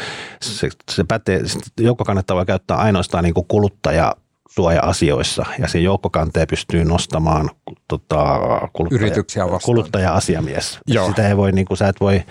[0.40, 1.40] se, se pätee,
[1.80, 4.14] joukkokannetta voi käyttää ainoastaan niin kuin kuluttaja
[4.54, 7.50] suoja-asioissa ja se joukkokanteen pystyy nostamaan
[7.88, 8.38] tota,
[8.72, 10.78] kuluttaja, kuluttaja-asiamies.
[10.86, 11.08] Joo.
[11.08, 12.22] Sitä ei voi, niin kuin, sä et voi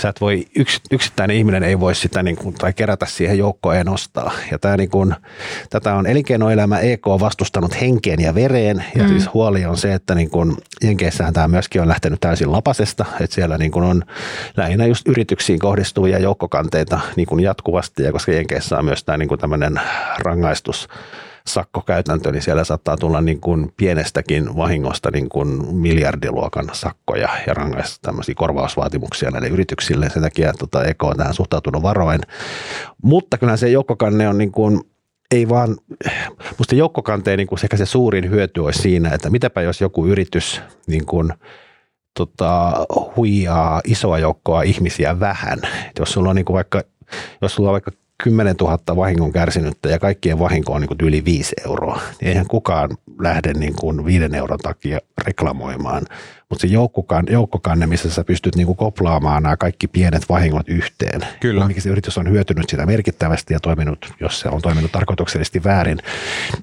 [0.00, 3.76] sä et voi, yks, yksittäinen ihminen ei voi sitä niin kuin, tai kerätä siihen joukkoon
[3.76, 4.32] ja nostaa.
[4.50, 5.14] Ja tämä, niin kuin,
[5.70, 8.84] tätä on elinkeinoelämä EK vastustanut henkeen ja vereen.
[8.94, 9.08] Ja mm.
[9.08, 13.04] siis huoli on se, että niin kuin, Jenkeissähän tämä myöskin on lähtenyt täysin lapasesta.
[13.20, 14.02] Että siellä niin kuin on
[14.56, 18.02] lähinnä just yrityksiin kohdistuvia joukkokanteita niin kuin jatkuvasti.
[18.02, 19.80] Ja koska Jenkeissä on myös tämä niin kuin tämmöinen
[20.18, 20.88] rangaistus
[21.46, 27.98] sakkokäytäntö, niin siellä saattaa tulla niin kuin pienestäkin vahingosta niin kuin miljardiluokan sakkoja ja rangaista
[28.02, 30.10] tämmöisiä korvausvaatimuksia näille yrityksille.
[30.10, 32.20] Sen takia tota, EK on tähän suhtautunut varoin.
[33.02, 34.80] Mutta kyllä se joukkokanne on niin kuin
[35.30, 35.76] ei vaan,
[36.58, 40.60] musta joukkokanteen niin kuin sekä se suurin hyöty olisi siinä, että mitäpä jos joku yritys
[40.86, 41.32] niin kuin,
[42.16, 42.72] tota,
[43.16, 45.58] huijaa isoa joukkoa ihmisiä vähän.
[45.64, 46.82] Et jos sulla on niin kuin vaikka
[47.42, 47.90] jos sulla on vaikka
[48.22, 52.90] 10 000 vahingon kärsinyttä ja kaikkien vahinko on niin kuin yli 5 euroa, eihän kukaan
[53.20, 56.02] lähde niin kuin 5 euron takia reklamoimaan.
[56.52, 61.20] Mutta se joukkokanne, joukkokanne, missä sä pystyt niin kuin koplaamaan nämä kaikki pienet vahingot yhteen.
[61.40, 61.66] Kyllä.
[61.66, 65.98] Mikä se yritys on hyötynyt sitä merkittävästi ja toiminut, jos se on toiminut tarkoituksellisesti väärin,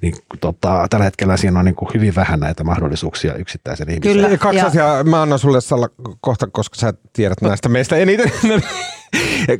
[0.02, 4.14] niin tota, tällä hetkellä siinä on niin kuin hyvin vähän näitä mahdollisuuksia yksittäisen ihmisen.
[4.14, 4.38] Kyllä.
[4.38, 4.66] Kaksi ja...
[4.66, 5.04] asiaa.
[5.04, 5.90] Mä annan sulle Salla
[6.22, 8.32] kohta, koska sä tiedät näistä meistä eniten.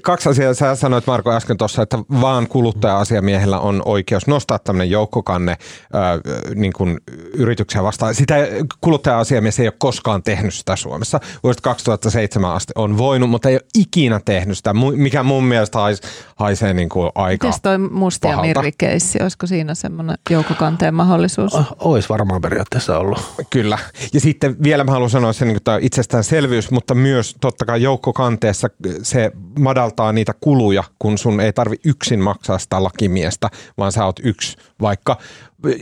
[0.02, 0.54] Kaksi asiaa.
[0.54, 5.58] Sä sanoit Marko äsken tuossa, että vaan kuluttaja-asiamiehellä on oikeus nostaa tämmöinen joukkokanne
[5.94, 6.20] ää,
[6.56, 6.98] niin kuin
[7.34, 8.16] yrityksiä vastaan.
[8.16, 8.36] Sitä
[8.82, 11.20] kuluttaja-asiamies ei ole koskaan tehnyt sitä Suomessa.
[11.44, 16.02] Vuodesta 2007 asti on voinut, mutta ei ole ikinä tehnyt sitä, mikä mun mielestä hais,
[16.36, 21.54] haisee niin kuin aika Mites toi mustia mirrikeissi, olisiko siinä semmoinen joukkokanteen mahdollisuus?
[21.54, 23.20] Oh, Ois varmaan periaatteessa ollut.
[23.50, 23.78] Kyllä.
[24.14, 28.70] Ja sitten vielä mä haluan sanoa sen niin kuin itsestäänselvyys, mutta myös totta kai joukkokanteessa
[29.04, 34.20] se madaltaa niitä kuluja, kun sun ei tarvi yksin maksaa sitä lakimiestä, vaan sä oot
[34.24, 34.58] yksi.
[34.82, 35.18] Vaikka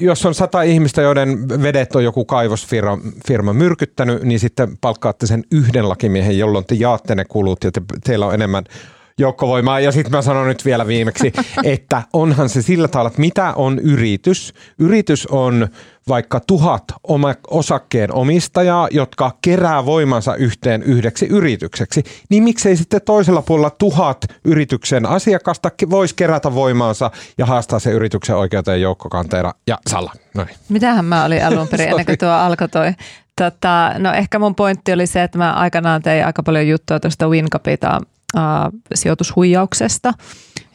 [0.01, 2.97] jos on sata ihmistä, joiden vedet on joku kaivosfirma
[3.27, 7.81] firma myrkyttänyt, niin sitten palkkaatte sen yhden lakimiehen, jolloin te jaatte ne kulut ja te,
[8.03, 8.63] teillä on enemmän
[9.17, 9.79] joukkovoimaa.
[9.79, 13.79] Ja sitten mä sanon nyt vielä viimeksi, että onhan se sillä tavalla, että mitä on
[13.79, 14.53] yritys.
[14.79, 15.67] Yritys on
[16.07, 23.41] vaikka tuhat oma, osakkeen omistajaa, jotka kerää voimansa yhteen yhdeksi yritykseksi, niin miksei sitten toisella
[23.41, 30.11] puolella tuhat yrityksen asiakasta voisi kerätä voimaansa ja haastaa se yrityksen oikeuteen joukkokanteena ja salla.
[30.35, 30.49] Noin.
[30.69, 32.93] Mitähän mä olin alun perin ennen kuin tuo alkoi toi
[33.41, 37.27] Tota, no ehkä mun pointti oli se, että mä aikanaan tein aika paljon juttua tuosta
[37.27, 38.01] WinCapita
[38.95, 40.13] sijoitushuijauksesta.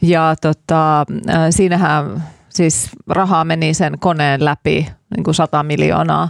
[0.01, 1.05] Ja tota, äh,
[1.49, 6.29] siinähän siis rahaa meni sen koneen läpi niin kuin 100 miljoonaa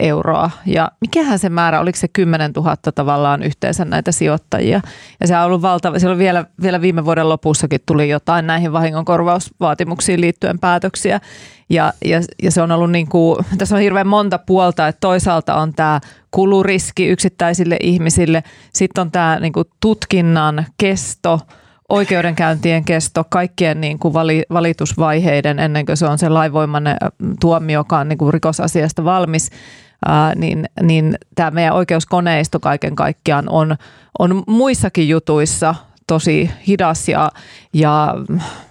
[0.00, 0.50] euroa.
[0.66, 4.80] Ja mikähän se määrä, oliko se 10 000 tavallaan yhteensä näitä sijoittajia.
[5.20, 10.20] Ja se on ollut valtava, siellä vielä, vielä viime vuoden lopussakin tuli jotain näihin vahingonkorvausvaatimuksiin
[10.20, 11.20] liittyen päätöksiä.
[11.68, 15.54] Ja, ja, ja se on ollut niin kuin, tässä on hirveän monta puolta, että toisaalta
[15.54, 21.40] on tämä kuluriski yksittäisille ihmisille, sitten on tämä niin kuin tutkinnan kesto,
[21.88, 24.14] oikeudenkäyntien kesto, kaikkien niin kuin
[24.52, 26.96] valitusvaiheiden ennen kuin se on se laivoimainen
[27.40, 29.50] tuomiokaan niin kuin rikosasiasta valmis,
[30.06, 33.76] ää, niin, niin tämä meidän oikeuskoneisto kaiken kaikkiaan on,
[34.18, 35.74] on muissakin jutuissa
[36.06, 37.32] tosi hidas ja,
[37.72, 38.14] ja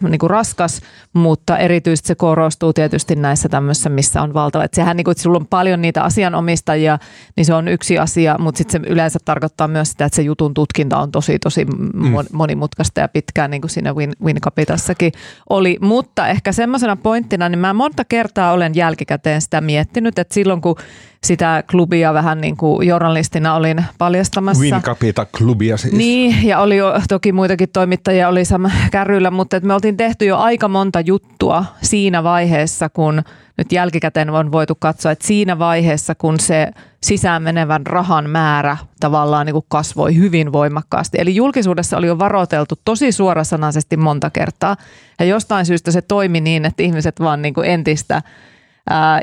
[0.10, 0.82] niin kuin raskas,
[1.14, 4.64] mutta erityisesti se korostuu tietysti näissä tämmöisissä, missä on valtava.
[4.64, 7.00] Että sehän, niin kuin, että sulla on paljon niitä asianomistajia,
[7.36, 10.54] niin se on yksi asia, mutta sitten se yleensä tarkoittaa myös sitä, että se jutun
[10.54, 12.14] tutkinta on tosi, tosi mm.
[12.34, 15.12] monimutkaista ja pitkään, niin kuin siinä Win, Wincapitassakin
[15.50, 15.78] oli.
[15.82, 20.76] Mutta ehkä semmoisena pointtina, niin mä monta kertaa olen jälkikäteen sitä miettinyt, että silloin kun
[21.24, 24.64] sitä klubia vähän niin kuin journalistina olin paljastamassa.
[24.64, 25.94] Wincapita-klubia siis.
[25.94, 30.26] Niin, ja oli jo toki muitakin toimittajia oli sama kärryillä, mutta että me oltiin tehty
[30.26, 33.24] jo aika monta juttua siinä vaiheessa, kun
[33.58, 36.72] nyt jälkikäteen on voitu katsoa, että siinä vaiheessa, kun se
[37.04, 41.18] sisään menevän rahan määrä tavallaan niin kuin kasvoi hyvin voimakkaasti.
[41.22, 44.78] Eli julkisuudessa oli jo varoiteltu tosi suorasanaisesti monta kertaa.
[45.20, 48.22] Ja jostain syystä se toimi niin, että ihmiset vaan niin kuin entistä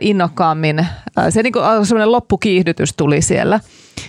[0.01, 0.87] innokkaammin.
[1.31, 3.61] Se niin semmoinen loppukiihdytys tuli siellä.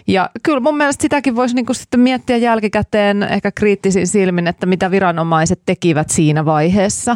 [0.07, 4.91] Ja kyllä mun mielestä sitäkin voisi niin sitten miettiä jälkikäteen ehkä kriittisin silmin, että mitä
[4.91, 7.15] viranomaiset tekivät siinä vaiheessa.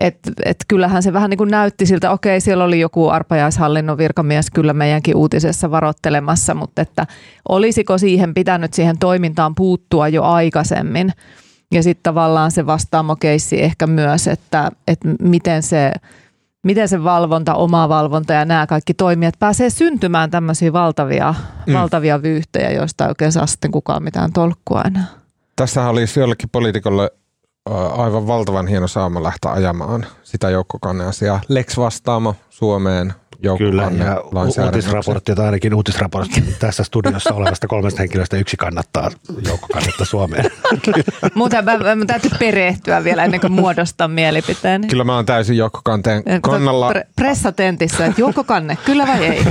[0.00, 4.50] että et kyllähän se vähän niin kuin näytti siltä, okei siellä oli joku arpajaishallinnon virkamies
[4.50, 7.06] kyllä meidänkin uutisessa varoittelemassa, mutta että
[7.48, 11.12] olisiko siihen pitänyt siihen toimintaan puuttua jo aikaisemmin.
[11.72, 15.92] Ja sitten tavallaan se vastaamokeissi ehkä myös, että, että miten se
[16.66, 21.34] miten se valvonta, oma valvonta ja nämä kaikki toimijat pääsee syntymään tämmöisiä valtavia,
[21.66, 21.74] mm.
[21.74, 25.04] valtavia vyyhtejä, joista ei oikein saa sitten kukaan mitään tolkkua enää.
[25.56, 27.10] Tässä olisi jollekin poliitikolle
[27.96, 31.40] aivan valtavan hieno saama lähteä ajamaan sitä joukkokanneasiaa.
[31.48, 33.14] Lex vastaamo Suomeen,
[33.58, 34.20] Kyllä, ja
[34.64, 39.10] uutisraportti, tai ainakin uutisraportti tässä studiossa olevasta kolmesta henkilöstä yksi kannattaa
[39.46, 40.50] joukkokannetta Suomeen.
[41.34, 44.88] Mutta mä, mä, mä täytyy perehtyä vielä ennen kuin muodostaa mielipiteen.
[44.88, 46.92] Kyllä mä oon täysin joukkokanteen kannalla.
[46.92, 49.44] Pre- pressatentissa, että joukkokanne, kyllä vai ei?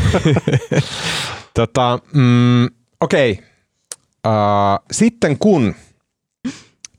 [1.53, 2.65] tota, mm,
[3.01, 3.43] Okei, okay.
[4.27, 5.75] uh, sitten kun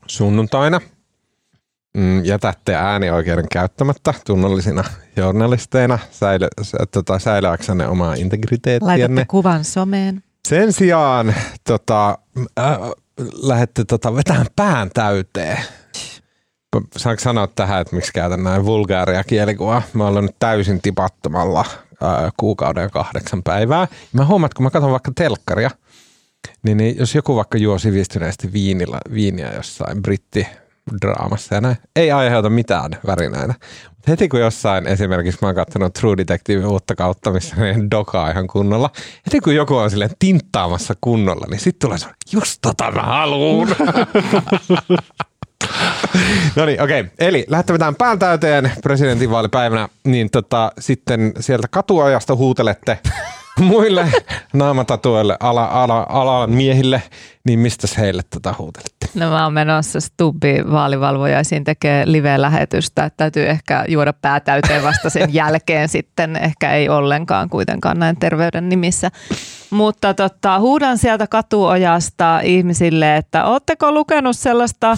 [0.07, 0.81] sunnuntaina–
[1.97, 4.83] mm, jätätte äänioikeuden käyttämättä tunnollisina
[5.15, 6.47] journalisteina säily,
[6.91, 9.07] tota, säilyäksenne omaa integriteettiänne.
[9.07, 10.23] Laitatte kuvan someen.
[10.47, 12.17] Sen sijaan tota,
[12.59, 12.79] äh,
[13.33, 15.57] lähette tota, vetämään pään täyteen.
[16.97, 19.81] Saanko sanoa tähän, että miksi käytän näin vulgaaria kielikuvaa?
[19.93, 21.65] Mä olen nyt täysin tipattomalla
[22.03, 23.87] äh, kuukauden ja kahdeksan päivää.
[24.13, 25.71] Mä huomaan, että kun mä katson vaikka telkkaria,
[26.63, 30.47] niin, niin jos joku vaikka juo sivistyneesti viinillä, viiniä jossain britti
[31.01, 31.77] draamassa ja näin.
[31.95, 33.53] Ei aiheuta mitään värinäitä.
[34.07, 38.47] Heti kun jossain, esimerkiksi mä oon katsonut True Detective uutta kautta, missä ne dokaa ihan
[38.47, 38.89] kunnolla.
[39.25, 43.67] Heti kun joku on silleen tinttaamassa kunnolla, niin sitten tulee se, just tota mä haluun.
[46.55, 47.01] no niin, okei.
[47.01, 47.11] Okay.
[47.19, 52.99] Eli lähtemätään pään täyteen presidentinvaalipäivänä, niin tota, sitten sieltä katuajasta huutelette
[53.59, 54.11] muille
[54.53, 57.03] naamatatuille ala, ala, alan miehille,
[57.43, 58.96] niin mistä heille tätä huutelette?
[59.15, 65.33] No mä oon menossa Stubbi vaalivalvojaisiin tekee live-lähetystä, että täytyy ehkä juoda päätäyteen vasta sen
[65.41, 69.11] jälkeen sitten, ehkä ei ollenkaan kuitenkaan näin terveyden nimissä.
[69.69, 74.97] Mutta tota, huudan sieltä katuojasta ihmisille, että ootteko lukenut sellaista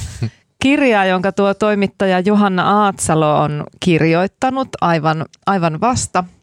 [0.64, 6.24] kirjaa, jonka tuo toimittaja Johanna Aatsalo on kirjoittanut aivan, aivan vasta–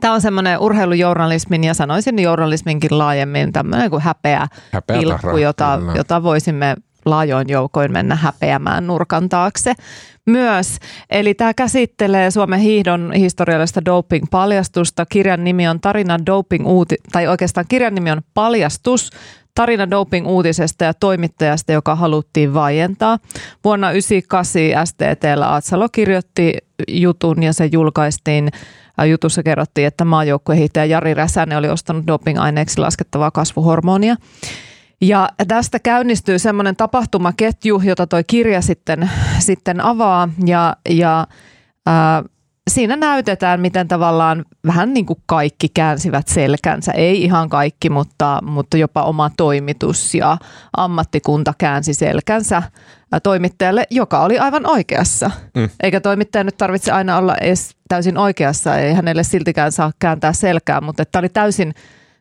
[0.00, 6.22] Tämä on semmoinen urheilujournalismin ja sanoisin journalisminkin laajemmin tämmöinen kuin häpeä, häpeä pilkku, jota, jota
[6.22, 9.74] voisimme laajoin joukoin mennä häpeämään nurkan taakse
[10.26, 10.78] myös.
[11.10, 15.06] Eli tämä käsittelee Suomen hiihdon historiallista doping-paljastusta.
[15.08, 19.10] Kirjan nimi on Tarina doping uuti, tai oikeastaan kirjan nimi on Paljastus,
[19.54, 23.18] tarina doping-uutisesta ja toimittajasta, joka haluttiin vaientaa.
[23.64, 28.50] Vuonna 1998 STTllä Atsalo kirjoitti jutun ja se julkaistiin
[29.06, 34.16] jutussa kerrottiin, että maajoukkuehiihtäjä Jari Räsänen oli ostanut doping-aineeksi laskettavaa kasvuhormonia.
[35.00, 41.26] Ja tästä käynnistyy semmoinen tapahtumaketju, jota toi kirja sitten, sitten avaa ja, ja
[41.86, 42.22] ää,
[42.70, 46.92] siinä näytetään, miten tavallaan vähän niin kuin kaikki käänsivät selkänsä.
[46.92, 50.38] Ei ihan kaikki, mutta, mutta jopa oma toimitus ja
[50.76, 52.62] ammattikunta käänsi selkänsä
[53.22, 55.30] toimittajalle, joka oli aivan oikeassa.
[55.56, 55.68] Mm.
[55.82, 60.80] Eikä toimittaja nyt tarvitse aina olla edes täysin oikeassa, ei hänelle siltikään saa kääntää selkää,
[60.80, 61.74] mutta tämä oli täysin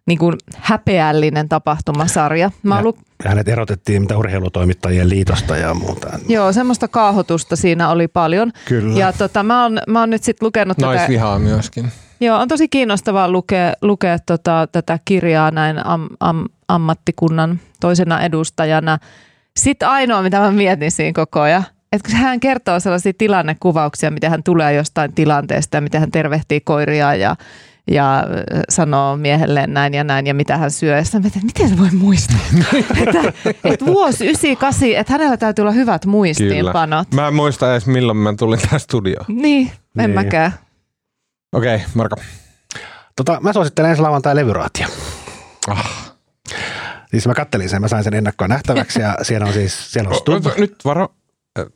[0.10, 2.52] niin kuin häpeällinen tapahtumasarja.
[2.64, 6.20] Mä ja, lu- hänet erotettiin mitä urheilutoimittajien liitosta ja muuta.
[6.28, 8.52] Joo, semmoista kaahotusta siinä oli paljon.
[8.66, 9.00] Kyllä.
[9.00, 11.50] Ja tota, mä, oon, mä oon nyt sitten lukenut Naisvihaa tätä...
[11.50, 11.92] myöskin.
[12.22, 18.98] Joo, on tosi kiinnostavaa lukea, lukea tota, tätä kirjaa näin am, am, ammattikunnan toisena edustajana.
[19.58, 24.44] Sitten ainoa, mitä mä mietin siinä koko ajan, että hän kertoo sellaisia tilannekuvauksia, miten hän
[24.44, 27.36] tulee jostain tilanteesta ja miten hän tervehtii koiria ja
[27.92, 28.24] ja
[28.70, 30.98] sanoo miehelleen näin ja näin ja mitä hän syö.
[30.98, 32.40] Ja sitten mietin, miten se voi muistaa?
[33.08, 33.34] että,
[33.64, 37.14] että vuosi 98, että hänellä täytyy olla hyvät muistiinpanot.
[37.14, 39.26] Mä en muista edes milloin mä tulin tähän studioon.
[39.28, 40.10] Niin, en Niin.
[40.10, 40.52] mäkään.
[41.54, 42.16] Okei, okay, Marko.
[43.16, 44.88] Tota, mä suosittelen ensi lauantai levyraatia.
[45.68, 46.10] Ah.
[47.12, 50.16] Siis mä kattelin sen, mä sain sen ennakkoon nähtäväksi ja siellä on siis, siellä on
[50.16, 50.44] Stub.
[50.58, 51.08] Nyt varo.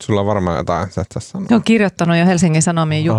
[0.01, 1.47] Sulla on varmaan jotain, sä et saa sanoa.
[1.49, 3.05] Ne on kirjoittanut jo Helsingin Sanomien.
[3.05, 3.13] Ja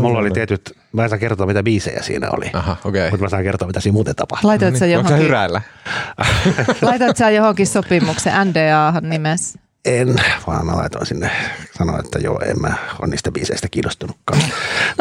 [0.00, 2.88] mulla oli tietyt, mä en saa kertoa mitä biisejä siinä oli, Aha, okei.
[2.88, 3.10] Okay.
[3.10, 4.48] mutta mä saan kertoa mitä siinä muuten tapahtui.
[4.48, 5.62] Laitat sä Onko sä johonkin, hyräillä?
[6.82, 9.58] laitat sä johonkin sopimuksen NDAhan nimessä?
[9.84, 10.16] En,
[10.46, 11.30] vaan mä laitoin sinne,
[11.78, 14.42] sanoin, että joo, en mä ole niistä biiseistä kiinnostunutkaan.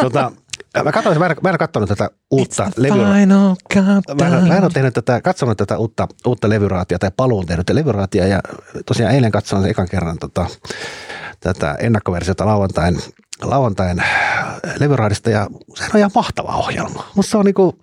[0.02, 0.32] tota,
[0.84, 2.96] mä, katsoin, mä, en, mä en ole katsonut tätä uutta levyä.
[4.22, 7.70] Mä en, mä en ole tehnyt tätä, katsonut tätä uutta, uutta levyraatia tai paluun tehnyt
[7.70, 8.40] levyraatia ja
[8.86, 10.46] tosiaan eilen katsoin sen ekan kerran tota,
[11.40, 13.00] tätä ennakkoversiota lauantain,
[13.44, 14.04] lauantain
[14.80, 17.06] levyraadista ja sehän on ihan mahtava ohjelma.
[17.16, 17.80] Musta se on niinku,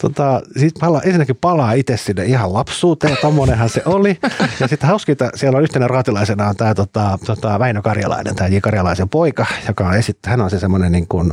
[0.00, 4.18] tota, siis pala, ensinnäkin palaa itse sinne ihan lapsuuteen, tommonenhan se oli.
[4.60, 8.56] Ja sitten hauskinta, siellä on yhtenä raatilaisena on tämä tota, tota Väinö Karjalainen, tämä J.
[8.62, 11.32] Karjalaisen poika, joka on esitt, hän on se semmoinen niin kuin,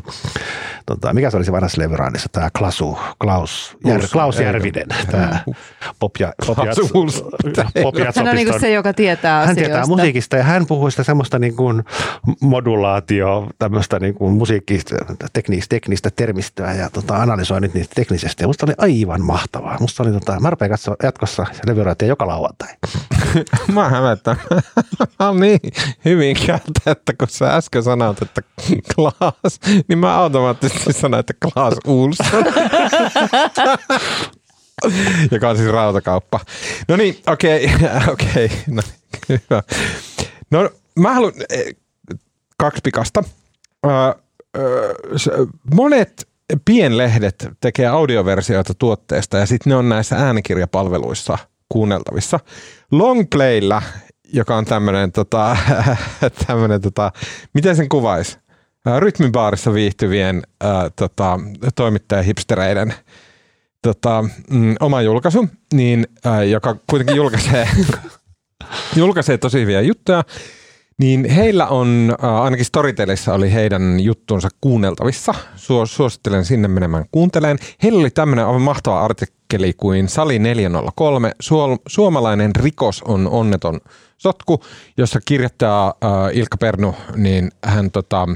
[0.86, 4.40] tota, mikä se olisi vanhassa levyraadissa, tämä Klasu, Klaus, Jär, Klaus?
[4.40, 5.40] Järvinen, tämä
[6.00, 9.70] pop ja, pop ja, ja Hän on niinku se, joka tietää hän asioista.
[9.70, 11.84] tietää musiikista ja hän puhuu sitä semmoista niin kuin
[12.42, 14.96] modulaatio, tämmöistä niin kuin musiikkista,
[15.70, 18.44] teknistä, termistöä ja tota, analysoi nyt niistä teknisesti.
[18.44, 19.78] Ja musta oli aivan mahtavaa.
[19.80, 22.70] Musta oli, tota, mä rupean katsoa jatkossa se levyraatia joka lauantai.
[23.74, 24.38] Mä hävettän.
[25.20, 25.60] Mä oon niin
[26.06, 28.42] hyvin käältä, että kun sä äsken sanoit, että
[28.96, 32.46] Klaas, niin mä automaattisesti sanoin, että Klaas Ulsson.
[35.32, 36.40] Joka on siis rautakauppa.
[36.88, 37.72] No niin, okei,
[38.08, 38.52] okei.
[38.68, 38.82] No,
[39.30, 39.64] hyvä.
[40.52, 40.70] No
[41.00, 41.76] mä haluan eh,
[42.58, 43.24] kaksi pikasta.
[43.86, 44.16] Ö,
[45.18, 45.30] s-
[45.74, 46.28] monet
[46.66, 51.38] pienlehdet tekee audioversioita tuotteesta ja sitten ne on näissä äänikirjapalveluissa
[51.70, 52.40] kuunneltavissa.
[52.92, 53.82] Longplaylla,
[54.34, 55.58] joka on tämmöinen, tota,
[56.48, 57.12] tämmönen, tota,
[57.54, 58.38] miten sen kuvaisi?
[58.86, 61.40] Ää, Rytmibaarissa viihtyvien ää, tota,
[61.76, 62.94] toimittajahipstereiden
[63.82, 67.68] tota, mm, oma julkaisu, niin, ää, joka kuitenkin julkaisee,
[68.96, 70.24] julkaisee tosi hyviä juttuja,
[70.98, 75.34] niin heillä on, ainakin Storytelissa oli heidän juttuunsa kuunneltavissa.
[75.56, 77.58] Suo, suosittelen sinne menemään kuunteleen.
[77.84, 81.32] Heillä oli tämmöinen aivan mahtava artikkeli kuin Sali 403.
[81.40, 83.80] Suol, suomalainen rikos on onneton
[84.18, 84.64] sotku,
[84.98, 88.28] jossa kirjoittaja äh, Ilkka Pernu, niin hän tota,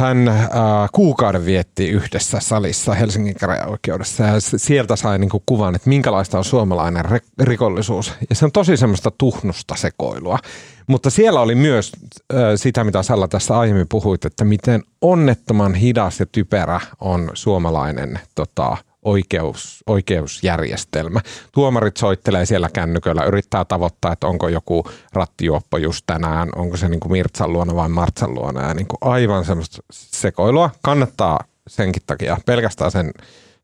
[0.00, 0.46] hän äh,
[0.92, 7.04] kuukauden vietti yhdessä salissa Helsingin käräjäoikeudessa ja sieltä sai niinku kuvan, että minkälaista on suomalainen
[7.04, 8.12] re- rikollisuus.
[8.30, 10.38] Ja se on tosi semmoista tuhnusta sekoilua.
[10.86, 11.92] Mutta siellä oli myös
[12.34, 18.20] äh, sitä, mitä Salla tässä aiemmin puhuit, että miten onnettoman hidas ja typerä on suomalainen
[18.34, 18.76] tota,
[19.08, 21.20] oikeus, oikeusjärjestelmä.
[21.52, 27.00] Tuomarit soittelee siellä kännyköllä, yrittää tavoittaa, että onko joku rattijuoppo just tänään, onko se niin
[27.00, 30.70] kuin Mirtsan luona vai Martsan luona ja niin kuin aivan semmoista sekoilua.
[30.82, 33.10] Kannattaa senkin takia, pelkästään sen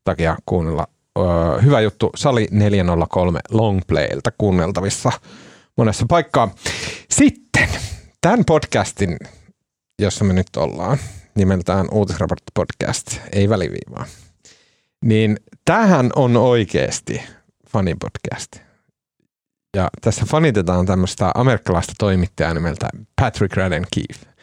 [0.03, 0.87] takia kuunnella.
[1.19, 5.11] Öö, hyvä juttu, Sali 403 Longplayltä kuunneltavissa
[5.77, 6.49] monessa paikkaa.
[7.09, 7.69] Sitten
[8.21, 9.17] tämän podcastin,
[10.01, 10.97] jossa me nyt ollaan,
[11.35, 14.05] nimeltään Uutisraportti podcast, ei väliviivaa
[15.05, 17.21] niin tämähän on oikeasti
[17.69, 18.51] fanipodcast.
[19.77, 22.89] Ja tässä fanitetaan tämmöistä amerikkalaista toimittajaa nimeltä
[23.21, 24.35] Patrick Radden Keefe.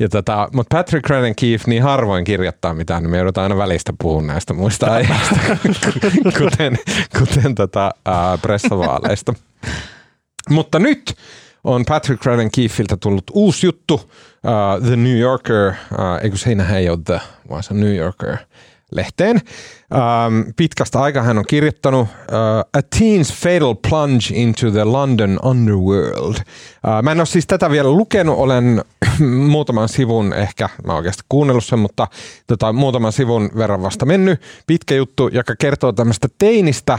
[0.00, 3.92] Ja tota, mutta Patrick Radden Keefe niin harvoin kirjoittaa mitään, niin me joudutaan aina välistä
[3.98, 5.36] puhumaan näistä muista aiheista,
[6.38, 6.78] kuten,
[7.18, 9.34] kuten tota, äh, pressavaaleista.
[10.50, 11.16] Mutta nyt
[11.64, 16.88] on Patrick Radden Keefiltä tullut uusi juttu, uh, The New Yorker, uh, eikö siinähän ei
[16.88, 17.20] ole The,
[17.50, 18.36] vaan se New Yorker
[18.96, 19.36] lehteen.
[19.36, 22.08] Um, pitkästä aikaa hän on kirjoittanut uh,
[22.72, 26.34] A Teen's Fatal Plunge into the London Underworld.
[26.34, 28.84] Uh, mä en ole siis tätä vielä lukenut, olen
[29.52, 32.06] muutaman sivun ehkä, mä oikeasti kuunnellut sen, mutta
[32.46, 34.40] tota, muutaman sivun verran vasta mennyt.
[34.66, 36.98] Pitkä juttu, joka kertoo tämmöistä teinistä,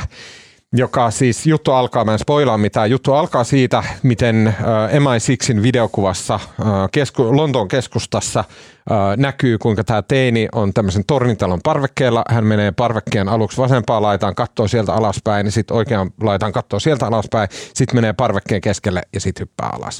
[0.73, 4.55] joka siis juttu alkaa, mä en spoilaa mitään, juttu alkaa siitä, miten äh,
[4.91, 12.23] MI6in videokuvassa äh, kesku, Lontoon keskustassa äh, näkyy, kuinka tämä teini on tämmöisen tornitalon parvekkeella.
[12.29, 17.07] Hän menee parvekkeen aluksi vasempaan laitaan, katsoo sieltä alaspäin, niin sitten oikeaan laitaan, katsoo sieltä
[17.07, 19.99] alaspäin, sitten menee parvekkeen keskelle ja sitten hyppää alas.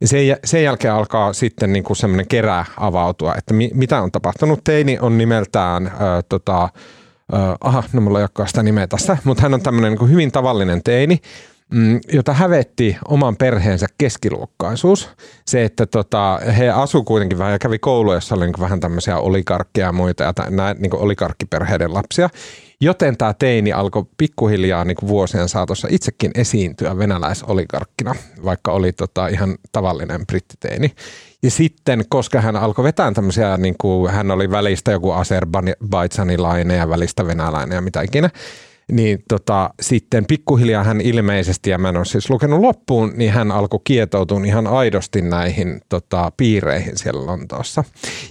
[0.00, 4.12] Ja sen, sen jälkeen alkaa sitten niin kuin semmoinen kerää avautua, että mi, mitä on
[4.12, 4.64] tapahtunut.
[4.64, 5.94] Teini on nimeltään, äh,
[6.28, 6.68] tota,
[7.34, 10.32] äh, aha, no mulla ei olekaan sitä nimeä tässä, mutta hän on tämmöinen niin hyvin
[10.32, 11.18] tavallinen teini.
[11.72, 15.08] mm, jota hävetti oman perheensä keskiluokkaisuus.
[15.46, 19.18] Se, että tota, he asu kuitenkin vähän ja kävi koulu, jossa oli niin vähän tämmöisiä
[19.18, 22.28] olikarkkeja ja muita ja nää, niin olikarkkiperheiden lapsia.
[22.80, 29.28] Joten tämä teini alkoi pikkuhiljaa niin kuin vuosien saatossa itsekin esiintyä venäläisoligarkkina, vaikka oli tota
[29.28, 30.92] ihan tavallinen brittiteini.
[31.46, 36.88] Ja sitten, koska hän alkoi vetää tämmöisiä, niin kuin, hän oli välistä joku azerbaidsanilainen ja
[36.88, 38.30] välistä venäläinen ja mitä ikinä,
[38.92, 43.52] niin tota, sitten pikkuhiljaa hän ilmeisesti, ja mä en ole siis lukenut loppuun, niin hän
[43.52, 47.84] alkoi kietoutua ihan aidosti näihin tota, piireihin siellä Lontoossa.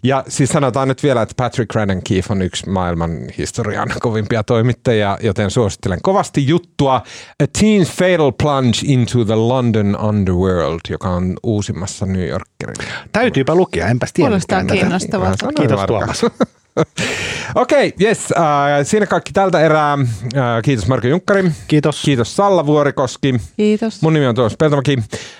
[0.03, 1.71] Ja siis sanotaan nyt vielä, että Patrick
[2.07, 6.95] Keefe on yksi maailman historian kovimpia toimittajia, joten suosittelen kovasti juttua
[7.43, 12.75] A Teen's Fatal Plunge into the London Underworld, joka on uusimmassa New Yorkerin.
[13.11, 14.29] Täytyypä lukea, enpäs tiedä.
[14.29, 15.47] Kuulostaa kiinnostavalta.
[15.53, 16.25] Kiitos Tuomas.
[17.55, 18.31] Okei, okay, yes.
[18.37, 18.43] Äh,
[18.83, 19.93] siinä kaikki tältä erää.
[19.93, 21.51] Äh, kiitos Marko Junkkari.
[21.67, 22.01] Kiitos.
[22.01, 23.35] Kiitos Salla Vuorikoski.
[23.57, 24.01] Kiitos.
[24.01, 24.97] Mun nimi on Tuomas Peltomäki.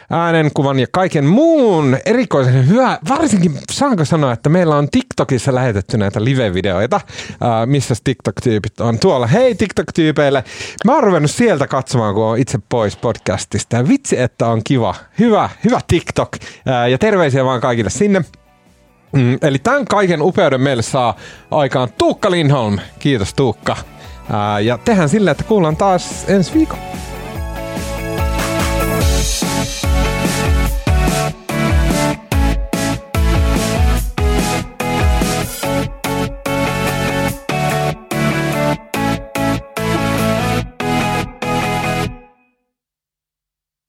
[0.10, 2.99] Äänen, kuvan ja kaiken muun erikoisen hyvä.
[3.10, 9.28] Varsinkin saanko sanoa, että meillä on TikTokissa lähetetty näitä live-videoita, äh, missä TikTok-tyypit on tuolla.
[9.28, 10.44] Hei TikTok-tyypeille.
[10.86, 13.76] Mä oon ruvennut sieltä katsomaan, kun on itse pois podcastista.
[13.76, 14.95] Ja vitsi, että on kiva.
[15.20, 16.30] Hyvä, hyvä TikTok.
[16.68, 18.22] Äh, ja terveisiä vaan kaikille sinne.
[19.16, 21.16] Mm, eli tämän kaiken upeuden meille saa
[21.52, 22.80] aikaan Tuukka Lindholm.
[23.00, 23.78] Kiitos Tuukka.
[24.32, 26.84] Ää, ja tehdään sillä, että kuullaan taas ensi viikolla.